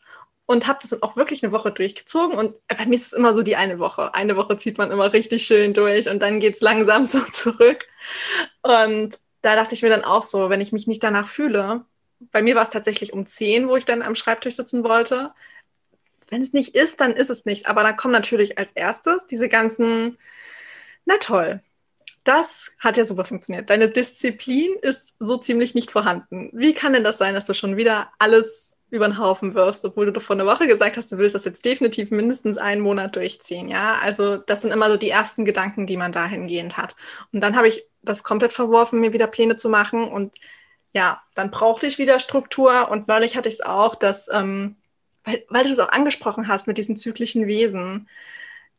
und 0.46 0.66
habe 0.66 0.78
das 0.82 0.90
dann 0.90 1.02
auch 1.02 1.16
wirklich 1.16 1.42
eine 1.42 1.52
Woche 1.52 1.72
durchgezogen. 1.72 2.36
Und 2.36 2.58
bei 2.68 2.86
mir 2.86 2.96
ist 2.96 3.06
es 3.06 3.12
immer 3.12 3.32
so 3.32 3.42
die 3.42 3.56
eine 3.56 3.78
Woche. 3.78 4.14
Eine 4.14 4.36
Woche 4.36 4.56
zieht 4.56 4.78
man 4.78 4.90
immer 4.90 5.12
richtig 5.12 5.46
schön 5.46 5.72
durch 5.72 6.08
und 6.08 6.20
dann 6.20 6.40
geht 6.40 6.54
es 6.54 6.60
langsam 6.60 7.06
so 7.06 7.20
zurück. 7.20 7.88
Und 8.62 9.18
da 9.44 9.56
dachte 9.56 9.74
ich 9.74 9.82
mir 9.82 9.90
dann 9.90 10.04
auch 10.04 10.22
so, 10.22 10.50
wenn 10.50 10.60
ich 10.60 10.72
mich 10.72 10.86
nicht 10.86 11.02
danach 11.02 11.28
fühle, 11.28 11.84
bei 12.32 12.42
mir 12.42 12.54
war 12.54 12.62
es 12.62 12.70
tatsächlich 12.70 13.12
um 13.12 13.26
10, 13.26 13.68
wo 13.68 13.76
ich 13.76 13.84
dann 13.84 14.02
am 14.02 14.14
Schreibtisch 14.14 14.56
sitzen 14.56 14.84
wollte. 14.84 15.32
Wenn 16.30 16.40
es 16.40 16.52
nicht 16.52 16.74
ist, 16.74 17.00
dann 17.00 17.12
ist 17.12 17.30
es 17.30 17.44
nicht. 17.44 17.66
Aber 17.66 17.82
dann 17.82 17.96
kommen 17.96 18.12
natürlich 18.12 18.58
als 18.58 18.72
erstes 18.72 19.26
diese 19.26 19.48
ganzen, 19.48 20.18
na 21.04 21.16
toll, 21.18 21.62
das 22.24 22.72
hat 22.78 22.96
ja 22.96 23.04
super 23.04 23.24
funktioniert. 23.24 23.68
Deine 23.70 23.88
Disziplin 23.88 24.74
ist 24.80 25.14
so 25.18 25.36
ziemlich 25.36 25.74
nicht 25.74 25.90
vorhanden. 25.90 26.50
Wie 26.52 26.72
kann 26.72 26.94
denn 26.94 27.04
das 27.04 27.18
sein, 27.18 27.34
dass 27.34 27.46
du 27.46 27.54
schon 27.54 27.76
wieder 27.76 28.10
alles 28.18 28.78
über 28.90 29.06
den 29.06 29.18
Haufen 29.18 29.54
wirfst, 29.54 29.84
obwohl 29.84 30.06
du 30.06 30.12
doch 30.12 30.22
vor 30.22 30.36
einer 30.36 30.46
Woche 30.46 30.66
gesagt 30.66 30.96
hast, 30.96 31.12
du 31.12 31.18
willst 31.18 31.34
das 31.34 31.44
jetzt 31.44 31.64
definitiv 31.64 32.10
mindestens 32.10 32.58
einen 32.58 32.80
Monat 32.80 33.16
durchziehen, 33.16 33.68
ja? 33.68 33.98
Also 34.02 34.36
das 34.36 34.62
sind 34.62 34.72
immer 34.72 34.88
so 34.88 34.96
die 34.96 35.10
ersten 35.10 35.44
Gedanken, 35.44 35.86
die 35.86 35.96
man 35.96 36.12
dahingehend 36.12 36.76
hat. 36.76 36.94
Und 37.32 37.40
dann 37.40 37.56
habe 37.56 37.68
ich 37.68 37.84
das 38.02 38.22
komplett 38.22 38.52
verworfen, 38.52 39.00
mir 39.00 39.12
wieder 39.12 39.26
Pläne 39.26 39.56
zu 39.56 39.68
machen 39.68 40.04
und 40.04 40.34
ja, 40.94 41.20
dann 41.34 41.50
brauchte 41.50 41.86
ich 41.86 41.98
wieder 41.98 42.20
Struktur 42.20 42.88
und 42.88 43.08
neulich 43.08 43.36
hatte 43.36 43.48
ich 43.48 43.56
es 43.56 43.60
auch, 43.60 43.96
dass, 43.96 44.28
ähm, 44.32 44.76
weil, 45.24 45.44
weil 45.48 45.64
du 45.64 45.70
es 45.70 45.80
auch 45.80 45.90
angesprochen 45.90 46.48
hast 46.48 46.68
mit 46.68 46.78
diesen 46.78 46.96
zyklischen 46.96 47.46
Wesen, 47.48 48.08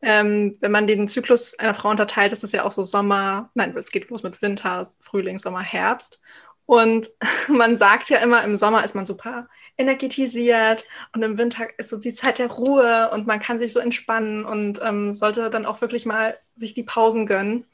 ähm, 0.06 0.54
wenn 0.62 0.72
man 0.72 0.86
den 0.86 1.08
Zyklus 1.08 1.58
einer 1.58 1.74
Frau 1.74 1.90
unterteilt, 1.90 2.32
ist 2.32 2.44
das 2.44 2.52
ja 2.52 2.64
auch 2.64 2.72
so 2.72 2.84
Sommer, 2.84 3.50
nein, 3.56 3.76
es 3.76 3.90
geht 3.90 4.08
los 4.12 4.22
mit 4.22 4.40
Winter, 4.44 4.88
Frühling, 5.00 5.40
Sommer, 5.40 5.62
Herbst. 5.62 6.22
Und 6.68 7.10
man 7.48 7.76
sagt 7.76 8.10
ja 8.10 8.20
immer, 8.20 8.44
im 8.44 8.56
Sommer 8.56 8.86
ist 8.86 8.94
man 8.94 9.08
super 9.08 9.50
energetisiert 9.78 10.86
und 11.14 11.24
im 11.24 11.40
Winter 11.40 11.68
ist 11.80 11.90
so 11.90 11.98
die 11.98 12.14
Zeit 12.14 12.38
der 12.38 12.52
Ruhe 12.52 13.10
und 13.12 13.26
man 13.26 13.40
kann 13.40 13.60
sich 13.60 13.74
so 13.74 13.80
entspannen 13.80 14.46
und 14.46 14.80
ähm, 14.84 15.14
sollte 15.16 15.50
dann 15.50 15.66
auch 15.66 15.82
wirklich 15.82 16.06
mal 16.06 16.38
sich 16.56 16.76
die 16.76 16.84
Pausen 16.84 17.26
gönnen. 17.26 17.66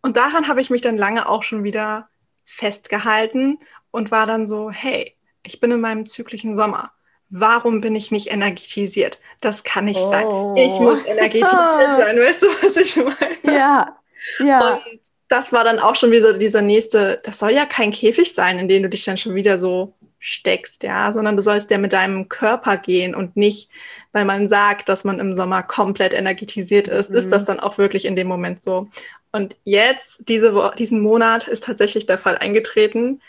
Und 0.00 0.16
daran 0.16 0.48
habe 0.48 0.62
ich 0.62 0.70
mich 0.70 0.80
dann 0.80 0.96
lange 0.96 1.28
auch 1.28 1.42
schon 1.42 1.64
wieder 1.64 2.08
festgehalten 2.46 3.58
und 3.90 4.10
war 4.10 4.24
dann 4.26 4.48
so, 4.48 4.70
hey, 4.70 5.16
ich 5.42 5.60
bin 5.60 5.70
in 5.70 5.82
meinem 5.82 6.06
zyklischen 6.06 6.54
Sommer. 6.54 6.92
Warum 7.30 7.80
bin 7.80 7.94
ich 7.94 8.10
nicht 8.10 8.30
energetisiert? 8.30 9.18
Das 9.40 9.62
kann 9.62 9.84
nicht 9.84 10.00
oh. 10.00 10.10
sein. 10.10 10.26
Ich 10.56 10.78
muss 10.80 11.04
energetisiert 11.04 11.50
sein. 11.50 12.18
Weißt 12.18 12.42
du, 12.42 12.46
was 12.46 12.76
ich 12.76 12.96
meine? 12.96 13.56
Ja, 13.58 13.98
ja. 14.40 14.74
Und 14.74 15.00
das 15.28 15.52
war 15.52 15.62
dann 15.62 15.78
auch 15.78 15.94
schon 15.94 16.10
wieder 16.10 16.32
dieser 16.32 16.62
nächste, 16.62 17.20
das 17.22 17.38
soll 17.38 17.50
ja 17.50 17.66
kein 17.66 17.92
Käfig 17.92 18.32
sein, 18.32 18.58
in 18.58 18.68
den 18.68 18.82
du 18.82 18.88
dich 18.88 19.04
dann 19.04 19.18
schon 19.18 19.34
wieder 19.34 19.58
so 19.58 19.94
steckst, 20.18 20.82
ja, 20.82 21.12
sondern 21.12 21.36
du 21.36 21.42
sollst 21.42 21.70
ja 21.70 21.78
mit 21.78 21.92
deinem 21.92 22.28
Körper 22.28 22.76
gehen 22.76 23.14
und 23.14 23.36
nicht, 23.36 23.70
weil 24.12 24.24
man 24.24 24.48
sagt, 24.48 24.88
dass 24.88 25.04
man 25.04 25.20
im 25.20 25.36
Sommer 25.36 25.62
komplett 25.62 26.12
energetisiert 26.12 26.88
ist, 26.88 27.10
mhm. 27.10 27.16
ist 27.16 27.30
das 27.30 27.44
dann 27.44 27.60
auch 27.60 27.78
wirklich 27.78 28.04
in 28.04 28.16
dem 28.16 28.26
Moment 28.26 28.62
so. 28.62 28.88
Und 29.30 29.56
jetzt, 29.64 30.28
diese, 30.28 30.72
diesen 30.78 31.00
Monat, 31.00 31.46
ist 31.46 31.64
tatsächlich 31.64 32.06
der 32.06 32.18
Fall 32.18 32.38
eingetreten. 32.38 33.20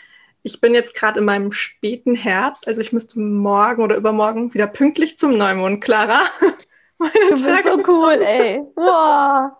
Ich 0.42 0.60
bin 0.60 0.74
jetzt 0.74 0.94
gerade 0.94 1.20
in 1.20 1.26
meinem 1.26 1.52
späten 1.52 2.14
Herbst, 2.14 2.66
also 2.66 2.80
ich 2.80 2.92
müsste 2.92 3.20
morgen 3.20 3.82
oder 3.82 3.96
übermorgen 3.96 4.54
wieder 4.54 4.66
pünktlich 4.66 5.18
zum 5.18 5.36
Neumond, 5.36 5.82
Clara. 5.82 6.22
Meine 6.98 7.12
du 7.12 7.30
bist 7.30 7.44
Tage 7.44 7.72
so 7.74 7.92
cool, 7.92 8.22
ey. 8.22 8.60
Wow. 8.76 9.52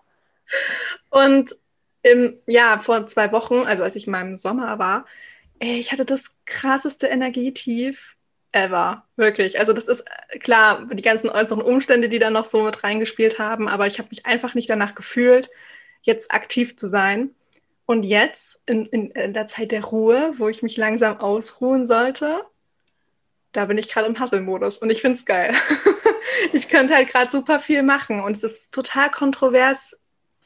Und 1.09 1.55
im, 2.03 2.37
ja, 2.47 2.79
vor 2.79 3.07
zwei 3.07 3.31
Wochen, 3.31 3.63
also 3.65 3.83
als 3.83 3.95
ich 3.95 4.07
in 4.07 4.11
meinem 4.11 4.35
Sommer 4.35 4.79
war, 4.79 5.05
ey, 5.59 5.79
ich 5.79 5.91
hatte 5.91 6.05
das 6.05 6.37
krasseste 6.45 7.07
Energietief 7.07 8.17
ever, 8.51 9.05
wirklich. 9.15 9.59
Also 9.59 9.73
das 9.73 9.85
ist 9.85 10.01
äh, 10.29 10.39
klar, 10.39 10.87
die 10.91 11.01
ganzen 11.01 11.29
äußeren 11.29 11.61
Umstände, 11.61 12.09
die 12.09 12.19
da 12.19 12.29
noch 12.29 12.45
so 12.45 12.63
mit 12.63 12.83
reingespielt 12.83 13.39
haben, 13.39 13.67
aber 13.67 13.87
ich 13.87 13.99
habe 13.99 14.09
mich 14.09 14.25
einfach 14.25 14.55
nicht 14.55 14.69
danach 14.69 14.95
gefühlt, 14.95 15.49
jetzt 16.01 16.33
aktiv 16.33 16.75
zu 16.75 16.87
sein. 16.87 17.35
Und 17.91 18.03
jetzt, 18.03 18.63
in, 18.67 18.85
in, 18.85 19.11
in 19.11 19.33
der 19.33 19.47
Zeit 19.47 19.73
der 19.73 19.83
Ruhe, 19.83 20.31
wo 20.37 20.47
ich 20.47 20.63
mich 20.63 20.77
langsam 20.77 21.17
ausruhen 21.17 21.85
sollte, 21.85 22.39
da 23.51 23.65
bin 23.65 23.77
ich 23.77 23.89
gerade 23.89 24.07
im 24.07 24.17
Hustle-Modus 24.17 24.77
und 24.77 24.89
ich 24.89 25.01
finde 25.01 25.17
es 25.17 25.25
geil. 25.25 25.53
ich 26.53 26.69
könnte 26.69 26.95
halt 26.95 27.09
gerade 27.09 27.29
super 27.29 27.59
viel 27.59 27.83
machen 27.83 28.21
und 28.21 28.37
es 28.37 28.45
ist 28.45 28.71
total 28.71 29.11
kontrovers 29.11 29.99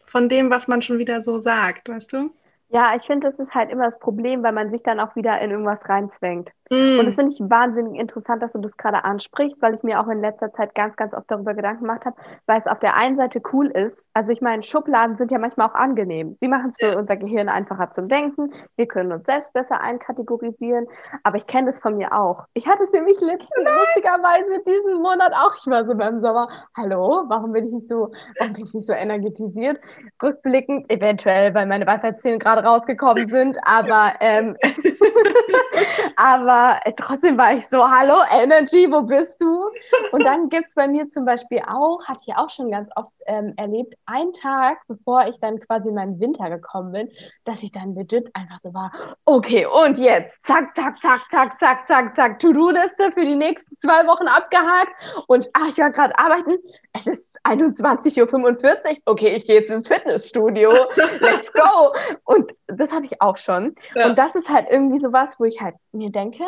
von 0.06 0.28
dem, 0.28 0.50
was 0.50 0.68
man 0.68 0.82
schon 0.82 0.98
wieder 0.98 1.22
so 1.22 1.40
sagt, 1.40 1.88
weißt 1.88 2.14
du? 2.14 2.32
Ja, 2.70 2.96
ich 2.96 3.04
finde, 3.04 3.28
das 3.28 3.38
ist 3.38 3.54
halt 3.54 3.70
immer 3.70 3.86
das 3.86 4.00
Problem, 4.00 4.42
weil 4.42 4.54
man 4.54 4.72
sich 4.72 4.82
dann 4.82 5.00
auch 5.00 5.16
wieder 5.16 5.40
in 5.40 5.52
irgendwas 5.52 5.88
reinzwängt. 5.88 6.50
Mm. 6.70 7.00
Und 7.00 7.06
das 7.06 7.16
finde 7.16 7.32
ich 7.32 7.40
wahnsinnig 7.50 8.00
interessant, 8.00 8.42
dass 8.42 8.54
du 8.54 8.60
das 8.60 8.76
gerade 8.78 9.04
ansprichst, 9.04 9.62
weil 9.62 9.76
ich 9.76 9.84
mir 9.84 10.00
auch 10.00 10.08
in 10.08 10.22
letzter 10.22 10.52
Zeit 10.52 10.74
ganz, 10.76 10.96
ganz 10.96 11.14
oft 11.14 11.30
darüber 11.30 11.54
Gedanken 11.54 11.82
gemacht 11.82 12.06
habe, 12.06 12.16
weil 12.48 12.58
es 12.58 12.68
auf 12.68 12.80
der 12.80 12.96
einen 12.96 13.16
Seite 13.16 13.42
cool 13.54 13.68
ist. 13.68 14.08
Also 14.14 14.32
ich 14.32 14.42
meine, 14.42 14.64
Schubladen 14.64 15.16
sind 15.16 15.32
ja 15.32 15.38
manchmal 15.38 15.68
auch 15.68 15.76
angenehm. 15.76 16.34
Sie 16.34 16.48
machen 16.48 16.70
es 16.70 16.78
für 16.80 16.94
ja. 16.94 16.98
unser 16.98 17.18
Gehirn 17.18 17.50
einfacher 17.50 17.92
zum 17.92 18.08
Denken. 18.08 18.52
Wir 18.78 18.88
können 18.88 19.12
uns 19.12 19.26
selbst 19.26 19.54
besser 19.54 19.82
einkategorisieren. 19.82 20.88
Aber 21.24 21.38
ich 21.38 21.48
kenne 21.48 21.68
das 21.68 21.80
von 21.80 21.98
mir 21.98 22.14
auch. 22.14 22.46
Ich 22.54 22.68
hatte 22.68 22.84
es 22.84 22.94
nämlich 22.94 23.20
letztens 23.22 23.50
lustigerweise 23.58 24.64
diesen 24.66 25.02
Monat 25.02 25.34
auch. 25.34 25.56
Ich 25.60 25.68
war 25.68 25.86
so 25.86 25.96
beim 25.96 26.20
Sommer, 26.20 26.48
hallo, 26.76 27.26
warum 27.28 27.52
bin 27.52 27.68
ich 27.68 27.74
nicht 27.74 27.90
so, 27.90 28.12
warum 28.40 28.54
bin 28.54 28.66
ich 28.66 28.74
nicht 28.74 28.88
so 28.88 28.94
energetisiert? 28.94 29.80
Rückblickend, 30.22 30.92
eventuell, 30.92 31.54
weil 31.54 31.68
meine 31.68 31.86
Weisheitszähne 31.86 32.40
gerade 32.40 32.64
rausgekommen 32.64 33.26
sind, 33.28 33.58
aber 33.66 34.14
ähm, 34.20 34.56
aber 36.16 36.55
aber 36.56 36.86
äh, 36.86 36.94
trotzdem 36.94 37.38
war 37.38 37.54
ich 37.54 37.68
so, 37.68 37.90
hallo 37.90 38.16
Energy, 38.32 38.90
wo 38.90 39.02
bist 39.02 39.42
du? 39.42 39.66
Und 40.12 40.24
dann 40.24 40.50
gibt 40.50 40.68
es 40.68 40.76
bei 40.76 40.88
mir 40.88 41.10
zum 41.10 41.26
Beispiel 41.26 41.62
auch, 41.68 42.04
hatte 42.06 42.22
ich 42.26 42.36
auch 42.36 42.50
schon 42.50 42.72
ganz 42.72 42.90
oft 42.96 43.12
ähm, 43.26 43.54
erlebt, 43.58 43.96
einen 44.06 44.34
Tag, 44.34 44.80
bevor 44.88 45.28
ich 45.28 45.36
dann 45.42 45.60
quasi 45.60 45.90
in 45.90 45.96
meinen 45.96 46.20
Winter 46.20 46.50
gekommen 46.50 46.92
bin, 46.92 47.10
dass 47.44 47.64
ich 47.64 47.72
dann 47.72 47.96
legit 47.96 48.30
einfach 48.36 48.60
so 48.62 48.74
war, 48.74 48.92
okay, 49.26 49.66
und 49.66 49.98
jetzt, 49.98 50.46
zack, 50.46 50.76
zack, 50.76 51.02
zack, 51.02 51.22
zack, 51.32 51.60
zack, 51.60 51.88
zack, 51.88 52.16
zack, 52.16 52.40
To-Do-Liste 52.40 53.12
für 53.12 53.26
die 53.26 53.36
nächsten 53.36 53.76
zwei 53.82 54.06
Wochen 54.08 54.28
abgehakt 54.28 54.92
und 55.28 55.50
ach, 55.54 55.70
ich 55.70 55.78
war 55.78 55.92
gerade 55.92 56.18
arbeiten, 56.18 56.58
es 56.94 57.08
ist 57.08 57.36
21.45 57.44 58.28
Uhr, 58.28 58.98
okay, 59.06 59.36
ich 59.36 59.46
gehe 59.46 59.62
jetzt 59.62 59.72
ins 59.72 59.88
Fitnessstudio, 59.88 60.72
let's 61.22 61.54
go. 61.54 61.94
Und 62.24 62.52
das 62.68 62.92
hatte 62.92 63.06
ich 63.06 63.22
auch 63.22 63.38
schon. 63.38 63.76
Ja. 63.96 64.08
Und 64.08 64.18
das 64.18 64.36
ist 64.36 64.50
halt 64.50 64.68
irgendwie 64.70 65.00
sowas, 65.00 65.36
wo 65.40 65.46
ich 65.46 65.62
halt 65.62 65.76
mir 65.92 66.10
denke, 66.10 66.44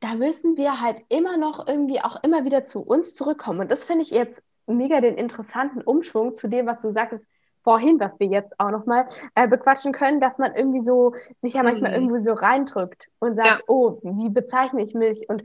da 0.00 0.14
müssen 0.16 0.56
wir 0.56 0.80
halt 0.80 1.00
immer 1.08 1.36
noch 1.36 1.66
irgendwie 1.66 2.00
auch 2.00 2.22
immer 2.22 2.44
wieder 2.44 2.64
zu 2.64 2.80
uns 2.80 3.14
zurückkommen. 3.14 3.60
Und 3.60 3.70
das 3.70 3.84
finde 3.84 4.02
ich 4.02 4.10
jetzt 4.10 4.42
mega 4.66 5.00
den 5.00 5.16
interessanten 5.16 5.82
Umschwung 5.82 6.34
zu 6.34 6.48
dem, 6.48 6.66
was 6.66 6.80
du 6.80 6.90
sagst, 6.90 7.26
vorhin, 7.64 7.98
was 7.98 8.12
wir 8.20 8.28
jetzt 8.28 8.52
auch 8.60 8.70
nochmal 8.70 9.06
äh, 9.34 9.48
bequatschen 9.48 9.92
können, 9.92 10.20
dass 10.20 10.38
man 10.38 10.54
irgendwie 10.54 10.80
so 10.80 11.14
sich 11.42 11.54
ja 11.54 11.62
manchmal 11.62 11.92
mhm. 11.92 12.08
irgendwie 12.08 12.22
so 12.22 12.34
reindrückt 12.34 13.08
und 13.18 13.34
sagt, 13.34 13.48
ja. 13.48 13.58
oh, 13.66 13.98
wie 14.02 14.28
bezeichne 14.28 14.82
ich 14.82 14.94
mich 14.94 15.28
und 15.28 15.42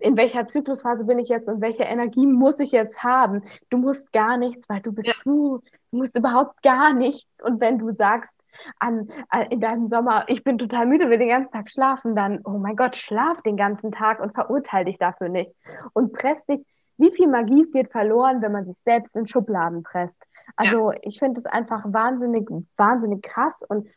in 0.00 0.16
welcher 0.16 0.46
Zyklusphase 0.46 1.06
bin 1.06 1.18
ich 1.18 1.30
jetzt 1.30 1.48
und 1.48 1.62
welche 1.62 1.84
Energie 1.84 2.26
muss 2.26 2.60
ich 2.60 2.72
jetzt 2.72 3.02
haben? 3.02 3.42
Du 3.70 3.78
musst 3.78 4.12
gar 4.12 4.36
nichts, 4.36 4.68
weil 4.68 4.80
du 4.80 4.92
bist 4.92 5.08
ja. 5.08 5.14
du, 5.24 5.60
du 5.90 5.96
musst 5.96 6.16
überhaupt 6.16 6.62
gar 6.62 6.92
nichts. 6.92 7.26
Und 7.42 7.60
wenn 7.60 7.78
du 7.78 7.92
sagst, 7.94 8.30
an, 8.78 9.08
an, 9.30 9.46
in 9.46 9.60
deinem 9.60 9.86
Sommer, 9.86 10.26
ich 10.28 10.44
bin 10.44 10.58
total 10.58 10.86
müde, 10.86 11.08
will 11.08 11.18
den 11.18 11.30
ganzen 11.30 11.52
Tag 11.52 11.70
schlafen, 11.70 12.14
dann, 12.14 12.40
oh 12.44 12.58
mein 12.58 12.76
Gott, 12.76 12.96
schlaf 12.96 13.40
den 13.42 13.56
ganzen 13.56 13.92
Tag 13.92 14.20
und 14.20 14.34
verurteile 14.34 14.84
dich 14.84 14.98
dafür 14.98 15.30
nicht. 15.30 15.54
Und 15.94 16.12
presst 16.12 16.46
dich, 16.50 16.60
wie 16.98 17.10
viel 17.12 17.28
Magie 17.28 17.66
wird 17.72 17.90
verloren, 17.90 18.42
wenn 18.42 18.52
man 18.52 18.66
sich 18.66 18.78
selbst 18.78 19.16
in 19.16 19.26
Schubladen 19.26 19.82
presst? 19.82 20.22
Also 20.56 20.92
ja. 20.92 20.98
ich 21.02 21.18
finde 21.18 21.38
es 21.38 21.46
einfach 21.46 21.82
wahnsinnig, 21.86 22.48
wahnsinnig 22.76 23.22
krass 23.22 23.54
und 23.68 23.88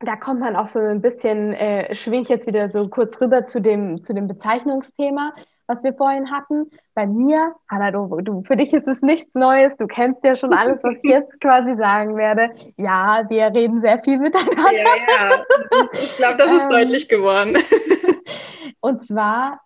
da 0.00 0.16
kommt 0.16 0.40
man 0.40 0.56
auch 0.56 0.66
so 0.66 0.78
ein 0.78 1.00
bisschen, 1.00 1.52
äh, 1.52 1.94
schwingt 1.94 2.28
jetzt 2.28 2.46
wieder 2.46 2.68
so 2.68 2.88
kurz 2.88 3.20
rüber 3.20 3.44
zu 3.44 3.60
dem, 3.60 4.04
zu 4.04 4.12
dem 4.12 4.26
Bezeichnungsthema, 4.26 5.32
was 5.66 5.82
wir 5.82 5.94
vorhin 5.94 6.30
hatten. 6.30 6.70
Bei 6.94 7.06
mir, 7.06 7.54
Hanna, 7.70 7.90
du, 7.90 8.20
du, 8.20 8.42
für 8.42 8.56
dich 8.56 8.72
ist 8.74 8.86
es 8.86 9.02
nichts 9.02 9.34
Neues, 9.34 9.76
du 9.76 9.86
kennst 9.86 10.22
ja 10.24 10.36
schon 10.36 10.52
alles, 10.52 10.82
was 10.82 10.96
ich 11.02 11.10
jetzt 11.10 11.40
quasi 11.40 11.74
sagen 11.74 12.16
werde. 12.16 12.50
Ja, 12.76 13.24
wir 13.28 13.46
reden 13.46 13.80
sehr 13.80 13.98
viel 14.00 14.18
miteinander. 14.18 14.72
Ja, 14.72 15.30
ja. 15.30 15.88
Ich 15.92 16.16
glaube, 16.16 16.36
das 16.36 16.50
ist 16.50 16.64
ähm, 16.64 16.70
deutlich 16.70 17.08
geworden. 17.08 17.56
Und 18.80 19.06
zwar, 19.06 19.60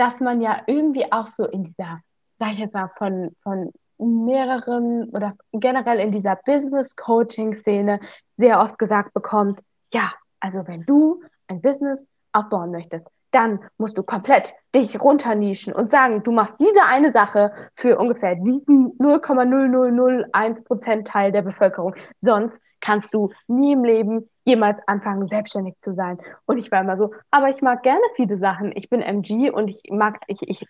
dass 0.00 0.20
man 0.20 0.40
ja 0.40 0.62
irgendwie 0.66 1.12
auch 1.12 1.26
so 1.26 1.44
in 1.44 1.64
dieser, 1.64 2.00
sag 2.38 2.52
ich 2.54 2.58
jetzt 2.58 2.72
mal, 2.72 2.90
von, 2.96 3.36
von 3.42 3.70
mehreren 3.98 5.10
oder 5.10 5.36
generell 5.52 6.00
in 6.00 6.10
dieser 6.10 6.36
Business-Coaching-Szene 6.36 8.00
sehr 8.38 8.60
oft 8.60 8.78
gesagt 8.78 9.12
bekommt, 9.12 9.60
ja, 9.92 10.10
also 10.40 10.66
wenn 10.66 10.86
du 10.86 11.22
ein 11.48 11.60
Business 11.60 12.06
aufbauen 12.32 12.70
möchtest, 12.70 13.06
dann 13.30 13.60
musst 13.76 13.98
du 13.98 14.02
komplett 14.02 14.54
dich 14.74 14.98
runternischen 14.98 15.74
und 15.74 15.90
sagen, 15.90 16.22
du 16.22 16.32
machst 16.32 16.56
diese 16.58 16.84
eine 16.86 17.10
Sache 17.10 17.52
für 17.74 17.98
ungefähr 17.98 18.36
diesen 18.36 18.96
0,0001 18.98 20.64
Prozent 20.64 21.08
Teil 21.08 21.30
der 21.30 21.42
Bevölkerung. 21.42 21.94
Sonst 22.22 22.56
kannst 22.80 23.14
du 23.14 23.30
nie 23.46 23.72
im 23.72 23.84
Leben 23.84 24.28
jemals 24.44 24.78
anfangen, 24.86 25.28
selbstständig 25.28 25.74
zu 25.82 25.92
sein. 25.92 26.18
Und 26.46 26.58
ich 26.58 26.70
war 26.70 26.80
immer 26.80 26.96
so, 26.96 27.12
aber 27.30 27.50
ich 27.50 27.62
mag 27.62 27.82
gerne 27.82 28.02
viele 28.16 28.38
Sachen. 28.38 28.72
Ich 28.74 28.88
bin 28.88 29.02
MG 29.02 29.50
und 29.50 29.68
ich 29.68 29.82
mag, 29.90 30.20
ich, 30.26 30.42
ich, 30.42 30.66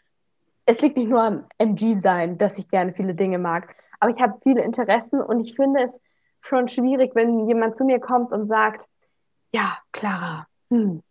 es 0.66 0.80
liegt 0.82 0.96
nicht 0.96 1.08
nur 1.08 1.22
am 1.22 1.44
MG 1.58 2.00
sein, 2.00 2.38
dass 2.38 2.58
ich 2.58 2.68
gerne 2.68 2.92
viele 2.92 3.14
Dinge 3.14 3.38
mag, 3.38 3.74
aber 4.00 4.10
ich 4.10 4.20
habe 4.20 4.38
viele 4.42 4.62
Interessen 4.62 5.20
und 5.20 5.40
ich 5.40 5.54
finde 5.54 5.82
es 5.82 6.00
schon 6.40 6.68
schwierig, 6.68 7.14
wenn 7.14 7.46
jemand 7.46 7.76
zu 7.76 7.84
mir 7.84 8.00
kommt 8.00 8.32
und 8.32 8.46
sagt, 8.46 8.86
ja, 9.52 9.78
Clara, 9.92 10.46
hm, 10.70 11.02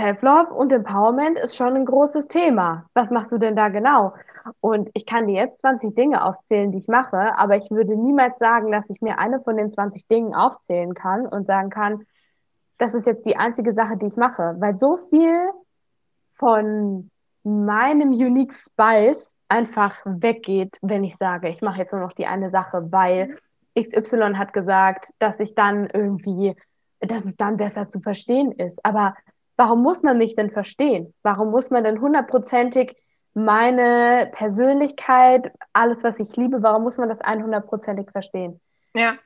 Self-Love 0.00 0.54
und 0.54 0.72
Empowerment 0.72 1.38
ist 1.38 1.56
schon 1.56 1.74
ein 1.76 1.84
großes 1.84 2.26
Thema. 2.26 2.86
Was 2.94 3.10
machst 3.10 3.30
du 3.32 3.38
denn 3.38 3.54
da 3.54 3.68
genau? 3.68 4.14
Und 4.60 4.88
ich 4.94 5.04
kann 5.04 5.26
dir 5.26 5.34
jetzt 5.34 5.60
20 5.60 5.94
Dinge 5.94 6.24
aufzählen, 6.24 6.72
die 6.72 6.78
ich 6.78 6.88
mache, 6.88 7.36
aber 7.36 7.58
ich 7.58 7.70
würde 7.70 7.96
niemals 7.96 8.38
sagen, 8.38 8.72
dass 8.72 8.88
ich 8.88 9.02
mir 9.02 9.18
eine 9.18 9.40
von 9.40 9.58
den 9.58 9.70
20 9.70 10.06
Dingen 10.08 10.34
aufzählen 10.34 10.94
kann 10.94 11.26
und 11.26 11.46
sagen 11.46 11.68
kann, 11.68 12.06
das 12.78 12.94
ist 12.94 13.06
jetzt 13.06 13.26
die 13.26 13.36
einzige 13.36 13.72
Sache, 13.72 13.98
die 13.98 14.06
ich 14.06 14.16
mache, 14.16 14.56
weil 14.58 14.78
so 14.78 14.96
viel 14.96 15.50
von 16.36 17.10
meinem 17.42 18.08
Unique 18.08 18.54
Spice 18.54 19.34
einfach 19.48 19.96
weggeht, 20.06 20.78
wenn 20.80 21.04
ich 21.04 21.16
sage, 21.16 21.50
ich 21.50 21.60
mache 21.60 21.80
jetzt 21.80 21.92
nur 21.92 22.00
noch 22.00 22.14
die 22.14 22.26
eine 22.26 22.48
Sache, 22.48 22.90
weil 22.90 23.36
XY 23.78 24.34
hat 24.36 24.54
gesagt, 24.54 25.12
dass 25.18 25.38
ich 25.40 25.54
dann 25.54 25.90
irgendwie, 25.90 26.56
dass 27.00 27.26
es 27.26 27.36
dann 27.36 27.58
besser 27.58 27.90
zu 27.90 28.00
verstehen 28.00 28.52
ist. 28.52 28.82
Aber 28.82 29.14
warum 29.60 29.82
muss 29.82 30.02
man 30.02 30.16
mich 30.16 30.34
denn 30.36 30.48
verstehen? 30.48 31.12
Warum 31.22 31.50
muss 31.50 31.70
man 31.70 31.84
denn 31.84 32.00
hundertprozentig 32.00 32.96
meine 33.34 34.30
Persönlichkeit, 34.32 35.52
alles, 35.74 36.02
was 36.02 36.18
ich 36.18 36.34
liebe, 36.36 36.62
warum 36.62 36.82
muss 36.82 36.96
man 36.96 37.10
das 37.10 37.20
100%ig 37.20 38.10
verstehen? 38.10 38.58
Ja. 38.96 39.16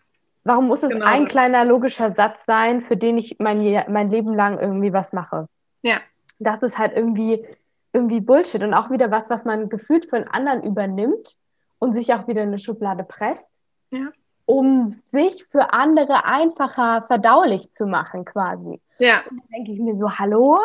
Warum 0.43 0.67
muss 0.67 0.83
es 0.83 0.91
genau 0.91 1.07
ein 1.07 1.23
das. 1.23 1.31
kleiner 1.31 1.65
logischer 1.65 2.11
Satz 2.11 2.45
sein, 2.47 2.83
für 2.83 2.97
den 2.97 3.17
ich 3.17 3.37
mein, 3.39 3.85
mein 3.89 4.11
Leben 4.11 4.35
lang 4.35 4.59
irgendwie 4.59 4.93
was 4.93 5.13
mache? 5.13 5.47
Ja. 5.83 5.99
Das 6.41 6.65
ist 6.65 6.79
halt 6.79 6.97
irgendwie, 6.97 7.47
irgendwie 7.93 8.21
Bullshit 8.21 8.65
und 8.65 8.75
auch 8.75 8.91
wieder 8.91 9.13
was, 9.13 9.31
was 9.31 9.45
man 9.45 9.69
gefühlt 9.69 10.11
von 10.11 10.25
anderen 10.25 10.65
übernimmt 10.65 11.37
und 11.79 11.93
sich 11.93 12.13
auch 12.13 12.27
wieder 12.27 12.43
in 12.43 12.49
eine 12.49 12.59
Schublade 12.59 13.05
presst. 13.05 13.53
Ja. 13.93 14.09
Um 14.47 14.89
sich 15.13 15.47
für 15.53 15.73
andere 15.73 16.25
einfacher 16.25 17.05
verdaulich 17.07 17.73
zu 17.75 17.87
machen, 17.87 18.25
quasi. 18.25 18.81
Ja. 18.99 19.23
Und 19.29 19.39
dann 19.41 19.49
denke 19.53 19.73
ich 19.73 19.81
mir 19.81 19.95
so, 19.95 20.11
hallo? 20.11 20.59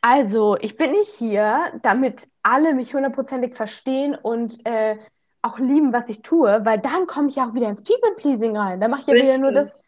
Also, 0.00 0.56
ich 0.60 0.76
bin 0.76 0.92
nicht 0.92 1.12
hier, 1.12 1.72
damit 1.82 2.28
alle 2.42 2.74
mich 2.74 2.94
hundertprozentig 2.94 3.56
verstehen 3.56 4.14
und 4.14 4.64
äh, 4.64 4.96
auch 5.42 5.58
lieben, 5.58 5.92
was 5.92 6.08
ich 6.08 6.22
tue, 6.22 6.64
weil 6.64 6.78
dann 6.78 7.06
komme 7.06 7.28
ich 7.28 7.36
ja 7.36 7.48
auch 7.48 7.54
wieder 7.54 7.68
ins 7.68 7.82
People-Pleasing 7.82 8.56
rein. 8.56 8.80
Da 8.80 8.88
mache 8.88 9.02
ich 9.02 9.06
ja 9.06 9.14
Richtig. 9.14 9.34
wieder 9.34 9.42
nur 9.42 9.52
das 9.52 9.80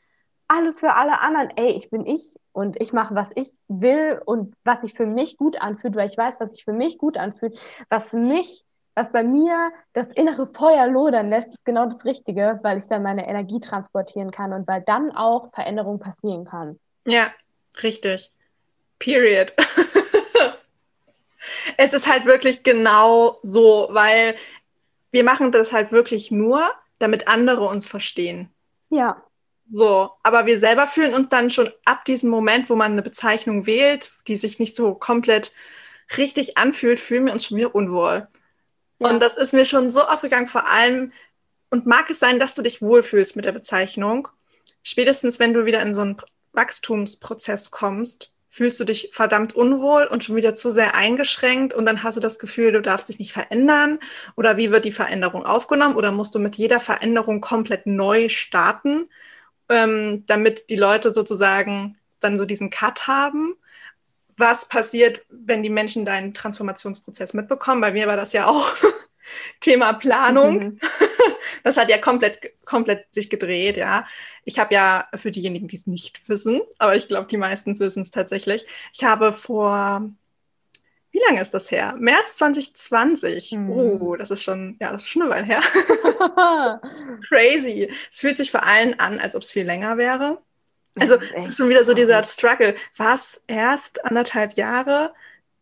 alles 0.48 0.80
für 0.80 0.94
alle 0.94 1.20
anderen. 1.20 1.48
Ey, 1.56 1.72
ich 1.72 1.90
bin 1.90 2.06
ich 2.06 2.34
und 2.52 2.80
ich 2.80 2.92
mache, 2.92 3.14
was 3.14 3.30
ich 3.34 3.54
will 3.68 4.20
und 4.24 4.54
was 4.64 4.80
sich 4.80 4.94
für 4.94 5.06
mich 5.06 5.36
gut 5.36 5.60
anfühlt, 5.60 5.94
weil 5.94 6.08
ich 6.08 6.18
weiß, 6.18 6.40
was 6.40 6.50
sich 6.50 6.64
für 6.64 6.72
mich 6.72 6.98
gut 6.98 7.16
anfühlt, 7.16 7.58
was 7.88 8.12
mich, 8.12 8.64
was 8.94 9.12
bei 9.12 9.22
mir 9.22 9.70
das 9.92 10.08
innere 10.08 10.46
Feuer 10.46 10.88
lodern 10.88 11.28
lässt, 11.28 11.48
ist 11.48 11.64
genau 11.64 11.86
das 11.86 12.04
Richtige, 12.04 12.58
weil 12.62 12.78
ich 12.78 12.88
dann 12.88 13.02
meine 13.02 13.28
Energie 13.28 13.60
transportieren 13.60 14.32
kann 14.32 14.52
und 14.52 14.66
weil 14.66 14.82
dann 14.82 15.12
auch 15.12 15.52
Veränderung 15.52 16.00
passieren 16.00 16.44
kann. 16.44 16.78
Ja, 17.06 17.30
richtig. 17.82 18.30
Period. 18.98 19.52
es 21.76 21.92
ist 21.92 22.06
halt 22.06 22.26
wirklich 22.26 22.62
genau 22.62 23.38
so, 23.42 23.88
weil 23.90 24.34
wir 25.10 25.24
machen 25.24 25.52
das 25.52 25.72
halt 25.72 25.92
wirklich 25.92 26.30
nur, 26.30 26.70
damit 26.98 27.28
andere 27.28 27.64
uns 27.64 27.86
verstehen. 27.86 28.50
Ja. 28.90 29.22
So, 29.72 30.10
aber 30.22 30.46
wir 30.46 30.58
selber 30.58 30.86
fühlen 30.86 31.14
uns 31.14 31.28
dann 31.28 31.50
schon 31.50 31.70
ab 31.84 32.04
diesem 32.04 32.28
Moment, 32.28 32.70
wo 32.70 32.76
man 32.76 32.92
eine 32.92 33.02
Bezeichnung 33.02 33.66
wählt, 33.66 34.10
die 34.26 34.36
sich 34.36 34.58
nicht 34.58 34.74
so 34.74 34.94
komplett 34.94 35.52
richtig 36.16 36.58
anfühlt, 36.58 36.98
fühlen 36.98 37.26
wir 37.26 37.32
uns 37.32 37.46
schon 37.46 37.58
wieder 37.58 37.74
unwohl. 37.74 38.26
Ja. 38.98 39.08
Und 39.08 39.20
das 39.20 39.36
ist 39.36 39.52
mir 39.52 39.64
schon 39.64 39.90
so 39.90 40.02
aufgegangen, 40.02 40.48
vor 40.48 40.66
allem, 40.66 41.12
und 41.70 41.86
mag 41.86 42.10
es 42.10 42.18
sein, 42.18 42.40
dass 42.40 42.54
du 42.54 42.62
dich 42.62 42.82
wohlfühlst 42.82 43.36
mit 43.36 43.44
der 43.44 43.52
Bezeichnung, 43.52 44.28
spätestens 44.82 45.38
wenn 45.38 45.54
du 45.54 45.64
wieder 45.64 45.80
in 45.82 45.94
so 45.94 46.00
einen 46.00 46.16
Wachstumsprozess 46.52 47.70
kommst, 47.70 48.32
fühlst 48.48 48.80
du 48.80 48.84
dich 48.84 49.10
verdammt 49.12 49.54
unwohl 49.54 50.04
und 50.04 50.24
schon 50.24 50.34
wieder 50.34 50.54
zu 50.54 50.70
sehr 50.72 50.96
eingeschränkt 50.96 51.72
und 51.72 51.86
dann 51.86 52.02
hast 52.02 52.16
du 52.16 52.20
das 52.20 52.40
Gefühl, 52.40 52.72
du 52.72 52.82
darfst 52.82 53.08
dich 53.08 53.20
nicht 53.20 53.32
verändern 53.32 54.00
oder 54.36 54.56
wie 54.56 54.72
wird 54.72 54.84
die 54.84 54.92
Veränderung 54.92 55.46
aufgenommen 55.46 55.94
oder 55.94 56.10
musst 56.10 56.34
du 56.34 56.40
mit 56.40 56.56
jeder 56.56 56.80
Veränderung 56.80 57.40
komplett 57.40 57.86
neu 57.86 58.28
starten, 58.28 59.08
ähm, 59.68 60.24
damit 60.26 60.68
die 60.68 60.76
Leute 60.76 61.12
sozusagen 61.12 61.96
dann 62.18 62.38
so 62.38 62.44
diesen 62.44 62.70
Cut 62.70 63.06
haben. 63.06 63.54
Was 64.36 64.66
passiert, 64.66 65.22
wenn 65.28 65.62
die 65.62 65.70
Menschen 65.70 66.04
deinen 66.04 66.34
Transformationsprozess 66.34 67.34
mitbekommen? 67.34 67.80
Bei 67.80 67.92
mir 67.92 68.08
war 68.08 68.16
das 68.16 68.32
ja 68.32 68.46
auch 68.46 68.66
Thema 69.60 69.92
Planung. 69.92 70.58
Mhm. 70.58 70.80
Das 71.64 71.76
hat 71.76 71.90
ja 71.90 71.98
komplett, 71.98 72.52
komplett 72.64 73.12
sich 73.12 73.30
gedreht, 73.30 73.76
ja. 73.76 74.06
Ich 74.44 74.58
habe 74.58 74.74
ja 74.74 75.08
für 75.14 75.30
diejenigen, 75.30 75.68
die 75.68 75.76
es 75.76 75.86
nicht 75.86 76.28
wissen, 76.28 76.60
aber 76.78 76.96
ich 76.96 77.08
glaube, 77.08 77.28
die 77.28 77.36
meisten 77.36 77.78
wissen 77.78 78.02
es 78.02 78.10
tatsächlich. 78.10 78.66
Ich 78.92 79.04
habe 79.04 79.32
vor, 79.32 80.10
wie 81.12 81.20
lange 81.26 81.40
ist 81.40 81.52
das 81.52 81.70
her? 81.70 81.94
März 81.98 82.36
2020. 82.36 83.52
Mhm. 83.52 83.70
Oh, 83.70 84.16
das 84.16 84.30
ist 84.30 84.42
schon, 84.42 84.76
ja, 84.80 84.92
das 84.92 85.02
ist 85.02 85.08
schon 85.08 85.22
eine 85.22 85.30
Weile 85.30 85.44
her. 85.44 85.60
Crazy. 87.28 87.90
Es 88.10 88.18
fühlt 88.18 88.36
sich 88.36 88.50
vor 88.50 88.64
allem 88.64 88.94
an, 88.98 89.18
als 89.18 89.34
ob 89.34 89.42
es 89.42 89.52
viel 89.52 89.64
länger 89.66 89.96
wäre. 89.96 90.40
Also, 90.98 91.16
es 91.34 91.48
ist 91.48 91.56
schon 91.56 91.68
wieder 91.68 91.84
so 91.84 91.94
dieser 91.94 92.22
Struggle. 92.22 92.74
Was 92.96 93.40
erst 93.46 94.04
anderthalb 94.04 94.56
Jahre? 94.56 95.12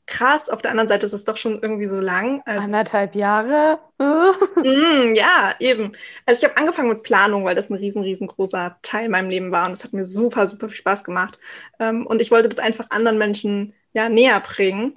Krass. 0.08 0.48
Auf 0.48 0.62
der 0.62 0.72
anderen 0.72 0.88
Seite 0.88 1.06
ist 1.06 1.12
es 1.12 1.24
doch 1.24 1.36
schon 1.36 1.60
irgendwie 1.62 1.86
so 1.86 2.00
lang. 2.00 2.42
Also, 2.46 2.66
Anderthalb 2.66 3.14
Jahre? 3.14 3.78
mm, 3.98 5.14
ja, 5.14 5.54
eben. 5.60 5.92
Also 6.26 6.38
ich 6.38 6.44
habe 6.44 6.56
angefangen 6.56 6.88
mit 6.88 7.02
Planung, 7.02 7.44
weil 7.44 7.54
das 7.54 7.70
ein 7.70 7.74
riesen, 7.74 8.02
riesengroßer 8.02 8.78
Teil 8.82 9.04
in 9.04 9.10
meinem 9.12 9.30
Leben 9.30 9.52
war 9.52 9.66
und 9.66 9.72
es 9.72 9.84
hat 9.84 9.92
mir 9.92 10.04
super, 10.04 10.46
super 10.46 10.68
viel 10.68 10.78
Spaß 10.78 11.04
gemacht. 11.04 11.38
Ähm, 11.78 12.06
und 12.06 12.20
ich 12.20 12.30
wollte 12.30 12.48
das 12.48 12.58
einfach 12.58 12.90
anderen 12.90 13.18
Menschen 13.18 13.74
ja 13.92 14.08
näher 14.08 14.40
bringen. 14.40 14.96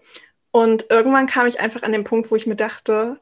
Und 0.52 0.88
irgendwann 0.90 1.28
kam 1.28 1.46
ich 1.46 1.60
einfach 1.60 1.84
an 1.84 1.92
den 1.92 2.04
Punkt, 2.04 2.32
wo 2.32 2.36
ich 2.36 2.48
mir 2.48 2.56
dachte, 2.56 3.20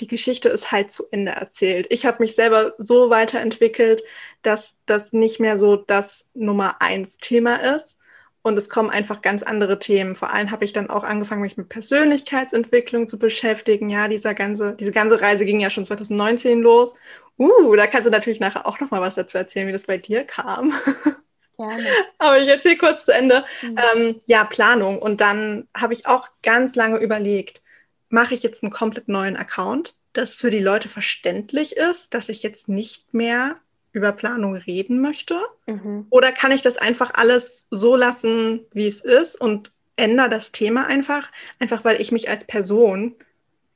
die 0.00 0.06
Geschichte 0.06 0.48
ist 0.48 0.72
halt 0.72 0.92
zu 0.92 1.04
Ende 1.10 1.32
erzählt. 1.32 1.86
Ich 1.90 2.06
habe 2.06 2.22
mich 2.22 2.34
selber 2.34 2.74
so 2.78 3.10
weiterentwickelt, 3.10 4.02
dass 4.42 4.80
das 4.86 5.12
nicht 5.12 5.40
mehr 5.40 5.56
so 5.56 5.76
das 5.76 6.30
Nummer 6.34 6.80
eins 6.80 7.18
Thema 7.18 7.56
ist, 7.76 7.98
und 8.42 8.56
es 8.56 8.70
kommen 8.70 8.90
einfach 8.90 9.20
ganz 9.20 9.42
andere 9.42 9.78
Themen. 9.78 10.14
Vor 10.14 10.32
allem 10.32 10.50
habe 10.50 10.64
ich 10.64 10.72
dann 10.72 10.88
auch 10.88 11.04
angefangen, 11.04 11.42
mich 11.42 11.56
mit 11.56 11.68
Persönlichkeitsentwicklung 11.68 13.06
zu 13.06 13.18
beschäftigen. 13.18 13.90
Ja, 13.90 14.08
dieser 14.08 14.32
ganze, 14.34 14.74
diese 14.74 14.92
ganze 14.92 15.20
Reise 15.20 15.44
ging 15.44 15.60
ja 15.60 15.68
schon 15.68 15.84
2019 15.84 16.60
los. 16.60 16.94
Uh, 17.38 17.76
da 17.76 17.86
kannst 17.86 18.06
du 18.06 18.10
natürlich 18.10 18.40
nachher 18.40 18.66
auch 18.66 18.80
noch 18.80 18.90
mal 18.90 19.00
was 19.00 19.14
dazu 19.14 19.38
erzählen, 19.38 19.68
wie 19.68 19.72
das 19.72 19.84
bei 19.84 19.98
dir 19.98 20.24
kam. 20.24 20.72
Gerne. 21.58 21.84
Aber 22.18 22.38
ich 22.38 22.48
erzähle 22.48 22.78
kurz 22.78 23.04
zu 23.04 23.12
Ende. 23.12 23.44
Mhm. 23.60 23.76
Ähm, 23.94 24.18
ja, 24.24 24.44
Planung. 24.44 24.98
Und 24.98 25.20
dann 25.20 25.68
habe 25.76 25.92
ich 25.92 26.06
auch 26.06 26.28
ganz 26.42 26.74
lange 26.74 26.98
überlegt, 26.98 27.60
mache 28.08 28.32
ich 28.32 28.42
jetzt 28.42 28.62
einen 28.62 28.72
komplett 28.72 29.08
neuen 29.08 29.36
Account, 29.36 29.94
dass 30.14 30.30
es 30.30 30.40
für 30.40 30.50
die 30.50 30.60
Leute 30.60 30.88
verständlich 30.88 31.76
ist, 31.76 32.14
dass 32.14 32.30
ich 32.30 32.42
jetzt 32.42 32.68
nicht 32.68 33.12
mehr 33.12 33.56
über 33.92 34.12
Planung 34.12 34.54
reden 34.54 35.00
möchte? 35.00 35.40
Mhm. 35.66 36.06
Oder 36.10 36.32
kann 36.32 36.52
ich 36.52 36.62
das 36.62 36.78
einfach 36.78 37.12
alles 37.14 37.66
so 37.70 37.96
lassen, 37.96 38.60
wie 38.72 38.86
es 38.86 39.00
ist 39.00 39.40
und 39.40 39.72
ändere 39.96 40.28
das 40.28 40.52
Thema 40.52 40.86
einfach, 40.86 41.30
einfach 41.58 41.84
weil 41.84 42.00
ich 42.00 42.12
mich 42.12 42.28
als 42.28 42.46
Person 42.46 43.14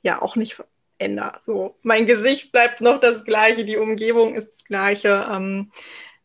ja 0.03 0.23
auch 0.23 0.37
nicht 0.37 0.63
ändere. 0.99 1.39
So, 1.43 1.77
mein 1.83 2.07
Gesicht 2.07 2.53
bleibt 2.53 2.81
noch 2.81 3.01
das 3.01 3.25
gleiche, 3.25 3.65
die 3.65 3.77
Umgebung 3.77 4.35
ist 4.35 4.49
das 4.49 4.65
gleiche. 4.65 5.29
Ähm, 5.31 5.71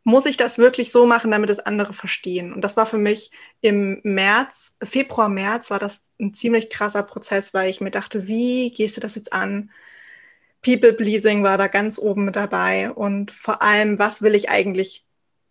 muss 0.04 0.26
ich 0.26 0.38
das 0.38 0.58
wirklich 0.58 0.92
so 0.92 1.06
machen, 1.06 1.32
damit 1.32 1.50
es 1.50 1.60
andere 1.60 1.94
verstehen? 1.94 2.54
Und 2.54 2.62
das 2.62 2.78
war 2.78 2.86
für 2.86 2.98
mich 2.98 3.32
im 3.62 4.00
März, 4.04 4.78
Februar, 4.82 5.30
März 5.30 5.70
war 5.70 5.80
das 5.80 6.12
ein 6.20 6.34
ziemlich 6.34 6.70
krasser 6.70 7.04
Prozess, 7.04 7.54
weil 7.54 7.70
ich 7.70 7.82
mir 7.82 7.92
dachte, 7.92 8.28
wie 8.28 8.72
gehst 8.72 8.98
du 8.98 9.02
das 9.02 9.16
jetzt 9.16 9.34
an? 9.34 9.72
People-Pleasing 10.62 11.44
war 11.44 11.58
da 11.58 11.68
ganz 11.68 12.00
oben 12.00 12.26
mit 12.26 12.36
dabei 12.36 12.92
und 12.92 13.32
vor 13.32 13.62
allem, 13.62 13.98
was 13.98 14.22
will 14.22 14.36
ich 14.36 14.50
eigentlich 14.50 15.06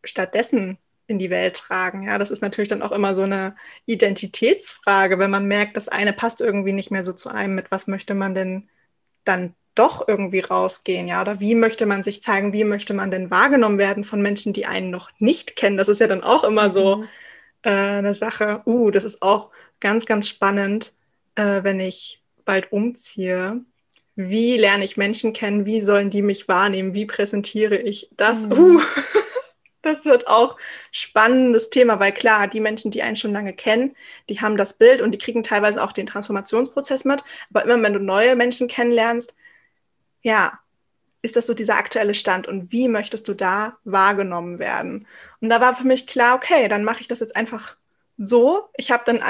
stattdessen 0.05 0.79
in 1.07 1.19
die 1.19 1.31
Welt 1.31 1.57
tragen? 1.57 2.03
Ja, 2.03 2.19
das 2.19 2.31
ist 2.31 2.43
natürlich 2.43 2.69
dann 2.69 2.83
auch 2.83 2.93
immer 2.93 3.15
so 3.15 3.23
eine 3.23 3.57
Identitätsfrage, 3.87 5.19
wenn 5.19 5.31
man 5.31 5.47
merkt, 5.47 5.77
das 5.77 5.89
eine 5.89 6.13
passt 6.13 6.41
irgendwie 6.41 6.73
nicht 6.73 6.91
mehr 6.91 7.05
so 7.05 7.13
zu 7.13 7.31
einem, 7.31 7.55
mit 7.55 7.71
was 7.71 7.87
möchte 7.87 8.15
man 8.15 8.35
denn 8.35 8.69
dann 9.25 9.55
doch 9.75 10.07
irgendwie 10.09 10.41
rausgehen, 10.41 11.07
ja? 11.07 11.21
Oder 11.21 11.41
wie 11.41 11.55
möchte 11.55 11.87
man 11.87 12.03
sich 12.03 12.21
zeigen? 12.21 12.53
Wie 12.53 12.65
möchte 12.65 12.95
man 12.95 13.11
denn 13.11 13.31
wahrgenommen 13.31 13.79
werden 13.79 14.03
von 14.03 14.21
Menschen, 14.21 14.53
die 14.53 14.67
einen 14.67 14.91
noch 14.91 15.11
nicht 15.19 15.57
kennen? 15.57 15.77
Das 15.77 15.89
ist 15.89 16.01
ja 16.01 16.09
dann 16.09 16.25
auch 16.25 16.43
immer 16.45 16.71
so 16.71 16.97
mhm. 16.97 17.09
äh, 17.63 17.71
eine 17.71 18.15
Sache. 18.15 18.63
Uh, 18.67 18.91
das 18.91 19.05
ist 19.05 19.23
auch 19.23 19.51
ganz, 19.81 20.05
ganz 20.05 20.29
spannend, 20.29 20.93
äh, 21.37 21.63
wenn 21.63 21.79
ich 21.79 22.23
bald 22.45 22.73
umziehe. 22.73 23.65
Wie 24.21 24.57
lerne 24.57 24.85
ich 24.85 24.97
Menschen 24.97 25.33
kennen? 25.33 25.65
Wie 25.65 25.81
sollen 25.81 26.11
die 26.11 26.23
mich 26.23 26.49
wahrnehmen? 26.49 26.93
Wie 26.93 27.07
präsentiere 27.07 27.77
ich 27.77 28.11
das? 28.17 28.49
Mhm. 28.49 28.77
Uh, 28.77 28.81
das 29.83 30.07
wird 30.07 30.27
auch 30.27 30.57
spannendes 30.91 31.71
Thema, 31.71 32.01
weil 32.01 32.11
klar, 32.11 32.49
die 32.49 32.59
Menschen, 32.59 32.91
die 32.91 33.01
einen 33.01 33.15
schon 33.15 33.33
lange 33.33 33.53
kennen, 33.53 33.95
die 34.29 34.41
haben 34.41 34.57
das 34.57 34.73
Bild 34.73 35.03
und 35.03 35.13
die 35.13 35.19
kriegen 35.19 35.45
teilweise 35.45 35.81
auch 35.81 35.93
den 35.93 36.07
Transformationsprozess 36.07 37.05
mit. 37.05 37.23
Aber 37.51 37.63
immer 37.63 37.81
wenn 37.81 37.93
du 37.93 38.01
neue 38.01 38.35
Menschen 38.35 38.67
kennenlernst, 38.67 39.37
ja, 40.23 40.59
ist 41.23 41.37
das 41.37 41.47
so 41.47 41.55
dieser 41.55 41.77
aktuelle 41.77 42.15
Stand 42.15 42.49
und 42.49 42.73
wie 42.73 42.89
möchtest 42.89 43.29
du 43.29 43.35
da 43.35 43.79
wahrgenommen 43.85 44.59
werden? 44.59 45.07
Und 45.41 45.49
da 45.49 45.61
war 45.61 45.77
für 45.77 45.87
mich 45.87 46.09
klar, 46.09 46.35
okay, 46.35 46.67
dann 46.67 46.83
mache 46.83 47.03
ich 47.03 47.07
das 47.07 47.21
jetzt 47.21 47.37
einfach 47.37 47.77
so. 48.17 48.69
Ich 48.77 48.91
habe 48.91 49.05
dann 49.07 49.23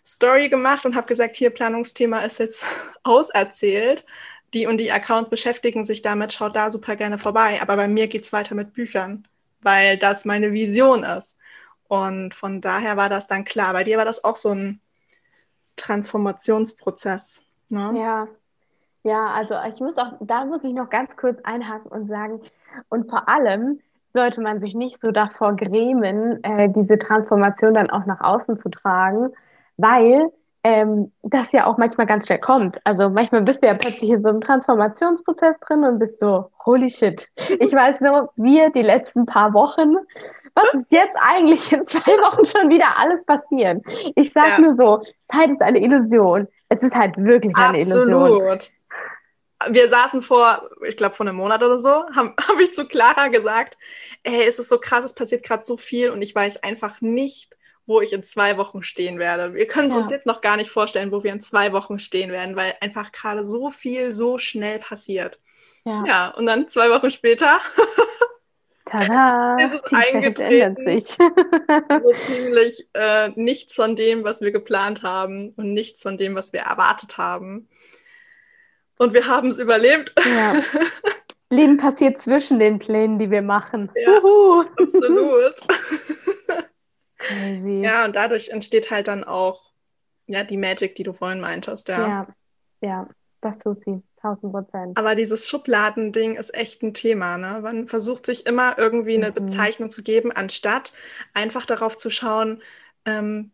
Ankündigungsstory 0.00 0.48
gemacht 0.48 0.86
und 0.86 0.94
habe 0.94 1.06
gesagt, 1.06 1.36
hier 1.36 1.50
Planungsthema 1.50 2.20
ist 2.20 2.38
jetzt 2.38 2.64
auserzählt. 3.02 4.04
Die 4.52 4.66
und 4.66 4.78
die 4.78 4.90
Accounts 4.90 5.30
beschäftigen 5.30 5.84
sich 5.84 6.02
damit, 6.02 6.32
schaut 6.32 6.56
da 6.56 6.70
super 6.70 6.96
gerne 6.96 7.18
vorbei. 7.18 7.60
Aber 7.62 7.76
bei 7.76 7.86
mir 7.86 8.08
geht 8.08 8.24
es 8.24 8.32
weiter 8.32 8.54
mit 8.54 8.72
Büchern, 8.72 9.26
weil 9.62 9.96
das 9.96 10.24
meine 10.24 10.52
Vision 10.52 11.04
ist. 11.04 11.36
Und 11.86 12.34
von 12.34 12.60
daher 12.60 12.96
war 12.96 13.08
das 13.08 13.26
dann 13.26 13.44
klar. 13.44 13.72
Bei 13.72 13.84
dir 13.84 13.96
war 13.96 14.04
das 14.04 14.24
auch 14.24 14.36
so 14.36 14.50
ein 14.50 14.80
Transformationsprozess. 15.76 17.44
Ne? 17.70 17.94
Ja, 17.96 18.28
ja, 19.02 19.26
also 19.26 19.54
ich 19.72 19.80
muss 19.80 19.96
auch, 19.96 20.12
da 20.20 20.44
muss 20.44 20.62
ich 20.64 20.74
noch 20.74 20.90
ganz 20.90 21.16
kurz 21.16 21.38
einhaken 21.44 21.90
und 21.90 22.08
sagen, 22.08 22.40
und 22.88 23.08
vor 23.08 23.28
allem 23.28 23.80
sollte 24.12 24.40
man 24.40 24.60
sich 24.60 24.74
nicht 24.74 25.00
so 25.00 25.12
davor 25.12 25.56
grämen, 25.56 26.42
äh, 26.42 26.68
diese 26.68 26.98
Transformation 26.98 27.74
dann 27.74 27.88
auch 27.90 28.04
nach 28.04 28.20
außen 28.20 28.60
zu 28.60 28.68
tragen, 28.68 29.32
weil 29.80 30.30
ähm, 30.62 31.10
das 31.22 31.52
ja 31.52 31.66
auch 31.66 31.78
manchmal 31.78 32.06
ganz 32.06 32.26
schnell 32.26 32.38
kommt. 32.38 32.78
Also 32.84 33.08
manchmal 33.08 33.42
bist 33.42 33.62
du 33.62 33.66
ja 33.66 33.74
plötzlich 33.74 34.10
in 34.10 34.22
so 34.22 34.28
einem 34.28 34.40
Transformationsprozess 34.40 35.58
drin 35.60 35.84
und 35.84 35.98
bist 35.98 36.20
so, 36.20 36.50
holy 36.66 36.88
shit. 36.88 37.28
Ich 37.58 37.72
weiß 37.72 38.02
nur, 38.02 38.30
wir 38.36 38.70
die 38.70 38.82
letzten 38.82 39.24
paar 39.24 39.54
Wochen, 39.54 39.96
was 40.54 40.74
ist 40.74 40.92
jetzt 40.92 41.16
eigentlich 41.32 41.72
in 41.72 41.84
zwei 41.86 42.00
Wochen 42.00 42.44
schon 42.44 42.68
wieder 42.68 42.98
alles 42.98 43.24
passieren? 43.24 43.82
Ich 44.16 44.32
sag 44.32 44.58
ja. 44.58 44.60
nur 44.60 44.76
so, 44.76 45.02
Zeit 45.32 45.50
ist 45.50 45.62
eine 45.62 45.80
Illusion. 45.80 46.46
Es 46.68 46.80
ist 46.80 46.94
halt 46.94 47.16
wirklich 47.16 47.56
eine 47.56 47.78
Absolut. 47.78 48.08
Illusion 48.08 48.58
wir 49.68 49.88
saßen 49.88 50.22
vor, 50.22 50.70
ich 50.86 50.96
glaube, 50.96 51.14
vor 51.14 51.26
einem 51.26 51.36
Monat 51.36 51.62
oder 51.62 51.78
so, 51.78 51.90
habe 52.14 52.34
hab 52.48 52.58
ich 52.60 52.72
zu 52.72 52.86
Clara 52.86 53.28
gesagt, 53.28 53.76
ey, 54.22 54.44
es 54.48 54.58
ist 54.58 54.68
so 54.68 54.78
krass, 54.78 55.04
es 55.04 55.14
passiert 55.14 55.42
gerade 55.42 55.62
so 55.62 55.76
viel 55.76 56.10
und 56.10 56.22
ich 56.22 56.34
weiß 56.34 56.62
einfach 56.62 57.00
nicht, 57.00 57.50
wo 57.90 58.00
ich 58.00 58.12
in 58.12 58.22
zwei 58.22 58.56
Wochen 58.56 58.82
stehen 58.82 59.18
werde. 59.18 59.52
Wir 59.52 59.66
können 59.66 59.88
es 59.88 59.94
ja. 59.94 60.00
uns 60.00 60.10
jetzt 60.10 60.24
noch 60.24 60.40
gar 60.40 60.56
nicht 60.56 60.70
vorstellen, 60.70 61.10
wo 61.10 61.24
wir 61.24 61.32
in 61.32 61.40
zwei 61.40 61.72
Wochen 61.72 61.98
stehen 61.98 62.30
werden, 62.30 62.54
weil 62.54 62.74
einfach 62.80 63.10
gerade 63.10 63.44
so 63.44 63.70
viel 63.70 64.12
so 64.12 64.38
schnell 64.38 64.78
passiert. 64.78 65.38
Ja, 65.84 66.04
ja 66.06 66.28
und 66.28 66.46
dann 66.46 66.68
zwei 66.68 66.88
Wochen 66.88 67.10
später 67.10 67.60
Tada, 68.84 69.56
ist 69.60 69.84
es 69.84 69.92
eingetreten. 69.92 70.76
Sich. 70.84 71.06
so 71.08 72.12
ziemlich 72.26 72.88
äh, 72.94 73.30
nichts 73.34 73.74
von 73.74 73.96
dem, 73.96 74.24
was 74.24 74.40
wir 74.40 74.52
geplant 74.52 75.02
haben 75.02 75.52
und 75.56 75.74
nichts 75.74 76.02
von 76.02 76.16
dem, 76.16 76.34
was 76.36 76.52
wir 76.52 76.60
erwartet 76.60 77.18
haben. 77.18 77.68
Und 78.98 79.14
wir 79.14 79.26
haben 79.26 79.48
es 79.48 79.58
überlebt. 79.58 80.12
Ja. 80.16 80.62
Leben 81.50 81.78
passiert 81.78 82.22
zwischen 82.22 82.60
den 82.60 82.78
Plänen, 82.78 83.18
die 83.18 83.30
wir 83.30 83.42
machen. 83.42 83.90
Ja, 83.96 84.22
Uhu. 84.22 84.64
absolut. 84.78 85.54
Ja, 87.82 88.04
und 88.04 88.16
dadurch 88.16 88.48
entsteht 88.48 88.90
halt 88.90 89.08
dann 89.08 89.24
auch 89.24 89.72
ja, 90.26 90.44
die 90.44 90.56
Magic, 90.56 90.94
die 90.94 91.02
du 91.02 91.12
vorhin 91.12 91.40
meintest. 91.40 91.88
Ja, 91.88 92.06
ja, 92.08 92.28
ja 92.80 93.08
das 93.40 93.58
tut 93.58 93.84
sie. 93.84 94.02
1000 94.22 94.52
Prozent. 94.52 94.98
Aber 94.98 95.14
dieses 95.14 95.48
Schubladending 95.48 96.36
ist 96.36 96.54
echt 96.54 96.82
ein 96.82 96.92
Thema. 96.92 97.38
Ne? 97.38 97.60
Man 97.62 97.86
versucht 97.86 98.26
sich 98.26 98.46
immer 98.46 98.78
irgendwie 98.78 99.14
eine 99.14 99.30
mhm. 99.30 99.34
Bezeichnung 99.34 99.90
zu 99.90 100.02
geben, 100.02 100.30
anstatt 100.30 100.92
einfach 101.32 101.64
darauf 101.64 101.96
zu 101.96 102.10
schauen, 102.10 102.62
ähm, 103.06 103.52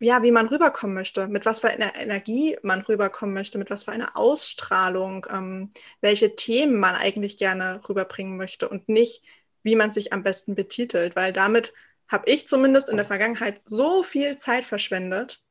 ja, 0.00 0.22
wie 0.22 0.32
man 0.32 0.48
rüberkommen 0.48 0.94
möchte, 0.94 1.28
mit 1.28 1.46
was 1.46 1.60
für 1.60 1.68
einer 1.68 1.94
Energie 1.94 2.56
man 2.62 2.80
rüberkommen 2.80 3.34
möchte, 3.34 3.58
mit 3.58 3.70
was 3.70 3.84
für 3.84 3.92
einer 3.92 4.16
Ausstrahlung, 4.16 5.26
ähm, 5.30 5.70
welche 6.00 6.34
Themen 6.34 6.78
man 6.78 6.94
eigentlich 6.94 7.38
gerne 7.38 7.80
rüberbringen 7.88 8.36
möchte 8.36 8.68
und 8.68 8.88
nicht, 8.88 9.22
wie 9.62 9.76
man 9.76 9.92
sich 9.92 10.12
am 10.12 10.22
besten 10.22 10.54
betitelt, 10.54 11.14
weil 11.16 11.32
damit 11.32 11.72
habe 12.08 12.30
ich 12.30 12.46
zumindest 12.46 12.88
in 12.88 12.96
der 12.96 13.06
Vergangenheit 13.06 13.60
so 13.64 14.02
viel 14.02 14.36
Zeit 14.36 14.64
verschwendet, 14.64 15.42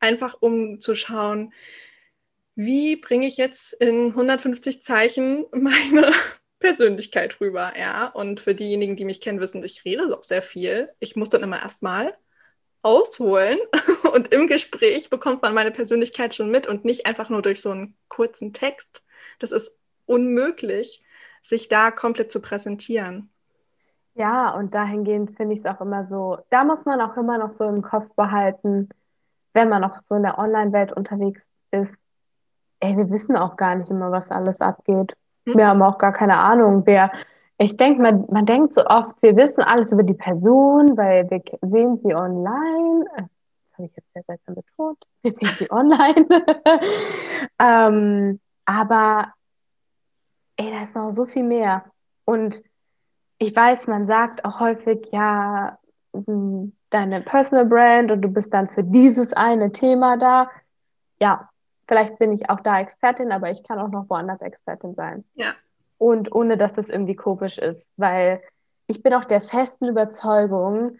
einfach 0.00 0.36
um 0.40 0.80
zu 0.80 0.94
schauen, 0.94 1.52
wie 2.54 2.96
bringe 2.96 3.26
ich 3.26 3.36
jetzt 3.36 3.72
in 3.74 4.08
150 4.08 4.82
Zeichen 4.82 5.46
meine 5.52 6.12
Persönlichkeit 6.58 7.40
rüber, 7.40 7.72
ja. 7.78 8.06
Und 8.06 8.40
für 8.40 8.54
diejenigen, 8.54 8.96
die 8.96 9.04
mich 9.04 9.20
kennen, 9.20 9.40
wissen, 9.40 9.62
ich 9.62 9.84
rede 9.84 10.16
auch 10.16 10.24
sehr 10.24 10.42
viel. 10.42 10.90
Ich 10.98 11.16
muss 11.16 11.30
dann 11.30 11.42
immer 11.42 11.62
erstmal 11.62 12.16
ausholen 12.82 13.58
und 14.12 14.32
im 14.34 14.46
Gespräch 14.46 15.10
bekommt 15.10 15.42
man 15.42 15.54
meine 15.54 15.70
Persönlichkeit 15.70 16.34
schon 16.34 16.50
mit 16.50 16.66
und 16.66 16.84
nicht 16.84 17.06
einfach 17.06 17.28
nur 17.28 17.42
durch 17.42 17.60
so 17.60 17.70
einen 17.70 17.96
kurzen 18.08 18.52
Text. 18.52 19.04
Das 19.38 19.52
ist 19.52 19.78
unmöglich, 20.06 21.02
sich 21.42 21.68
da 21.68 21.90
komplett 21.90 22.32
zu 22.32 22.40
präsentieren. 22.40 23.30
Ja, 24.18 24.52
und 24.56 24.74
dahingehend 24.74 25.36
finde 25.36 25.54
ich 25.54 25.60
es 25.60 25.66
auch 25.66 25.80
immer 25.80 26.02
so, 26.02 26.38
da 26.50 26.64
muss 26.64 26.84
man 26.84 27.00
auch 27.00 27.16
immer 27.16 27.38
noch 27.38 27.52
so 27.52 27.64
im 27.64 27.82
Kopf 27.82 28.12
behalten, 28.16 28.88
wenn 29.52 29.68
man 29.68 29.84
auch 29.84 29.96
so 30.08 30.16
in 30.16 30.24
der 30.24 30.38
Online-Welt 30.38 30.92
unterwegs 30.92 31.40
ist, 31.70 31.94
ey, 32.80 32.96
wir 32.96 33.10
wissen 33.10 33.36
auch 33.36 33.56
gar 33.56 33.76
nicht 33.76 33.90
immer, 33.90 34.10
was 34.10 34.32
alles 34.32 34.60
abgeht. 34.60 35.16
Hm. 35.46 35.56
Wir 35.56 35.68
haben 35.68 35.82
auch 35.82 35.98
gar 35.98 36.12
keine 36.12 36.36
Ahnung, 36.36 36.82
wer 36.84 37.12
ich 37.58 37.76
denke, 37.76 38.02
man, 38.02 38.24
man 38.28 38.44
denkt 38.44 38.74
so 38.74 38.84
oft, 38.86 39.20
wir 39.20 39.36
wissen 39.36 39.62
alles 39.62 39.92
über 39.92 40.02
die 40.02 40.14
Person, 40.14 40.96
weil 40.96 41.30
wir 41.30 41.40
sehen 41.62 41.98
sie 41.98 42.14
online. 42.14 43.04
Äh, 43.16 43.22
das 43.22 43.78
habe 43.78 43.86
ich 43.86 43.96
jetzt 43.96 44.12
sehr 44.14 44.22
seltsam 44.24 44.54
betont. 44.56 44.98
Wir 45.22 45.32
sehen 45.32 45.48
sie 45.48 45.70
online. 45.70 46.26
ähm, 47.60 48.40
aber 48.64 49.32
ey, 50.56 50.72
da 50.72 50.82
ist 50.82 50.96
noch 50.96 51.10
so 51.10 51.24
viel 51.26 51.44
mehr. 51.44 51.84
Und 52.24 52.60
ich 53.38 53.54
weiß, 53.54 53.86
man 53.86 54.06
sagt 54.06 54.44
auch 54.44 54.60
häufig, 54.60 55.08
ja, 55.12 55.78
deine 56.90 57.20
Personal 57.22 57.66
Brand 57.66 58.12
und 58.12 58.22
du 58.22 58.28
bist 58.28 58.52
dann 58.52 58.66
für 58.66 58.82
dieses 58.82 59.32
eine 59.32 59.72
Thema 59.72 60.16
da. 60.16 60.50
Ja, 61.20 61.48
vielleicht 61.86 62.18
bin 62.18 62.32
ich 62.32 62.50
auch 62.50 62.60
da 62.60 62.80
Expertin, 62.80 63.30
aber 63.30 63.50
ich 63.50 63.62
kann 63.62 63.78
auch 63.78 63.90
noch 63.90 64.08
woanders 64.08 64.40
Expertin 64.40 64.94
sein. 64.94 65.24
Ja 65.34 65.54
und 65.98 66.32
ohne 66.34 66.56
dass 66.56 66.72
das 66.72 66.88
irgendwie 66.88 67.16
komisch 67.16 67.58
ist, 67.58 67.90
weil 67.96 68.40
ich 68.86 69.02
bin 69.02 69.12
auch 69.12 69.24
der 69.24 69.42
festen 69.42 69.86
Überzeugung, 69.86 70.98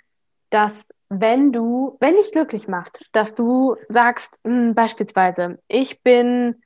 dass 0.51 0.85
wenn 1.09 1.53
du, 1.53 1.97
wenn 2.01 2.17
dich 2.17 2.33
glücklich 2.33 2.69
macht, 2.69 3.01
dass 3.13 3.35
du 3.35 3.77
sagst, 3.89 4.35
mh, 4.43 4.53
hm, 4.53 4.75
beispielsweise, 4.75 5.59
ich 5.69 6.03
bin 6.03 6.63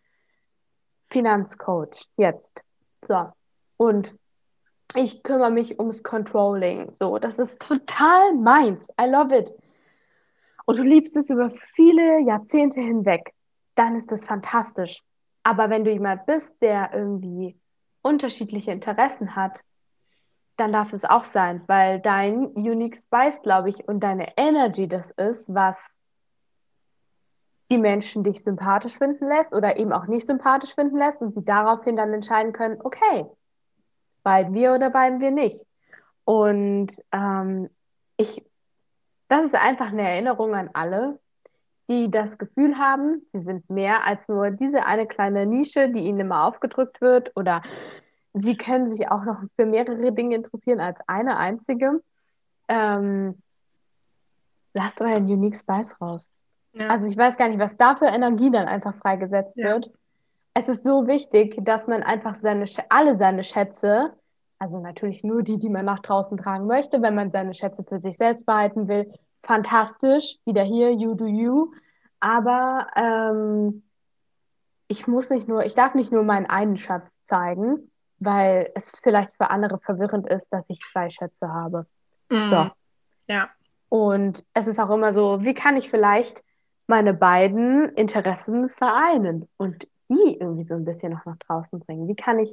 Finanzcoach 1.11 2.07
jetzt, 2.17 2.63
so, 3.07 3.31
und 3.77 4.15
ich 4.95 5.23
kümmere 5.23 5.51
mich 5.51 5.79
ums 5.79 6.03
Controlling, 6.03 6.93
so, 6.93 7.19
das 7.19 7.37
ist 7.37 7.61
total 7.61 8.35
meins, 8.35 8.89
I 9.01 9.07
love 9.07 9.37
it. 9.37 9.53
Und 10.65 10.79
du 10.79 10.83
liebst 10.83 11.17
es 11.17 11.29
über 11.31 11.51
viele 11.75 12.21
Jahrzehnte 12.21 12.81
hinweg, 12.81 13.33
dann 13.75 13.95
ist 13.95 14.13
das 14.13 14.27
fantastisch. 14.27 15.03
Aber 15.43 15.71
wenn 15.71 15.85
du 15.85 15.91
jemand 15.91 16.27
bist, 16.27 16.55
der 16.61 16.93
irgendwie 16.93 17.59
unterschiedliche 18.03 18.71
Interessen 18.71 19.35
hat, 19.35 19.61
dann 20.57 20.73
darf 20.73 20.93
es 20.93 21.05
auch 21.05 21.25
sein, 21.25 21.63
weil 21.67 22.01
dein 22.01 22.47
Unique 22.49 22.97
Spice, 22.97 23.41
glaube 23.43 23.71
ich, 23.71 23.89
und 23.89 24.01
deine 24.01 24.37
Energy 24.37 24.87
das 24.87 25.11
ist, 25.13 25.53
was 25.53 25.77
die 27.71 27.79
Menschen 27.79 28.23
dich 28.23 28.43
sympathisch 28.43 28.99
finden 28.99 29.27
lässt 29.27 29.55
oder 29.55 29.79
eben 29.79 29.93
auch 29.93 30.07
nicht 30.07 30.27
sympathisch 30.27 30.75
finden 30.75 30.99
lässt 30.99 31.21
und 31.23 31.33
sie 31.33 31.45
daraufhin 31.45 31.97
dann 31.97 32.13
entscheiden 32.13 32.53
können, 32.53 32.79
okay, 32.85 33.27
bleiben 34.23 34.55
wir 34.55 34.75
oder 34.75 34.91
bleiben 34.91 35.21
wir 35.21 35.31
nicht. 35.31 35.61
Und 36.25 36.93
ähm, 37.13 37.69
ich, 38.17 38.45
das 39.29 39.47
ist 39.47 39.55
einfach 39.55 39.93
eine 39.93 40.03
Erinnerung 40.09 40.55
an 40.55 40.71
alle, 40.73 41.19
die 41.89 42.11
das 42.11 42.39
Gefühl 42.39 42.79
haben, 42.79 43.27
sie 43.33 43.41
sind 43.41 43.69
mehr 43.69 44.05
als 44.07 44.29
nur 44.29 44.51
diese 44.51 44.87
eine 44.87 45.07
kleine 45.07 45.47
Nische, 45.47 45.91
die 45.91 46.01
ihnen 46.01 46.21
immer 46.21 46.45
aufgedrückt 46.45 47.01
wird 47.01 47.33
oder 47.37 47.63
sie 48.35 48.57
können 48.57 48.89
sich 48.89 49.11
auch 49.11 49.25
noch 49.25 49.43
für 49.57 49.67
mehrere 49.67 50.13
Dinge 50.13 50.37
interessieren 50.37 50.81
als 50.81 50.99
eine 51.07 51.37
einzige. 51.37 52.03
Ähm, 52.69 53.37
lasst 54.75 55.01
euren 55.01 55.25
Unique 55.25 55.57
Spice 55.57 56.01
raus. 56.01 56.33
Ja. 56.73 56.87
Also 56.87 57.07
ich 57.07 57.17
weiß 57.17 57.37
gar 57.37 57.49
nicht, 57.49 57.59
was 57.59 57.77
da 57.77 57.97
für 57.97 58.07
Energie 58.07 58.51
dann 58.51 58.67
einfach 58.67 58.95
freigesetzt 58.97 59.53
ja. 59.57 59.73
wird. 59.73 59.91
Es 60.55 60.69
ist 60.69 60.85
so 60.85 61.07
wichtig, 61.07 61.57
dass 61.63 61.87
man 61.87 62.03
einfach 62.03 62.37
seine, 62.37 62.65
alle 62.89 63.15
seine 63.15 63.43
Schätze, 63.43 64.13
also 64.59 64.81
natürlich 64.81 65.25
nur 65.25 65.43
die, 65.43 65.59
die 65.59 65.71
man 65.71 65.85
nach 65.85 66.01
draußen 66.01 66.37
tragen 66.37 66.67
möchte, 66.67 67.03
wenn 67.03 67.15
man 67.15 67.31
seine 67.31 67.55
Schätze 67.55 67.85
für 67.85 67.99
sich 67.99 68.17
selbst 68.17 68.47
behalten 68.47 68.89
will, 68.89 69.13
fantastisch, 69.43 70.37
wieder 70.45 70.63
hier, 70.63 70.93
you 70.93 71.15
do 71.15 71.27
you. 71.27 71.73
Aber 72.21 72.87
ähm, 72.95 73.83
ich 74.89 75.07
muss 75.07 75.31
nicht 75.31 75.49
nur, 75.49 75.65
ich 75.65 75.75
darf 75.75 75.95
nicht 75.95 76.13
nur 76.13 76.23
meinen 76.23 76.47
einen 76.47 76.77
Schatz 76.77 77.11
zeigen, 77.27 77.91
weil 78.19 78.71
es 78.75 78.93
vielleicht 79.03 79.35
für 79.37 79.51
andere 79.51 79.79
verwirrend 79.79 80.29
ist, 80.29 80.53
dass 80.53 80.65
ich 80.69 80.79
zwei 80.93 81.11
Schätze 81.11 81.49
habe. 81.49 81.87
Mm. 82.31 82.51
So. 82.51 82.71
Ja. 83.27 83.49
Und 83.89 84.45
es 84.55 84.67
ist 84.67 84.79
auch 84.79 84.91
immer 84.91 85.13
so, 85.13 85.45
wie 85.45 85.55
kann 85.55 85.77
ich 85.77 85.91
vielleicht 85.91 86.45
meine 86.87 87.15
beiden 87.15 87.89
Interessen 87.91 88.69
vereinen 88.69 89.49
und 89.57 89.89
die 90.17 90.39
irgendwie 90.39 90.65
so 90.65 90.75
ein 90.75 90.85
bisschen 90.85 91.13
noch 91.13 91.25
nach 91.25 91.37
draußen 91.39 91.81
bringen? 91.81 92.09
Wie 92.09 92.15
kann 92.15 92.39
ich, 92.39 92.53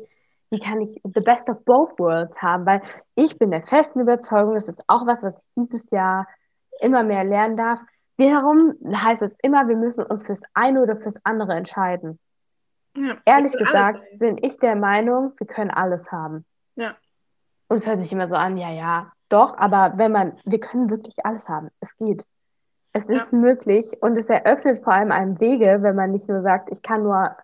wie 0.49 0.59
kann 0.59 0.81
ich 0.81 1.01
the 1.03 1.21
best 1.21 1.49
of 1.49 1.63
both 1.65 1.97
worlds 1.99 2.41
haben? 2.41 2.65
Weil 2.65 2.81
ich 3.15 3.37
bin 3.37 3.51
der 3.51 3.61
festen 3.61 3.99
Überzeugung, 3.99 4.55
das 4.55 4.67
ist 4.67 4.83
auch 4.87 5.05
was, 5.05 5.23
was 5.23 5.35
ich 5.35 5.69
dieses 5.69 5.89
Jahr 5.91 6.27
immer 6.79 7.03
mehr 7.03 7.23
lernen 7.23 7.57
darf. 7.57 7.79
Wiederum 8.17 8.75
heißt 8.85 9.21
es 9.21 9.35
immer, 9.41 9.67
wir 9.67 9.77
müssen 9.77 10.05
uns 10.05 10.25
fürs 10.25 10.41
eine 10.53 10.81
oder 10.81 10.97
fürs 10.97 11.23
andere 11.23 11.53
entscheiden. 11.53 12.19
Ja, 12.97 13.17
Ehrlich 13.25 13.53
gesagt 13.53 14.01
bin 14.17 14.37
ich 14.41 14.57
der 14.57 14.75
Meinung, 14.75 15.33
wir 15.37 15.47
können 15.47 15.69
alles 15.69 16.11
haben. 16.11 16.45
Ja. 16.75 16.95
Und 17.67 17.77
es 17.77 17.87
hört 17.87 17.99
sich 17.99 18.11
immer 18.11 18.27
so 18.27 18.35
an, 18.35 18.57
ja, 18.57 18.71
ja, 18.71 19.11
doch, 19.29 19.57
aber 19.57 19.93
wenn 19.97 20.11
man, 20.11 20.37
wir 20.43 20.59
können 20.59 20.89
wirklich 20.89 21.15
alles 21.23 21.47
haben. 21.47 21.69
Es 21.79 21.95
geht. 21.97 22.25
Es 22.93 23.05
ja. 23.07 23.13
ist 23.13 23.31
möglich 23.31 23.95
und 24.01 24.17
es 24.17 24.25
eröffnet 24.25 24.83
vor 24.83 24.93
allem 24.93 25.11
einen 25.11 25.39
Wege, 25.39 25.77
wenn 25.81 25.95
man 25.95 26.11
nicht 26.11 26.27
nur 26.27 26.41
sagt, 26.41 26.69
ich 26.71 26.81
kann 26.81 27.03
nur 27.03 27.37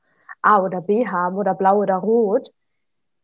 A 0.45 0.61
oder 0.61 0.81
B 0.81 1.07
haben 1.07 1.37
oder 1.37 1.55
blau 1.55 1.77
oder 1.77 1.95
rot, 1.95 2.49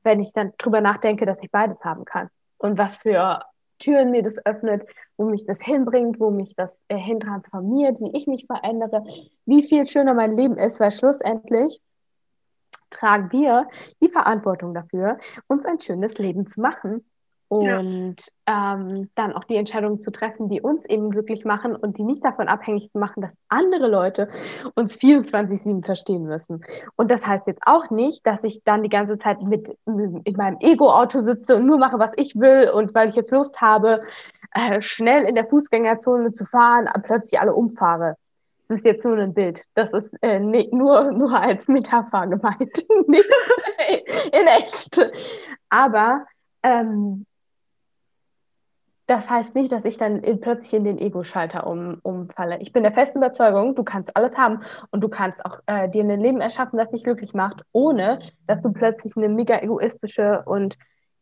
wenn 0.03 0.19
ich 0.19 0.34
dann 0.34 0.53
drüber 0.57 0.82
nachdenke, 0.82 1.26
dass 1.26 1.41
ich 1.41 1.51
beides 1.51 1.84
haben 1.84 2.05
kann. 2.05 2.30
Und 2.57 2.78
was 2.78 2.95
für 2.95 3.41
Türen 3.80 4.11
mir 4.11 4.24
das 4.24 4.43
öffnet, 4.45 4.88
wo 5.17 5.26
mich 5.26 5.45
das 5.45 5.61
hinbringt, 5.61 6.19
wo 6.19 6.30
mich 6.32 6.55
das 6.55 6.84
äh, 6.88 6.97
hintransformiert, 6.97 7.99
wie 7.99 8.15
ich 8.15 8.28
mich 8.28 8.45
verändere, 8.45 9.03
wie 9.45 9.67
viel 9.67 9.86
schöner 9.86 10.13
mein 10.13 10.38
Leben 10.38 10.57
ist, 10.57 10.80
weil 10.80 10.91
schlussendlich 10.91 11.82
tragen 12.89 13.32
wir 13.32 13.67
die 14.01 14.09
Verantwortung 14.09 14.74
dafür, 14.74 15.17
uns 15.47 15.65
ein 15.65 15.80
schönes 15.80 16.17
Leben 16.17 16.47
zu 16.47 16.61
machen 16.61 17.05
und 17.51 18.15
ja. 18.47 18.75
ähm, 18.75 19.09
dann 19.15 19.33
auch 19.33 19.43
die 19.43 19.57
Entscheidungen 19.57 19.99
zu 19.99 20.09
treffen, 20.09 20.47
die 20.47 20.61
uns 20.61 20.85
eben 20.85 21.09
glücklich 21.09 21.43
machen 21.43 21.75
und 21.75 21.97
die 21.97 22.05
nicht 22.05 22.23
davon 22.23 22.47
abhängig 22.47 22.89
zu 22.93 22.97
machen, 22.97 23.19
dass 23.19 23.33
andere 23.49 23.89
Leute 23.89 24.29
uns 24.75 24.95
24-7 24.95 25.83
verstehen 25.83 26.23
müssen. 26.23 26.63
Und 26.95 27.11
das 27.11 27.27
heißt 27.27 27.47
jetzt 27.47 27.63
auch 27.65 27.89
nicht, 27.89 28.25
dass 28.25 28.41
ich 28.45 28.63
dann 28.63 28.83
die 28.83 28.89
ganze 28.89 29.17
Zeit 29.17 29.41
mit 29.41 29.67
in 29.85 30.37
meinem 30.37 30.59
Ego-Auto 30.61 31.19
sitze 31.19 31.57
und 31.57 31.65
nur 31.65 31.77
mache, 31.77 31.99
was 31.99 32.13
ich 32.15 32.39
will 32.39 32.71
und 32.73 32.95
weil 32.95 33.09
ich 33.09 33.15
jetzt 33.15 33.31
Lust 33.31 33.59
habe, 33.59 34.01
äh, 34.53 34.81
schnell 34.81 35.25
in 35.25 35.35
der 35.35 35.47
Fußgängerzone 35.47 36.31
zu 36.31 36.45
fahren, 36.45 36.87
plötzlich 37.03 37.37
alle 37.41 37.53
umfahre. 37.53 38.15
Das 38.69 38.79
ist 38.79 38.85
jetzt 38.85 39.03
nur 39.03 39.17
ein 39.17 39.33
Bild. 39.33 39.61
Das 39.73 39.91
ist 39.91 40.09
äh, 40.21 40.39
nicht, 40.39 40.71
nur, 40.71 41.11
nur 41.11 41.37
als 41.37 41.67
Metapher 41.67 42.27
gemeint, 42.27 42.85
in 44.31 44.47
echt. 44.47 45.11
Aber 45.67 46.25
ähm, 46.63 47.25
das 49.12 49.30
heißt 49.30 49.55
nicht, 49.55 49.74
dass 49.74 49.84
ich 49.84 49.97
dann 49.97 50.20
in, 50.20 50.39
plötzlich 50.39 50.74
in 50.74 50.86
den 50.86 50.97
Ego-Schalter 50.97 51.68
um, 51.68 51.99
umfalle. 52.01 52.57
Ich 52.62 52.72
bin 52.72 52.84
der 52.84 52.93
festen 52.93 53.18
Überzeugung, 53.18 53.76
du 53.76 53.84
kannst 53.84 54.16
alles 54.16 54.38
haben 54.38 54.62
und 54.91 55.01
du 55.01 55.09
kannst 55.09 55.43
auch 55.43 55.59
äh, 55.66 55.89
dir 55.89 56.05
ein 56.05 56.22
Leben 56.22 56.39
erschaffen, 56.39 56.78
das 56.78 56.89
dich 56.91 57.03
glücklich 57.03 57.34
macht, 57.34 57.62
ohne 57.74 58.22
dass 58.47 58.62
du 58.62 58.72
plötzlich 58.72 59.18
eine 59.18 59.28
mega 59.28 59.59
egoistische 59.59 60.43
und 60.45 60.78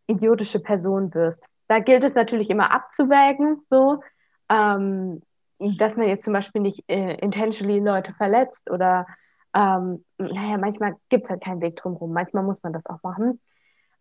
idiotische 0.05 0.59
Person 0.59 1.15
wirst. 1.15 1.47
Da 1.67 1.79
gilt 1.79 2.03
es 2.03 2.13
natürlich 2.13 2.51
immer 2.51 2.71
abzuwägen, 2.71 3.65
so, 3.71 4.01
ähm, 4.49 5.23
dass 5.57 5.97
man 5.97 6.07
jetzt 6.07 6.25
zum 6.25 6.33
Beispiel 6.33 6.61
nicht 6.61 6.83
äh, 6.87 7.15
intentionally 7.15 7.79
Leute 7.79 8.13
verletzt 8.13 8.69
oder, 8.69 9.07
ähm, 9.55 10.05
naja, 10.19 10.59
manchmal 10.59 10.93
gibt 11.09 11.23
es 11.23 11.31
halt 11.31 11.43
keinen 11.43 11.61
Weg 11.61 11.75
drumherum. 11.77 12.13
Manchmal 12.13 12.43
muss 12.43 12.61
man 12.61 12.71
das 12.71 12.85
auch 12.85 13.01
machen 13.01 13.39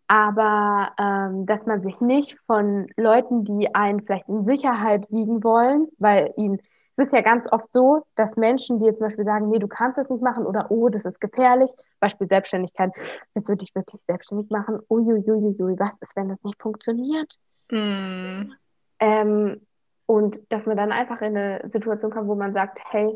aber 0.09 0.93
ähm, 0.99 1.47
dass 1.47 1.67
man 1.67 1.83
sich 1.83 2.01
nicht 2.01 2.39
von 2.47 2.89
Leuten, 2.97 3.45
die 3.45 3.75
einen 3.75 4.01
vielleicht 4.01 4.29
in 4.29 4.43
Sicherheit 4.43 5.07
wiegen 5.11 5.45
wollen, 5.45 5.89
weil 5.99 6.33
ihnen, 6.37 6.59
es 6.97 7.07
ist 7.07 7.13
ja 7.13 7.21
ganz 7.21 7.47
oft 7.53 7.71
so, 7.71 8.03
dass 8.17 8.35
Menschen, 8.37 8.79
die 8.79 8.87
jetzt 8.87 8.99
zum 8.99 9.07
Beispiel 9.07 9.25
sagen, 9.25 9.51
nee, 9.51 9.59
du 9.59 9.69
kannst 9.69 9.99
das 9.99 10.09
nicht 10.09 10.23
machen 10.23 10.47
oder 10.47 10.71
oh, 10.71 10.89
das 10.89 11.05
ist 11.05 11.21
gefährlich, 11.21 11.71
Beispiel 12.01 12.27
Selbstständigkeit, 12.27 12.91
jetzt 13.35 13.49
würde 13.49 13.63
ich 13.63 13.75
wirklich 13.75 14.01
selbstständig 14.07 14.51
machen, 14.51 14.81
uiuiuiui, 14.89 15.79
was 15.79 15.93
ist, 16.01 16.17
wenn 16.17 16.29
das 16.29 16.43
nicht 16.43 16.61
funktioniert? 16.61 17.35
Mm. 17.71 18.53
Ähm, 19.01 19.61
und 20.07 20.41
dass 20.49 20.65
man 20.65 20.79
dann 20.79 20.91
einfach 20.91 21.21
in 21.21 21.37
eine 21.37 21.69
Situation 21.69 22.11
kommt, 22.11 22.29
wo 22.29 22.35
man 22.35 22.55
sagt, 22.55 22.81
hey, 22.91 23.15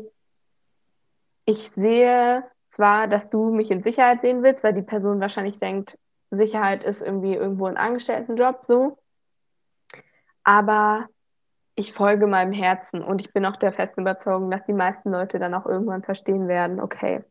ich 1.45 1.71
sehe 1.71 2.43
zwar, 2.69 3.07
dass 3.07 3.29
du 3.29 3.49
mich 3.49 3.71
in 3.71 3.81
Sicherheit 3.81 4.21
sehen 4.21 4.43
willst, 4.43 4.63
weil 4.63 4.73
die 4.73 4.83
Person 4.83 5.19
wahrscheinlich 5.19 5.57
denkt, 5.57 5.97
Sicherheit 6.35 6.83
ist 6.83 7.01
irgendwie 7.01 7.35
irgendwo 7.35 7.65
ein 7.65 7.77
Angestelltenjob 7.77 8.65
so. 8.65 8.97
Aber 10.43 11.07
ich 11.75 11.93
folge 11.93 12.27
meinem 12.27 12.51
Herzen 12.51 13.03
und 13.03 13.21
ich 13.21 13.33
bin 13.33 13.45
auch 13.45 13.55
der 13.55 13.73
festen 13.73 14.01
Überzeugung, 14.01 14.51
dass 14.51 14.65
die 14.65 14.73
meisten 14.73 15.09
Leute 15.09 15.39
dann 15.39 15.53
auch 15.53 15.65
irgendwann 15.65 16.03
verstehen 16.03 16.47
werden, 16.47 16.79
okay, 16.79 17.23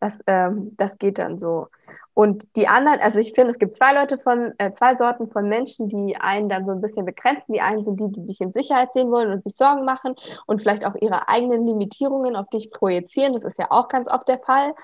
das, 0.00 0.18
ähm, 0.26 0.74
das 0.76 0.98
geht 0.98 1.18
dann 1.18 1.38
so. 1.38 1.68
Und 2.14 2.56
die 2.56 2.68
anderen, 2.68 3.00
also 3.00 3.18
ich 3.18 3.32
finde, 3.32 3.50
es 3.50 3.58
gibt 3.58 3.74
zwei 3.74 3.94
Leute 3.94 4.18
von, 4.18 4.52
äh, 4.58 4.72
zwei 4.72 4.96
Sorten 4.96 5.30
von 5.30 5.48
Menschen, 5.48 5.88
die 5.88 6.16
einen 6.16 6.48
dann 6.48 6.64
so 6.64 6.72
ein 6.72 6.80
bisschen 6.80 7.06
begrenzen. 7.06 7.54
Die 7.54 7.60
einen 7.60 7.80
sind 7.80 8.00
die, 8.00 8.10
die 8.10 8.26
dich 8.26 8.40
in 8.40 8.52
Sicherheit 8.52 8.92
sehen 8.92 9.10
wollen 9.10 9.32
und 9.32 9.42
sich 9.42 9.54
Sorgen 9.54 9.84
machen 9.84 10.14
und 10.46 10.60
vielleicht 10.60 10.84
auch 10.84 10.94
ihre 10.96 11.28
eigenen 11.28 11.66
Limitierungen 11.66 12.36
auf 12.36 12.50
dich 12.50 12.70
projizieren. 12.70 13.32
Das 13.32 13.44
ist 13.44 13.58
ja 13.58 13.66
auch 13.70 13.88
ganz 13.88 14.08
oft 14.08 14.28
der 14.28 14.38
Fall. 14.38 14.74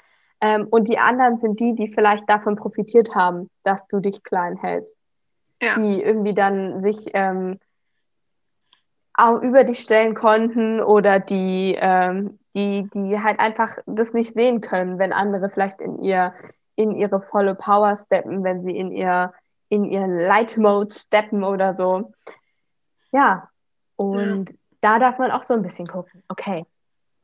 Ähm, 0.40 0.68
und 0.70 0.88
die 0.88 0.98
anderen 0.98 1.36
sind 1.36 1.60
die, 1.60 1.74
die 1.74 1.88
vielleicht 1.88 2.28
davon 2.28 2.56
profitiert 2.56 3.14
haben, 3.14 3.50
dass 3.64 3.88
du 3.88 4.00
dich 4.00 4.22
klein 4.22 4.56
hältst. 4.56 4.96
Ja. 5.60 5.76
Die 5.78 6.00
irgendwie 6.00 6.34
dann 6.34 6.82
sich 6.82 7.10
ähm, 7.14 7.58
auch 9.14 9.42
über 9.42 9.64
dich 9.64 9.80
stellen 9.80 10.14
konnten 10.14 10.80
oder 10.80 11.18
die, 11.18 11.76
ähm, 11.78 12.38
die, 12.54 12.88
die 12.94 13.20
halt 13.20 13.40
einfach 13.40 13.76
das 13.86 14.12
nicht 14.12 14.34
sehen 14.34 14.60
können, 14.60 15.00
wenn 15.00 15.12
andere 15.12 15.50
vielleicht 15.50 15.80
in 15.80 16.00
ihr, 16.02 16.32
in 16.76 16.92
ihre 16.92 17.20
volle 17.20 17.56
Power 17.56 17.96
steppen, 17.96 18.44
wenn 18.44 18.62
sie 18.62 18.76
in 18.76 18.92
ihr, 18.92 19.32
in 19.68 19.84
ihren 19.84 20.16
Light 20.16 20.56
Mode 20.56 20.94
steppen 20.94 21.42
oder 21.42 21.76
so. 21.76 22.12
Ja. 23.10 23.48
Und 23.96 24.50
ja. 24.50 24.56
da 24.82 24.98
darf 25.00 25.18
man 25.18 25.32
auch 25.32 25.42
so 25.42 25.54
ein 25.54 25.62
bisschen 25.62 25.88
gucken, 25.88 26.22
okay, 26.28 26.64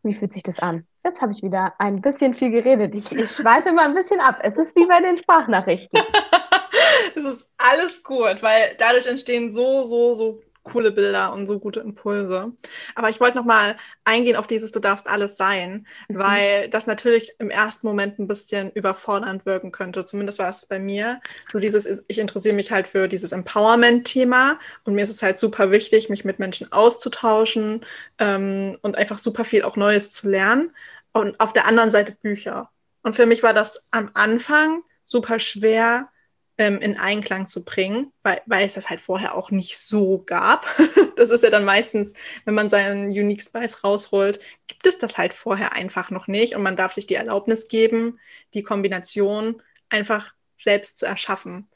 wie 0.02 0.12
fühlt 0.12 0.32
sich 0.32 0.42
das 0.42 0.58
an? 0.58 0.84
Jetzt 1.04 1.20
habe 1.20 1.32
ich 1.32 1.42
wieder 1.42 1.74
ein 1.78 2.00
bisschen 2.00 2.34
viel 2.34 2.50
geredet. 2.50 2.94
Ich, 2.94 3.12
ich 3.12 3.30
schweife 3.30 3.72
mal 3.72 3.84
ein 3.84 3.94
bisschen 3.94 4.20
ab. 4.20 4.38
Es 4.42 4.56
ist 4.56 4.74
wie 4.74 4.86
bei 4.86 5.02
den 5.02 5.18
Sprachnachrichten. 5.18 6.00
es 7.14 7.24
ist 7.24 7.46
alles 7.58 8.02
gut, 8.02 8.42
weil 8.42 8.74
dadurch 8.78 9.06
entstehen 9.06 9.52
so, 9.52 9.84
so, 9.84 10.14
so 10.14 10.40
coole 10.64 10.90
Bilder 10.90 11.32
und 11.32 11.46
so 11.46 11.60
gute 11.60 11.80
Impulse. 11.80 12.52
Aber 12.94 13.10
ich 13.10 13.20
wollte 13.20 13.36
noch 13.36 13.44
mal 13.44 13.76
eingehen 14.04 14.34
auf 14.34 14.46
dieses 14.46 14.72
Du 14.72 14.80
darfst 14.80 15.08
alles 15.08 15.36
sein, 15.36 15.86
mhm. 16.08 16.18
weil 16.18 16.68
das 16.70 16.86
natürlich 16.86 17.34
im 17.38 17.50
ersten 17.50 17.86
Moment 17.86 18.18
ein 18.18 18.26
bisschen 18.26 18.70
überfordernd 18.72 19.46
wirken 19.46 19.70
könnte. 19.72 20.04
Zumindest 20.04 20.38
war 20.38 20.48
es 20.48 20.66
bei 20.66 20.78
mir. 20.78 21.20
So 21.52 21.58
dieses, 21.58 22.02
ich 22.08 22.18
interessiere 22.18 22.54
mich 22.54 22.72
halt 22.72 22.88
für 22.88 23.08
dieses 23.08 23.32
Empowerment-Thema 23.32 24.58
und 24.84 24.94
mir 24.94 25.04
ist 25.04 25.10
es 25.10 25.22
halt 25.22 25.38
super 25.38 25.70
wichtig, 25.70 26.08
mich 26.08 26.24
mit 26.24 26.38
Menschen 26.38 26.72
auszutauschen 26.72 27.84
ähm, 28.18 28.78
und 28.80 28.96
einfach 28.96 29.18
super 29.18 29.44
viel 29.44 29.62
auch 29.62 29.76
Neues 29.76 30.10
zu 30.10 30.28
lernen. 30.28 30.70
Und 31.14 31.40
auf 31.40 31.54
der 31.54 31.66
anderen 31.66 31.90
Seite 31.90 32.12
Bücher. 32.12 32.70
Und 33.02 33.16
für 33.16 33.24
mich 33.24 33.42
war 33.42 33.54
das 33.54 33.86
am 33.90 34.10
Anfang 34.12 34.82
super 35.04 35.38
schwer, 35.38 36.10
ähm, 36.58 36.78
in 36.78 36.98
Einklang 36.98 37.46
zu 37.46 37.64
bringen, 37.64 38.12
weil, 38.22 38.42
weil 38.46 38.66
es 38.66 38.74
das 38.74 38.90
halt 38.90 39.00
vorher 39.00 39.34
auch 39.34 39.50
nicht 39.50 39.78
so 39.78 40.22
gab. 40.24 40.66
das 41.16 41.30
ist 41.30 41.42
ja 41.42 41.50
dann 41.50 41.64
meistens, 41.64 42.14
wenn 42.44 42.54
man 42.54 42.70
seinen 42.70 43.06
Unique 43.08 43.42
Spice 43.42 43.82
rausholt, 43.82 44.40
gibt 44.66 44.86
es 44.86 44.98
das 44.98 45.18
halt 45.18 45.34
vorher 45.34 45.72
einfach 45.72 46.10
noch 46.10 46.26
nicht 46.26 46.54
und 46.54 46.62
man 46.62 46.76
darf 46.76 46.92
sich 46.92 47.06
die 47.06 47.14
Erlaubnis 47.14 47.68
geben, 47.68 48.18
die 48.54 48.62
Kombination 48.62 49.62
einfach 49.88 50.34
selbst 50.58 50.98
zu 50.98 51.06
erschaffen. 51.06 51.68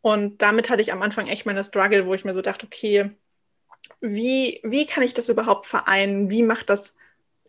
Und 0.00 0.42
damit 0.42 0.68
hatte 0.70 0.82
ich 0.82 0.92
am 0.92 1.02
Anfang 1.02 1.26
echt 1.28 1.46
meine 1.46 1.64
Struggle, 1.64 2.06
wo 2.06 2.14
ich 2.14 2.24
mir 2.24 2.34
so 2.34 2.42
dachte, 2.42 2.66
okay, 2.66 3.10
wie, 4.00 4.60
wie 4.62 4.86
kann 4.86 5.02
ich 5.02 5.14
das 5.14 5.28
überhaupt 5.28 5.66
vereinen? 5.66 6.30
Wie 6.30 6.42
macht 6.42 6.68
das 6.70 6.94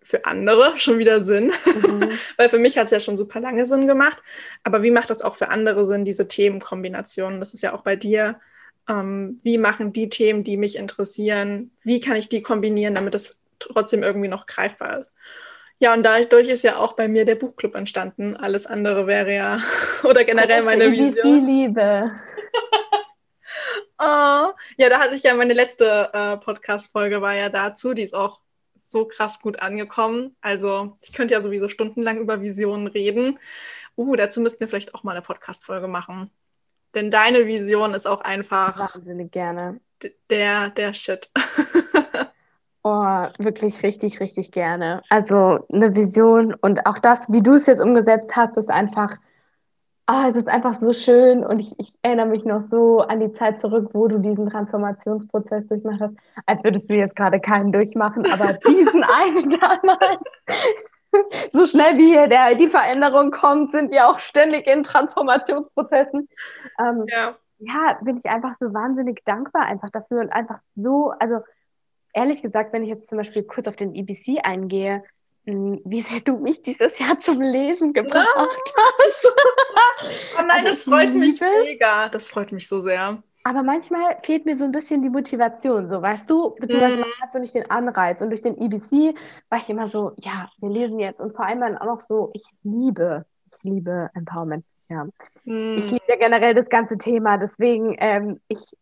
für 0.06 0.26
andere 0.26 0.78
schon 0.78 0.99
wieder 0.99 1.20
Sinn, 1.22 1.51
mhm. 1.66 2.10
weil 2.38 2.47
für 2.47 2.60
mich 2.60 2.78
hat 2.78 2.86
es 2.86 2.91
ja 2.91 2.99
schon 2.99 3.18
super 3.18 3.39
lange 3.39 3.66
Sinn 3.66 3.88
gemacht. 3.88 4.22
Aber 4.64 4.84
wie 4.84 4.91
macht 4.91 5.10
das 5.10 5.22
auch 5.22 5.36
für 5.36 5.49
andere 5.49 5.86
Sinn, 5.86 6.06
diese 6.06 6.28
Themenkombinationen? 6.28 7.39
Das 7.39 7.53
ist 7.53 7.64
ja 7.64 7.74
auch 7.74 7.82
bei 7.82 7.95
dir. 7.95 8.39
Ähm, 8.88 9.39
wie 9.41 9.58
machen 9.58 9.93
die 9.93 10.10
Themen, 10.10 10.43
die 10.43 10.58
mich 10.58 10.76
interessieren, 10.78 11.72
wie 11.82 11.99
kann 11.99 12.16
ich 12.16 12.30
die 12.30 12.43
kombinieren, 12.43 12.93
damit 12.93 13.16
es 13.16 13.36
trotzdem 13.58 14.03
irgendwie 14.03 14.28
noch 14.28 14.45
greifbar 14.45 14.99
ist? 14.99 15.16
Ja, 15.80 15.93
und 15.93 16.03
dadurch 16.03 16.49
ist 16.49 16.64
ja 16.64 16.78
auch 16.78 16.93
bei 16.93 17.08
mir 17.08 17.26
der 17.26 17.36
Buchclub 17.36 17.76
entstanden. 17.76 18.38
Alles 18.38 18.68
andere 18.68 19.08
wäre 19.08 19.34
ja, 19.34 19.60
oder 20.03 20.24
generell 20.24 20.62
meine 20.62 20.91
Vision. 20.91 21.45
Liebe. 21.45 22.12
oh, 23.99 24.51
ja, 24.78 24.89
da 24.89 24.99
hatte 24.99 25.16
ich 25.16 25.24
ja 25.24 25.34
meine 25.34 25.53
letzte 25.53 26.12
äh, 26.14 26.38
Podcast-Folge 26.38 27.22
war 27.24 27.34
ja 27.34 27.49
dazu. 27.49 27.95
Die 27.95 28.03
ist 28.03 28.14
auch 28.14 28.41
so 28.91 29.05
krass 29.05 29.39
gut 29.39 29.61
angekommen. 29.61 30.36
Also 30.41 30.97
ich 31.01 31.13
könnte 31.13 31.33
ja 31.33 31.41
sowieso 31.41 31.69
stundenlang 31.69 32.17
über 32.17 32.41
Visionen 32.41 32.88
reden. 32.88 33.39
Uh, 33.97 34.15
dazu 34.15 34.41
müssten 34.41 34.61
wir 34.61 34.67
vielleicht 34.67 34.93
auch 34.93 35.03
mal 35.03 35.13
eine 35.13 35.21
Podcast-Folge 35.21 35.88
machen. 35.88 36.29
Denn 36.93 37.11
deine 37.11 37.45
Vision 37.45 37.93
ist 37.93 38.05
auch 38.05 38.21
einfach. 38.21 38.93
Wahnsinnig 38.93 39.31
gerne. 39.31 39.79
Der, 40.29 40.69
der 40.69 40.93
Shit. 40.93 41.29
Oh, 42.88 43.25
wirklich 43.39 43.81
richtig, 43.81 44.19
richtig 44.19 44.51
gerne. 44.51 45.01
Also 45.09 45.65
eine 45.73 45.95
Vision 45.95 46.53
und 46.53 46.86
auch 46.86 46.99
das, 46.99 47.27
wie 47.31 47.41
du 47.41 47.53
es 47.53 47.65
jetzt 47.65 47.81
umgesetzt 47.81 48.36
hast, 48.36 48.57
ist 48.57 48.69
einfach, 48.69 49.17
ah, 50.08 50.28
es 50.28 50.36
ist 50.36 50.47
einfach 50.47 50.76
so 50.80 50.91
schön 50.93 51.43
und 51.43 51.60
ich, 51.60 51.74
ich, 51.80 51.93
erinnere 52.01 52.28
mich 52.28 52.45
noch 52.45 52.62
so 52.62 52.99
an 52.99 53.20
die 53.20 53.34
Zeit 53.34 53.60
zurück, 53.60 53.89
wo 53.93 54.08
du 54.08 54.20
diesen 54.20 54.49
Transformationsprozess 54.49 55.68
durchmacht 55.68 56.01
hast, 56.01 56.16
als 56.45 56.64
würdest 56.64 56.89
du 56.89 56.93
jetzt 56.93 57.16
gerade 57.16 57.39
keinen 57.39 57.72
durchmachen, 57.72 58.26
aber 58.32 58.53
diesen 58.68 59.03
einen 59.03 59.49
damals. 59.60 60.22
so 61.49 61.66
schnell 61.66 61.97
wie 61.97 62.08
hier 62.08 62.28
der, 62.28 62.53
die 62.56 62.68
Veränderung 62.68 63.32
kommt, 63.32 63.72
sind 63.72 63.91
wir 63.91 64.08
auch 64.08 64.20
ständig 64.20 64.68
in 64.68 64.84
Transformationsprozessen. 64.84 66.28
Ähm, 66.80 67.06
ja. 67.08 67.36
ja, 67.60 67.97
bin 68.01 68.18
ich 68.18 68.26
einfach 68.26 68.56
so 68.60 68.74
wahnsinnig 68.74 69.24
dankbar 69.26 69.64
einfach 69.64 69.89
dafür 69.89 70.22
und 70.22 70.30
einfach 70.30 70.60
so, 70.76 71.12
also 71.20 71.39
ehrlich 72.14 72.41
gesagt, 72.41 72.74
wenn 72.74 72.84
ich 72.84 72.89
jetzt 72.89 73.08
zum 73.08 73.18
Beispiel 73.18 73.43
kurz 73.43 73.68
auf 73.68 73.76
den 73.76 73.95
EBC 73.95 74.39
eingehe, 74.43 75.03
wie 75.45 76.01
sehr 76.01 76.21
du 76.21 76.37
mich 76.37 76.61
dieses 76.63 76.97
Jahr 76.99 77.19
zum 77.19 77.41
Lesen 77.41 77.93
gebracht 77.93 78.27
hast. 78.35 79.33
oh 80.39 80.41
nein, 80.41 80.49
also 80.49 80.69
das 80.69 80.81
freut 80.83 81.13
mich 81.13 81.39
mega. 81.39 82.09
Das 82.09 82.27
freut 82.27 82.51
mich 82.51 82.67
so 82.67 82.81
sehr. 82.81 83.21
Aber 83.43 83.61
manchmal 83.61 84.17
fehlt 84.23 84.45
mir 84.45 84.55
so 84.55 84.63
ein 84.63 84.71
bisschen 84.71 85.03
die 85.03 85.09
Motivation, 85.09 85.87
so 85.87 86.01
weißt 86.01 86.27
du, 86.27 86.55
beziehungsweise 86.55 86.97
mm. 86.97 87.01
man 87.01 87.09
hat 87.21 87.31
so 87.31 87.37
nicht 87.37 87.53
den 87.53 87.69
Anreiz. 87.69 88.23
Und 88.23 88.29
durch 88.31 88.41
den 88.41 88.59
EBC 88.59 89.15
war 89.49 89.59
ich 89.59 89.69
immer 89.69 89.85
so, 89.85 90.13
ja, 90.17 90.49
wir 90.57 90.69
lesen 90.69 90.99
jetzt. 90.99 91.21
Und 91.21 91.35
vor 91.35 91.45
allem 91.45 91.61
dann 91.61 91.77
auch 91.77 91.85
noch 91.85 92.01
so, 92.01 92.31
ich 92.33 92.43
liebe, 92.63 93.23
ich 93.51 93.63
liebe 93.63 94.09
Empowerment. 94.15 94.65
Ja. 94.89 95.03
Mm. 95.43 95.75
Ich 95.77 95.91
liebe 95.91 96.05
ja 96.07 96.15
generell 96.15 96.55
das 96.55 96.69
ganze 96.69 96.97
Thema. 96.97 97.37
Deswegen, 97.37 97.95
ähm, 97.99 98.39
ich 98.47 98.75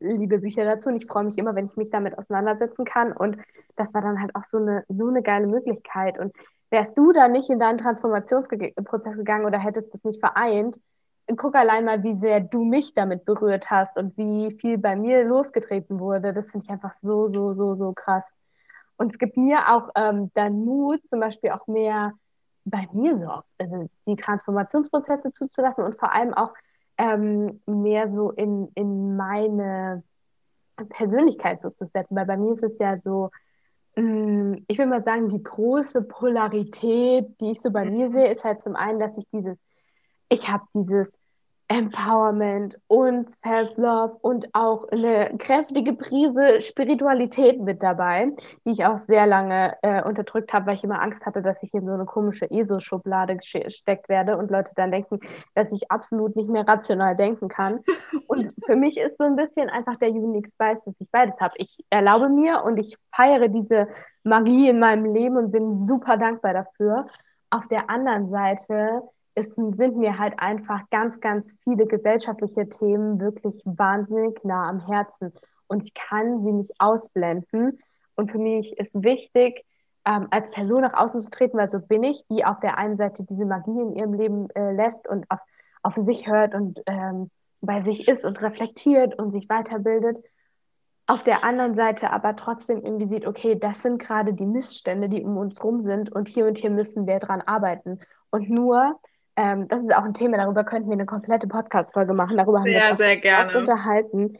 liebe 0.00 0.38
Bücher 0.38 0.64
dazu 0.64 0.88
und 0.88 0.96
ich 0.96 1.06
freue 1.06 1.24
mich 1.24 1.38
immer, 1.38 1.54
wenn 1.54 1.66
ich 1.66 1.76
mich 1.76 1.90
damit 1.90 2.18
auseinandersetzen 2.18 2.84
kann. 2.84 3.12
Und 3.12 3.36
das 3.76 3.94
war 3.94 4.02
dann 4.02 4.20
halt 4.20 4.34
auch 4.34 4.44
so 4.44 4.58
eine, 4.58 4.84
so 4.88 5.08
eine 5.08 5.22
geile 5.22 5.46
Möglichkeit. 5.46 6.18
Und 6.18 6.34
wärst 6.70 6.98
du 6.98 7.12
da 7.12 7.28
nicht 7.28 7.50
in 7.50 7.58
deinen 7.58 7.78
Transformationsprozess 7.78 9.16
gegangen 9.16 9.44
oder 9.44 9.58
hättest 9.58 9.92
das 9.92 10.04
nicht 10.04 10.20
vereint, 10.20 10.78
guck 11.36 11.54
allein 11.54 11.84
mal, 11.84 12.02
wie 12.02 12.12
sehr 12.12 12.40
du 12.40 12.64
mich 12.64 12.94
damit 12.94 13.24
berührt 13.24 13.70
hast 13.70 13.96
und 13.96 14.16
wie 14.16 14.50
viel 14.50 14.78
bei 14.78 14.96
mir 14.96 15.24
losgetreten 15.24 16.00
wurde. 16.00 16.32
Das 16.32 16.50
finde 16.50 16.64
ich 16.64 16.70
einfach 16.70 16.92
so, 16.94 17.26
so, 17.26 17.52
so, 17.52 17.74
so 17.74 17.92
krass. 17.92 18.24
Und 18.96 19.12
es 19.12 19.18
gibt 19.18 19.36
mir 19.36 19.72
auch 19.72 19.88
ähm, 19.96 20.30
dann 20.34 20.64
Mut, 20.64 21.06
zum 21.08 21.20
Beispiel 21.20 21.50
auch 21.50 21.66
mehr 21.66 22.12
bei 22.64 22.86
mir 22.92 23.14
so, 23.14 23.30
also 23.58 23.88
die 24.06 24.16
Transformationsprozesse 24.16 25.32
zuzulassen 25.32 25.84
und 25.84 25.98
vor 25.98 26.12
allem 26.12 26.34
auch 26.34 26.52
ähm, 27.00 27.60
mehr 27.66 28.08
so 28.08 28.30
in, 28.30 28.68
in 28.74 29.16
meine 29.16 30.02
Persönlichkeit 30.90 31.62
so 31.62 31.70
zu 31.70 31.86
steppen. 31.86 32.14
Weil 32.16 32.26
bei 32.26 32.36
mir 32.36 32.52
ist 32.52 32.62
es 32.62 32.78
ja 32.78 33.00
so, 33.00 33.30
mm, 33.96 34.56
ich 34.68 34.76
will 34.76 34.86
mal 34.86 35.02
sagen, 35.02 35.30
die 35.30 35.42
große 35.42 36.02
Polarität, 36.02 37.40
die 37.40 37.52
ich 37.52 37.60
so 37.60 37.70
bei 37.70 37.86
mir 37.86 38.10
sehe, 38.10 38.30
ist 38.30 38.44
halt 38.44 38.60
zum 38.60 38.76
einen, 38.76 39.00
dass 39.00 39.16
ich 39.16 39.24
dieses, 39.32 39.56
ich 40.28 40.48
habe 40.50 40.64
dieses 40.74 41.16
Empowerment 41.70 42.76
und 42.88 43.30
Self-Love 43.30 44.16
und 44.22 44.48
auch 44.54 44.88
eine 44.88 45.38
kräftige 45.38 45.92
Prise 45.92 46.60
Spiritualität 46.60 47.60
mit 47.60 47.80
dabei, 47.80 48.32
die 48.64 48.72
ich 48.72 48.84
auch 48.84 48.98
sehr 49.06 49.24
lange 49.24 49.76
äh, 49.82 50.02
unterdrückt 50.02 50.52
habe, 50.52 50.66
weil 50.66 50.74
ich 50.74 50.82
immer 50.82 51.00
Angst 51.00 51.24
hatte, 51.24 51.42
dass 51.42 51.62
ich 51.62 51.72
in 51.72 51.86
so 51.86 51.92
eine 51.92 52.06
komische 52.06 52.50
ESO-Schublade 52.50 53.36
gesteckt 53.36 54.08
werde 54.08 54.36
und 54.36 54.50
Leute 54.50 54.72
dann 54.74 54.90
denken, 54.90 55.20
dass 55.54 55.70
ich 55.70 55.88
absolut 55.92 56.34
nicht 56.34 56.48
mehr 56.48 56.66
rational 56.66 57.14
denken 57.14 57.46
kann. 57.46 57.78
Und 58.26 58.52
für 58.66 58.74
mich 58.74 58.98
ist 58.98 59.16
so 59.16 59.24
ein 59.24 59.36
bisschen 59.36 59.70
einfach 59.70 59.94
der 59.98 60.10
Unique 60.10 60.48
Spice, 60.52 60.82
dass 60.84 60.94
ich 60.98 61.08
beides 61.12 61.38
habe. 61.38 61.54
Ich 61.58 61.84
erlaube 61.88 62.28
mir 62.28 62.64
und 62.64 62.78
ich 62.78 62.96
feiere 63.14 63.46
diese 63.46 63.86
Magie 64.24 64.70
in 64.70 64.80
meinem 64.80 65.14
Leben 65.14 65.36
und 65.36 65.52
bin 65.52 65.72
super 65.72 66.16
dankbar 66.16 66.52
dafür. 66.52 67.06
Auf 67.50 67.68
der 67.68 67.88
anderen 67.88 68.26
Seite 68.26 69.02
es 69.40 69.54
sind 69.54 69.96
mir 69.96 70.18
halt 70.18 70.34
einfach 70.38 70.88
ganz, 70.90 71.20
ganz 71.20 71.56
viele 71.64 71.86
gesellschaftliche 71.86 72.68
Themen 72.68 73.20
wirklich 73.20 73.60
wahnsinnig 73.64 74.42
nah 74.44 74.68
am 74.68 74.86
Herzen. 74.86 75.32
Und 75.66 75.84
ich 75.84 75.94
kann 75.94 76.38
sie 76.38 76.52
nicht 76.52 76.72
ausblenden. 76.78 77.78
Und 78.16 78.30
für 78.30 78.38
mich 78.38 78.76
ist 78.78 79.02
wichtig, 79.02 79.64
ähm, 80.04 80.28
als 80.30 80.50
Person 80.50 80.82
nach 80.82 80.94
außen 80.94 81.20
zu 81.20 81.30
treten, 81.30 81.58
weil 81.58 81.68
so 81.68 81.80
bin 81.80 82.02
ich, 82.02 82.24
die 82.28 82.44
auf 82.44 82.60
der 82.60 82.78
einen 82.78 82.96
Seite 82.96 83.24
diese 83.24 83.46
Magie 83.46 83.80
in 83.80 83.96
ihrem 83.96 84.14
Leben 84.14 84.50
äh, 84.50 84.72
lässt 84.72 85.08
und 85.08 85.30
auf, 85.30 85.40
auf 85.82 85.94
sich 85.94 86.26
hört 86.26 86.54
und 86.54 86.80
ähm, 86.86 87.30
bei 87.60 87.80
sich 87.80 88.08
ist 88.08 88.24
und 88.24 88.40
reflektiert 88.42 89.18
und 89.18 89.32
sich 89.32 89.48
weiterbildet. 89.48 90.22
Auf 91.06 91.22
der 91.22 91.44
anderen 91.44 91.74
Seite 91.74 92.12
aber 92.12 92.36
trotzdem 92.36 92.82
irgendwie 92.84 93.06
sieht, 93.06 93.26
okay, 93.26 93.58
das 93.58 93.82
sind 93.82 93.98
gerade 94.00 94.32
die 94.32 94.46
Missstände, 94.46 95.08
die 95.08 95.24
um 95.24 95.36
uns 95.36 95.62
rum 95.62 95.80
sind 95.80 96.10
und 96.12 96.28
hier 96.28 96.46
und 96.46 96.58
hier 96.58 96.70
müssen 96.70 97.06
wir 97.06 97.18
dran 97.18 97.42
arbeiten. 97.42 98.00
Und 98.30 98.48
nur 98.48 98.98
ähm, 99.40 99.68
das 99.68 99.80
ist 99.80 99.94
auch 99.94 100.04
ein 100.04 100.12
Thema, 100.12 100.36
darüber 100.36 100.64
könnten 100.64 100.90
wir 100.90 100.94
eine 100.94 101.06
komplette 101.06 101.46
Podcast-Folge 101.48 102.12
machen. 102.12 102.36
Darüber 102.36 102.62
sehr, 102.62 102.82
haben 102.82 102.90
wir 102.90 102.96
sehr 102.96 103.16
gerne. 103.16 103.58
unterhalten. 103.58 104.38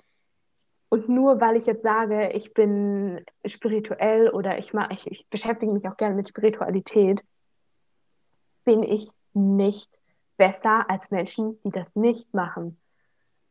Und 0.90 1.08
nur 1.08 1.40
weil 1.40 1.56
ich 1.56 1.64
jetzt 1.64 1.82
sage, 1.82 2.30
ich 2.34 2.52
bin 2.52 3.24
spirituell 3.46 4.28
oder 4.28 4.58
ich, 4.58 4.74
mach, 4.74 4.90
ich, 4.90 5.06
ich 5.06 5.26
beschäftige 5.30 5.72
mich 5.72 5.88
auch 5.88 5.96
gerne 5.96 6.16
mit 6.16 6.28
Spiritualität, 6.28 7.22
bin 8.64 8.82
ich 8.82 9.08
nicht 9.32 9.88
besser 10.36 10.90
als 10.90 11.10
Menschen, 11.10 11.58
die 11.64 11.70
das 11.70 11.96
nicht 11.96 12.34
machen. 12.34 12.76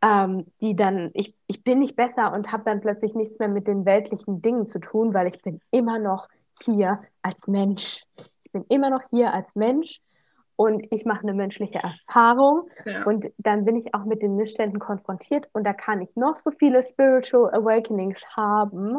Ähm, 0.03 0.45
die 0.61 0.75
dann, 0.75 1.09
ich, 1.13 1.33
ich 1.47 1.63
bin 1.63 1.79
nicht 1.79 1.95
besser 1.95 2.31
und 2.31 2.51
habe 2.51 2.63
dann 2.63 2.79
plötzlich 2.79 3.15
nichts 3.15 3.39
mehr 3.39 3.49
mit 3.49 3.67
den 3.67 3.85
weltlichen 3.85 4.41
Dingen 4.41 4.67
zu 4.67 4.79
tun, 4.79 5.15
weil 5.15 5.27
ich 5.27 5.41
bin 5.41 5.61
immer 5.71 5.97
noch 5.97 6.27
hier 6.63 7.01
als 7.23 7.47
Mensch. 7.47 8.03
Ich 8.43 8.51
bin 8.51 8.65
immer 8.69 8.91
noch 8.91 9.01
hier 9.09 9.33
als 9.33 9.55
Mensch 9.55 9.99
und 10.59 10.85
ich 10.91 11.05
mache 11.05 11.21
eine 11.21 11.33
menschliche 11.33 11.79
Erfahrung 11.79 12.69
ja. 12.83 13.05
und 13.05 13.31
dann 13.37 13.63
bin 13.63 13.77
ich 13.77 13.95
auch 13.95 14.03
mit 14.03 14.21
den 14.21 14.35
Missständen 14.35 14.77
konfrontiert 14.77 15.47
und 15.53 15.63
da 15.63 15.71
kann 15.71 16.01
ich 16.01 16.13
noch 16.17 16.35
so 16.35 16.51
viele 16.51 16.83
Spiritual 16.83 17.49
Awakenings 17.53 18.21
haben. 18.35 18.97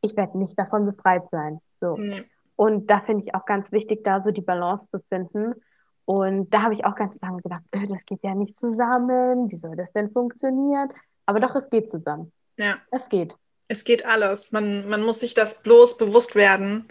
Ich 0.00 0.16
werde 0.16 0.36
nicht 0.36 0.58
davon 0.58 0.84
befreit 0.84 1.30
sein. 1.30 1.60
So. 1.80 1.96
Nee. 1.96 2.24
Und 2.56 2.90
da 2.90 2.98
finde 3.02 3.22
ich 3.24 3.36
auch 3.36 3.44
ganz 3.44 3.70
wichtig, 3.70 4.02
da 4.02 4.18
so 4.18 4.32
die 4.32 4.40
Balance 4.40 4.90
zu 4.90 4.98
finden. 5.08 5.54
Und 6.06 6.52
da 6.52 6.62
habe 6.62 6.74
ich 6.74 6.84
auch 6.84 6.96
ganz 6.96 7.20
lange 7.22 7.40
gedacht, 7.40 7.62
öh, 7.72 7.86
das 7.86 8.04
geht 8.04 8.24
ja 8.24 8.34
nicht 8.34 8.58
zusammen, 8.58 9.48
wie 9.52 9.56
soll 9.56 9.76
das 9.76 9.92
denn 9.92 10.10
funktionieren? 10.10 10.88
Aber 11.24 11.38
doch, 11.38 11.54
es 11.54 11.70
geht 11.70 11.88
zusammen. 11.88 12.32
Ja. 12.56 12.78
Es 12.90 13.08
geht. 13.08 13.36
Es 13.68 13.84
geht 13.84 14.04
alles. 14.04 14.50
Man, 14.50 14.88
man 14.88 15.04
muss 15.04 15.20
sich 15.20 15.34
das 15.34 15.62
bloß 15.62 15.98
bewusst 15.98 16.34
werden 16.34 16.88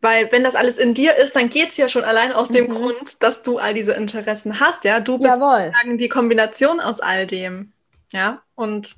weil 0.00 0.32
wenn 0.32 0.44
das 0.44 0.54
alles 0.54 0.78
in 0.78 0.94
dir 0.94 1.16
ist, 1.16 1.36
dann 1.36 1.50
geht 1.50 1.70
es 1.70 1.76
ja 1.76 1.88
schon 1.88 2.04
allein 2.04 2.32
aus 2.32 2.48
dem 2.48 2.64
mhm. 2.64 2.74
Grund, 2.74 3.22
dass 3.22 3.42
du 3.42 3.58
all 3.58 3.74
diese 3.74 3.92
Interessen 3.92 4.58
hast, 4.60 4.84
ja. 4.84 5.00
Du 5.00 5.18
bist 5.18 5.34
sozusagen 5.34 5.98
die 5.98 6.08
Kombination 6.08 6.80
aus 6.80 7.00
all 7.00 7.26
dem. 7.26 7.72
Ja. 8.12 8.42
Und 8.54 8.96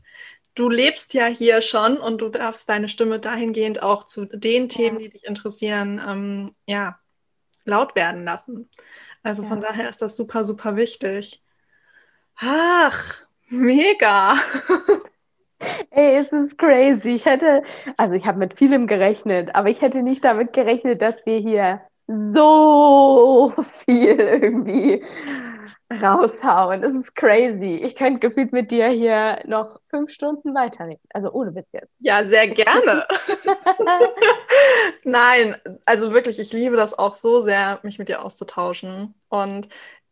du 0.54 0.68
lebst 0.68 1.14
ja 1.14 1.26
hier 1.26 1.60
schon 1.62 1.96
und 1.96 2.20
du 2.20 2.28
darfst 2.28 2.68
deine 2.68 2.88
Stimme 2.88 3.18
dahingehend 3.18 3.82
auch 3.82 4.04
zu 4.04 4.26
den 4.26 4.68
Themen, 4.68 5.00
ja. 5.00 5.06
die 5.06 5.10
dich 5.10 5.24
interessieren, 5.24 6.00
ähm, 6.06 6.52
ja, 6.66 6.98
laut 7.64 7.96
werden 7.96 8.24
lassen. 8.24 8.68
Also 9.22 9.42
ja. 9.42 9.48
von 9.48 9.60
daher 9.60 9.88
ist 9.88 10.02
das 10.02 10.16
super, 10.16 10.44
super 10.44 10.76
wichtig. 10.76 11.42
Ach, 12.36 13.22
mega. 13.48 14.36
Ey, 15.90 16.16
es 16.16 16.32
ist 16.32 16.58
crazy. 16.58 17.10
Ich 17.10 17.24
hätte, 17.24 17.62
also 17.96 18.14
ich 18.14 18.26
habe 18.26 18.38
mit 18.38 18.58
vielem 18.58 18.86
gerechnet, 18.86 19.54
aber 19.54 19.68
ich 19.68 19.80
hätte 19.80 20.02
nicht 20.02 20.24
damit 20.24 20.52
gerechnet, 20.52 21.02
dass 21.02 21.24
wir 21.26 21.38
hier 21.38 21.80
so 22.06 23.52
viel 23.86 24.18
irgendwie 24.18 25.02
raushauen. 26.00 26.82
Das 26.82 26.92
ist 26.92 27.14
crazy. 27.14 27.74
Ich 27.74 27.96
könnte 27.96 28.20
gefühlt 28.20 28.52
mit 28.52 28.70
dir 28.70 28.88
hier 28.88 29.42
noch 29.46 29.80
fünf 29.90 30.10
Stunden 30.10 30.54
weiterreden. 30.54 31.02
Also 31.12 31.30
ohne 31.32 31.54
Witz 31.54 31.68
jetzt. 31.72 31.90
Ja, 31.98 32.24
sehr 32.24 32.48
gerne. 32.48 33.06
Nein, 35.04 35.56
also 35.84 36.12
wirklich, 36.12 36.38
ich 36.38 36.52
liebe 36.52 36.76
das 36.76 36.98
auch 36.98 37.14
so 37.14 37.40
sehr, 37.40 37.80
mich 37.82 37.98
mit 37.98 38.08
dir 38.08 38.24
auszutauschen. 38.24 39.14
Und 39.28 39.68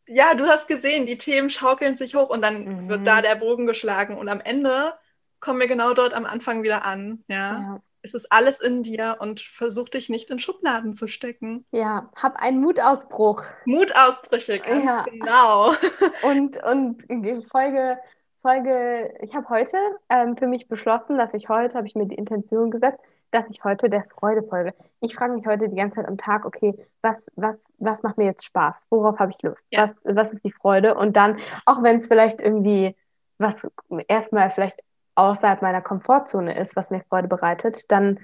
ja, 0.07 0.35
du 0.35 0.47
hast 0.47 0.67
gesehen, 0.67 1.07
die 1.07 1.17
Themen 1.17 1.51
schaukeln 1.51 1.97
sich 1.97 2.15
hoch 2.15 2.31
und 2.31 2.43
dann 2.43 2.65
mhm. 2.65 2.89
wird 2.89 3.07
da 3.07 3.23
der 3.23 3.37
Bogen 3.37 3.67
geschlagen. 3.67 4.19
Und 4.19 4.29
am 4.29 4.41
Ende 4.41 4.93
kommen 5.41 5.61
wir 5.61 5.67
genau 5.67 5.95
dort 5.95 6.15
am 6.15 6.27
Anfang 6.27 6.63
wieder 6.63 6.85
an. 6.85 7.25
Ja. 7.29 7.37
ja. 7.37 7.83
Es 8.03 8.15
ist 8.15 8.33
alles 8.33 8.61
in 8.61 8.83
dir 8.83 9.17
und 9.21 9.41
versuch 9.41 9.91
dich 9.91 10.09
nicht 10.09 10.31
in 10.31 10.39
Schubladen 10.39 10.95
zu 10.95 11.07
stecken. 11.07 11.67
Ja, 11.71 12.11
hab 12.17 12.37
einen 12.37 12.61
Mutausbruch. 12.61 13.43
Mutausbrüche, 13.67 14.59
ganz 14.59 14.85
ja. 14.85 15.03
genau. 15.03 15.73
Und, 16.23 16.63
und 16.65 17.05
Folge, 17.51 17.99
Folge, 18.41 19.15
ich 19.21 19.35
habe 19.35 19.49
heute 19.51 19.77
ähm, 20.09 20.37
für 20.37 20.47
mich 20.47 20.67
beschlossen, 20.67 21.19
dass 21.19 21.35
ich 21.35 21.51
heute, 21.51 21.77
habe 21.77 21.87
ich 21.87 21.95
mir 21.95 22.07
die 22.07 22.15
Intention 22.15 22.71
gesetzt, 22.71 22.99
dass 23.33 23.49
ich 23.51 23.63
heute 23.65 23.91
der 23.91 24.05
Freude 24.05 24.43
folge. 24.43 24.75
Ich 25.01 25.15
frage 25.15 25.35
mich 25.35 25.47
heute 25.47 25.69
die 25.69 25.77
ganze 25.77 25.97
Zeit 25.97 26.09
am 26.09 26.17
Tag, 26.17 26.47
okay, 26.47 26.75
was, 27.03 27.31
was, 27.37 27.67
was 27.79 28.03
macht 28.03 28.17
mir 28.17 28.25
jetzt 28.25 28.45
Spaß? 28.45 28.87
Worauf 28.89 29.19
habe 29.19 29.33
ich 29.33 29.43
Lust? 29.43 29.67
Ja. 29.71 29.83
Was, 29.83 30.01
was 30.05 30.33
ist 30.33 30.45
die 30.45 30.53
Freude? 30.53 30.95
Und 30.95 31.17
dann, 31.17 31.39
auch 31.67 31.83
wenn 31.83 31.97
es 31.97 32.07
vielleicht 32.07 32.41
irgendwie 32.41 32.97
was 33.39 33.67
erstmal 34.09 34.51
vielleicht 34.51 34.81
außerhalb 35.21 35.63
meiner 35.63 35.83
Komfortzone 35.83 36.59
ist, 36.59 36.77
was 36.77 36.91
mir 36.91 37.03
Freude 37.09 37.29
bereitet, 37.29 37.91
dann 37.93 38.19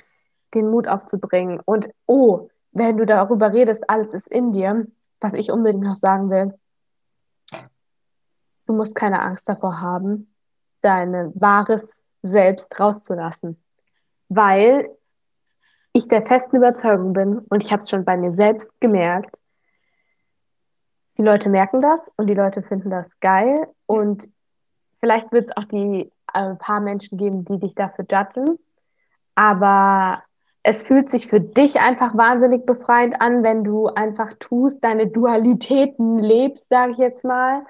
den 0.55 0.71
Mut 0.71 0.89
aufzubringen. 0.89 1.61
Und 1.65 1.89
oh, 2.07 2.49
wenn 2.73 2.97
du 2.97 3.07
darüber 3.07 3.53
redest, 3.53 3.89
alles 3.89 4.13
ist 4.13 4.29
in 4.29 4.53
dir, 4.53 4.87
was 5.21 5.35
ich 5.35 5.51
unbedingt 5.51 5.85
noch 5.85 5.97
sagen 5.97 6.31
will, 6.31 6.55
du 8.67 8.73
musst 8.73 8.95
keine 8.95 9.23
Angst 9.23 9.49
davor 9.49 9.81
haben, 9.81 10.33
dein 10.81 11.33
wahres 11.35 11.93
Selbst 12.23 12.79
rauszulassen. 12.81 13.63
Weil 14.29 14.91
ich 15.93 16.09
der 16.09 16.23
festen 16.23 16.57
Überzeugung 16.57 17.13
bin, 17.13 17.39
und 17.39 17.63
ich 17.63 17.71
habe 17.71 17.83
es 17.83 17.91
schon 17.91 18.05
bei 18.05 18.17
mir 18.17 18.33
selbst 18.33 18.79
gemerkt, 18.81 19.37
die 21.17 21.23
Leute 21.23 21.49
merken 21.49 21.81
das 21.81 22.11
und 22.17 22.27
die 22.27 22.35
Leute 22.35 22.63
finden 22.63 22.91
das 22.91 23.19
geil 23.21 23.67
und 23.87 24.29
vielleicht 25.01 25.33
wird 25.33 25.49
es 25.49 25.57
auch 25.57 25.65
die 25.65 26.11
ein 26.37 26.53
äh, 26.53 26.57
paar 26.57 26.81
Menschen 26.81 27.19
geben, 27.19 27.45
die 27.45 27.59
dich 27.59 27.75
dafür 27.75 28.05
judgen, 28.11 28.59
aber 29.35 30.23
es 30.63 30.83
fühlt 30.83 31.09
sich 31.09 31.29
für 31.29 31.41
dich 31.41 31.81
einfach 31.81 32.17
wahnsinnig 32.17 32.67
befreiend 32.67 33.21
an, 33.21 33.45
wenn 33.45 33.63
du 33.63 33.87
einfach 33.87 34.35
tust, 34.41 34.83
deine 34.83 35.07
Dualitäten 35.07 36.19
lebst, 36.19 36.69
sage 36.69 36.93
ich 36.93 36.99
jetzt 36.99 37.25
mal, 37.25 37.63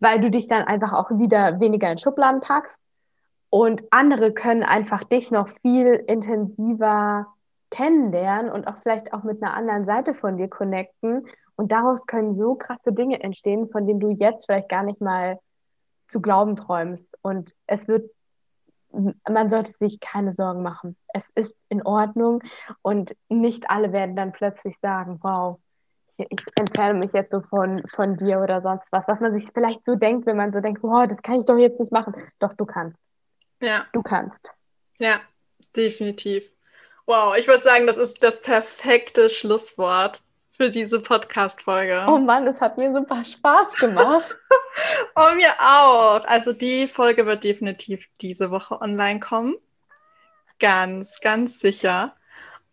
weil 0.00 0.20
du 0.20 0.30
dich 0.30 0.48
dann 0.48 0.62
einfach 0.62 0.92
auch 0.92 1.10
wieder 1.18 1.60
weniger 1.60 1.90
in 1.90 1.98
Schubladen 1.98 2.40
packst 2.40 2.80
und 3.50 3.84
andere 3.90 4.32
können 4.32 4.64
einfach 4.64 5.04
dich 5.04 5.30
noch 5.30 5.48
viel 5.62 6.02
intensiver 6.06 7.26
kennenlernen 7.70 8.50
und 8.50 8.66
auch 8.66 8.76
vielleicht 8.82 9.12
auch 9.12 9.22
mit 9.22 9.42
einer 9.42 9.54
anderen 9.54 9.84
Seite 9.84 10.14
von 10.14 10.36
dir 10.36 10.48
connecten. 10.48 11.26
Und 11.56 11.70
daraus 11.72 12.06
können 12.06 12.32
so 12.32 12.54
krasse 12.54 12.92
Dinge 12.92 13.22
entstehen, 13.22 13.68
von 13.68 13.86
denen 13.86 14.00
du 14.00 14.10
jetzt 14.10 14.46
vielleicht 14.46 14.68
gar 14.68 14.82
nicht 14.82 15.00
mal 15.00 15.38
zu 16.06 16.20
glauben 16.20 16.56
träumst. 16.56 17.16
Und 17.22 17.54
es 17.66 17.88
wird, 17.88 18.10
man 19.28 19.50
sollte 19.50 19.72
sich 19.72 20.00
keine 20.00 20.32
Sorgen 20.32 20.62
machen. 20.62 20.96
Es 21.12 21.28
ist 21.34 21.54
in 21.68 21.82
Ordnung 21.82 22.42
und 22.82 23.14
nicht 23.28 23.68
alle 23.70 23.92
werden 23.92 24.16
dann 24.16 24.32
plötzlich 24.32 24.78
sagen, 24.78 25.18
wow, 25.22 25.58
ich, 26.16 26.26
ich 26.30 26.40
entferne 26.56 26.98
mich 26.98 27.12
jetzt 27.12 27.32
so 27.32 27.40
von, 27.40 27.82
von 27.88 28.16
dir 28.16 28.40
oder 28.40 28.62
sonst 28.62 28.86
was, 28.90 29.06
was 29.08 29.20
man 29.20 29.36
sich 29.36 29.48
vielleicht 29.52 29.84
so 29.84 29.96
denkt, 29.96 30.26
wenn 30.26 30.36
man 30.36 30.52
so 30.52 30.60
denkt, 30.60 30.82
wow, 30.82 31.06
das 31.08 31.20
kann 31.22 31.40
ich 31.40 31.46
doch 31.46 31.56
jetzt 31.56 31.80
nicht 31.80 31.92
machen. 31.92 32.14
Doch, 32.38 32.54
du 32.54 32.64
kannst. 32.64 32.98
Ja. 33.60 33.86
Du 33.92 34.02
kannst. 34.02 34.50
Ja, 34.98 35.20
definitiv. 35.74 36.52
Wow, 37.06 37.36
ich 37.36 37.48
würde 37.48 37.62
sagen, 37.62 37.86
das 37.86 37.96
ist 37.96 38.22
das 38.22 38.40
perfekte 38.40 39.28
Schlusswort 39.28 40.22
für 40.56 40.70
diese 40.70 41.00
Podcast-Folge. 41.00 42.04
Oh 42.08 42.18
Mann, 42.18 42.46
es 42.46 42.60
hat 42.60 42.78
mir 42.78 42.92
super 42.92 43.24
Spaß 43.24 43.72
gemacht. 43.74 44.36
oh, 45.16 45.34
mir 45.34 45.52
auch. 45.58 46.24
Also 46.26 46.52
die 46.52 46.86
Folge 46.86 47.26
wird 47.26 47.42
definitiv 47.42 48.08
diese 48.20 48.50
Woche 48.50 48.80
online 48.80 49.18
kommen. 49.18 49.56
Ganz, 50.60 51.18
ganz 51.20 51.58
sicher. 51.58 52.14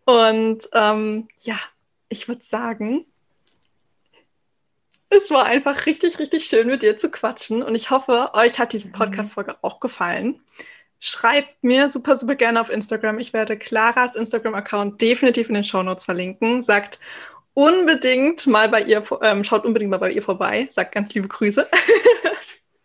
Und 0.05 0.69
ähm, 0.73 1.27
ja, 1.39 1.57
ich 2.09 2.27
würde 2.27 2.43
sagen, 2.43 3.05
es 5.09 5.31
war 5.31 5.45
einfach 5.45 5.87
richtig, 5.87 6.19
richtig 6.19 6.45
schön, 6.45 6.67
mit 6.67 6.83
dir 6.83 6.97
zu 6.97 7.09
quatschen. 7.09 7.63
Und 7.63 7.73
ich 7.73 7.89
hoffe, 7.89 8.29
euch 8.33 8.59
hat 8.59 8.73
diese 8.73 8.89
mhm. 8.89 8.93
Podcast-Folge 8.93 9.55
auch 9.61 9.79
gefallen. 9.79 10.39
Schreibt 10.99 11.63
mir 11.63 11.89
super, 11.89 12.15
super 12.15 12.35
gerne 12.35 12.61
auf 12.61 12.69
Instagram. 12.69 13.17
Ich 13.17 13.33
werde 13.33 13.57
Claras 13.57 14.13
Instagram-Account 14.13 15.01
definitiv 15.01 15.49
in 15.49 15.55
den 15.55 15.63
Show 15.63 15.81
Notes 15.81 16.05
verlinken. 16.05 16.61
Sagt 16.61 16.99
unbedingt 17.53 18.47
mal 18.47 18.69
bei 18.69 18.81
ihr, 18.81 19.03
ähm, 19.21 19.43
schaut 19.43 19.65
unbedingt 19.65 19.91
mal 19.91 19.97
bei 19.97 20.11
ihr 20.11 20.21
vorbei. 20.21 20.67
Sagt 20.69 20.93
ganz 20.93 21.13
liebe 21.13 21.27
Grüße. 21.27 21.67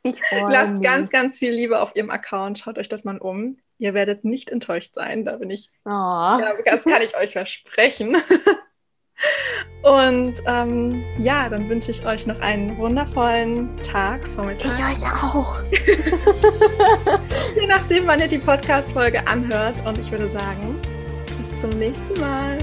Ich 0.07 0.21
Lasst 0.49 0.75
mich. 0.75 0.83
ganz, 0.83 1.11
ganz 1.11 1.39
viel 1.39 1.53
Liebe 1.53 1.81
auf 1.81 1.97
ihrem 1.97 2.11
Account. 2.11 2.59
Schaut 2.59 2.79
euch 2.79 2.89
das 2.89 3.05
mal 3.05 3.19
um. 3.19 3.59
Ihr 3.79 3.93
werdet 3.93 4.25
nicht 4.25 4.51
enttäuscht 4.51 4.95
sein. 4.95 5.25
Da 5.25 5.37
bin 5.37 5.51
ich. 5.51 5.71
Oh. 5.85 5.91
Ja, 5.91 6.55
das 6.65 6.85
kann 6.85 7.03
ich 7.03 7.17
euch 7.17 7.33
versprechen. 7.33 8.17
Und 9.83 10.35
ähm, 10.47 11.03
ja, 11.19 11.49
dann 11.49 11.69
wünsche 11.69 11.91
ich 11.91 12.05
euch 12.05 12.27
noch 12.27 12.39
einen 12.41 12.77
wundervollen 12.77 13.77
Tag, 13.83 14.27
Vormittag. 14.29 14.73
Ich 14.79 15.03
euch 15.03 15.11
auch. 15.11 15.63
Je 17.57 17.67
nachdem, 17.67 18.07
wann 18.07 18.21
ihr 18.21 18.29
die 18.29 18.39
Podcast-Folge 18.39 19.27
anhört. 19.27 19.75
Und 19.87 19.99
ich 19.99 20.11
würde 20.11 20.29
sagen, 20.29 20.81
bis 21.39 21.59
zum 21.61 21.71
nächsten 21.79 22.21
Mal. 22.21 22.59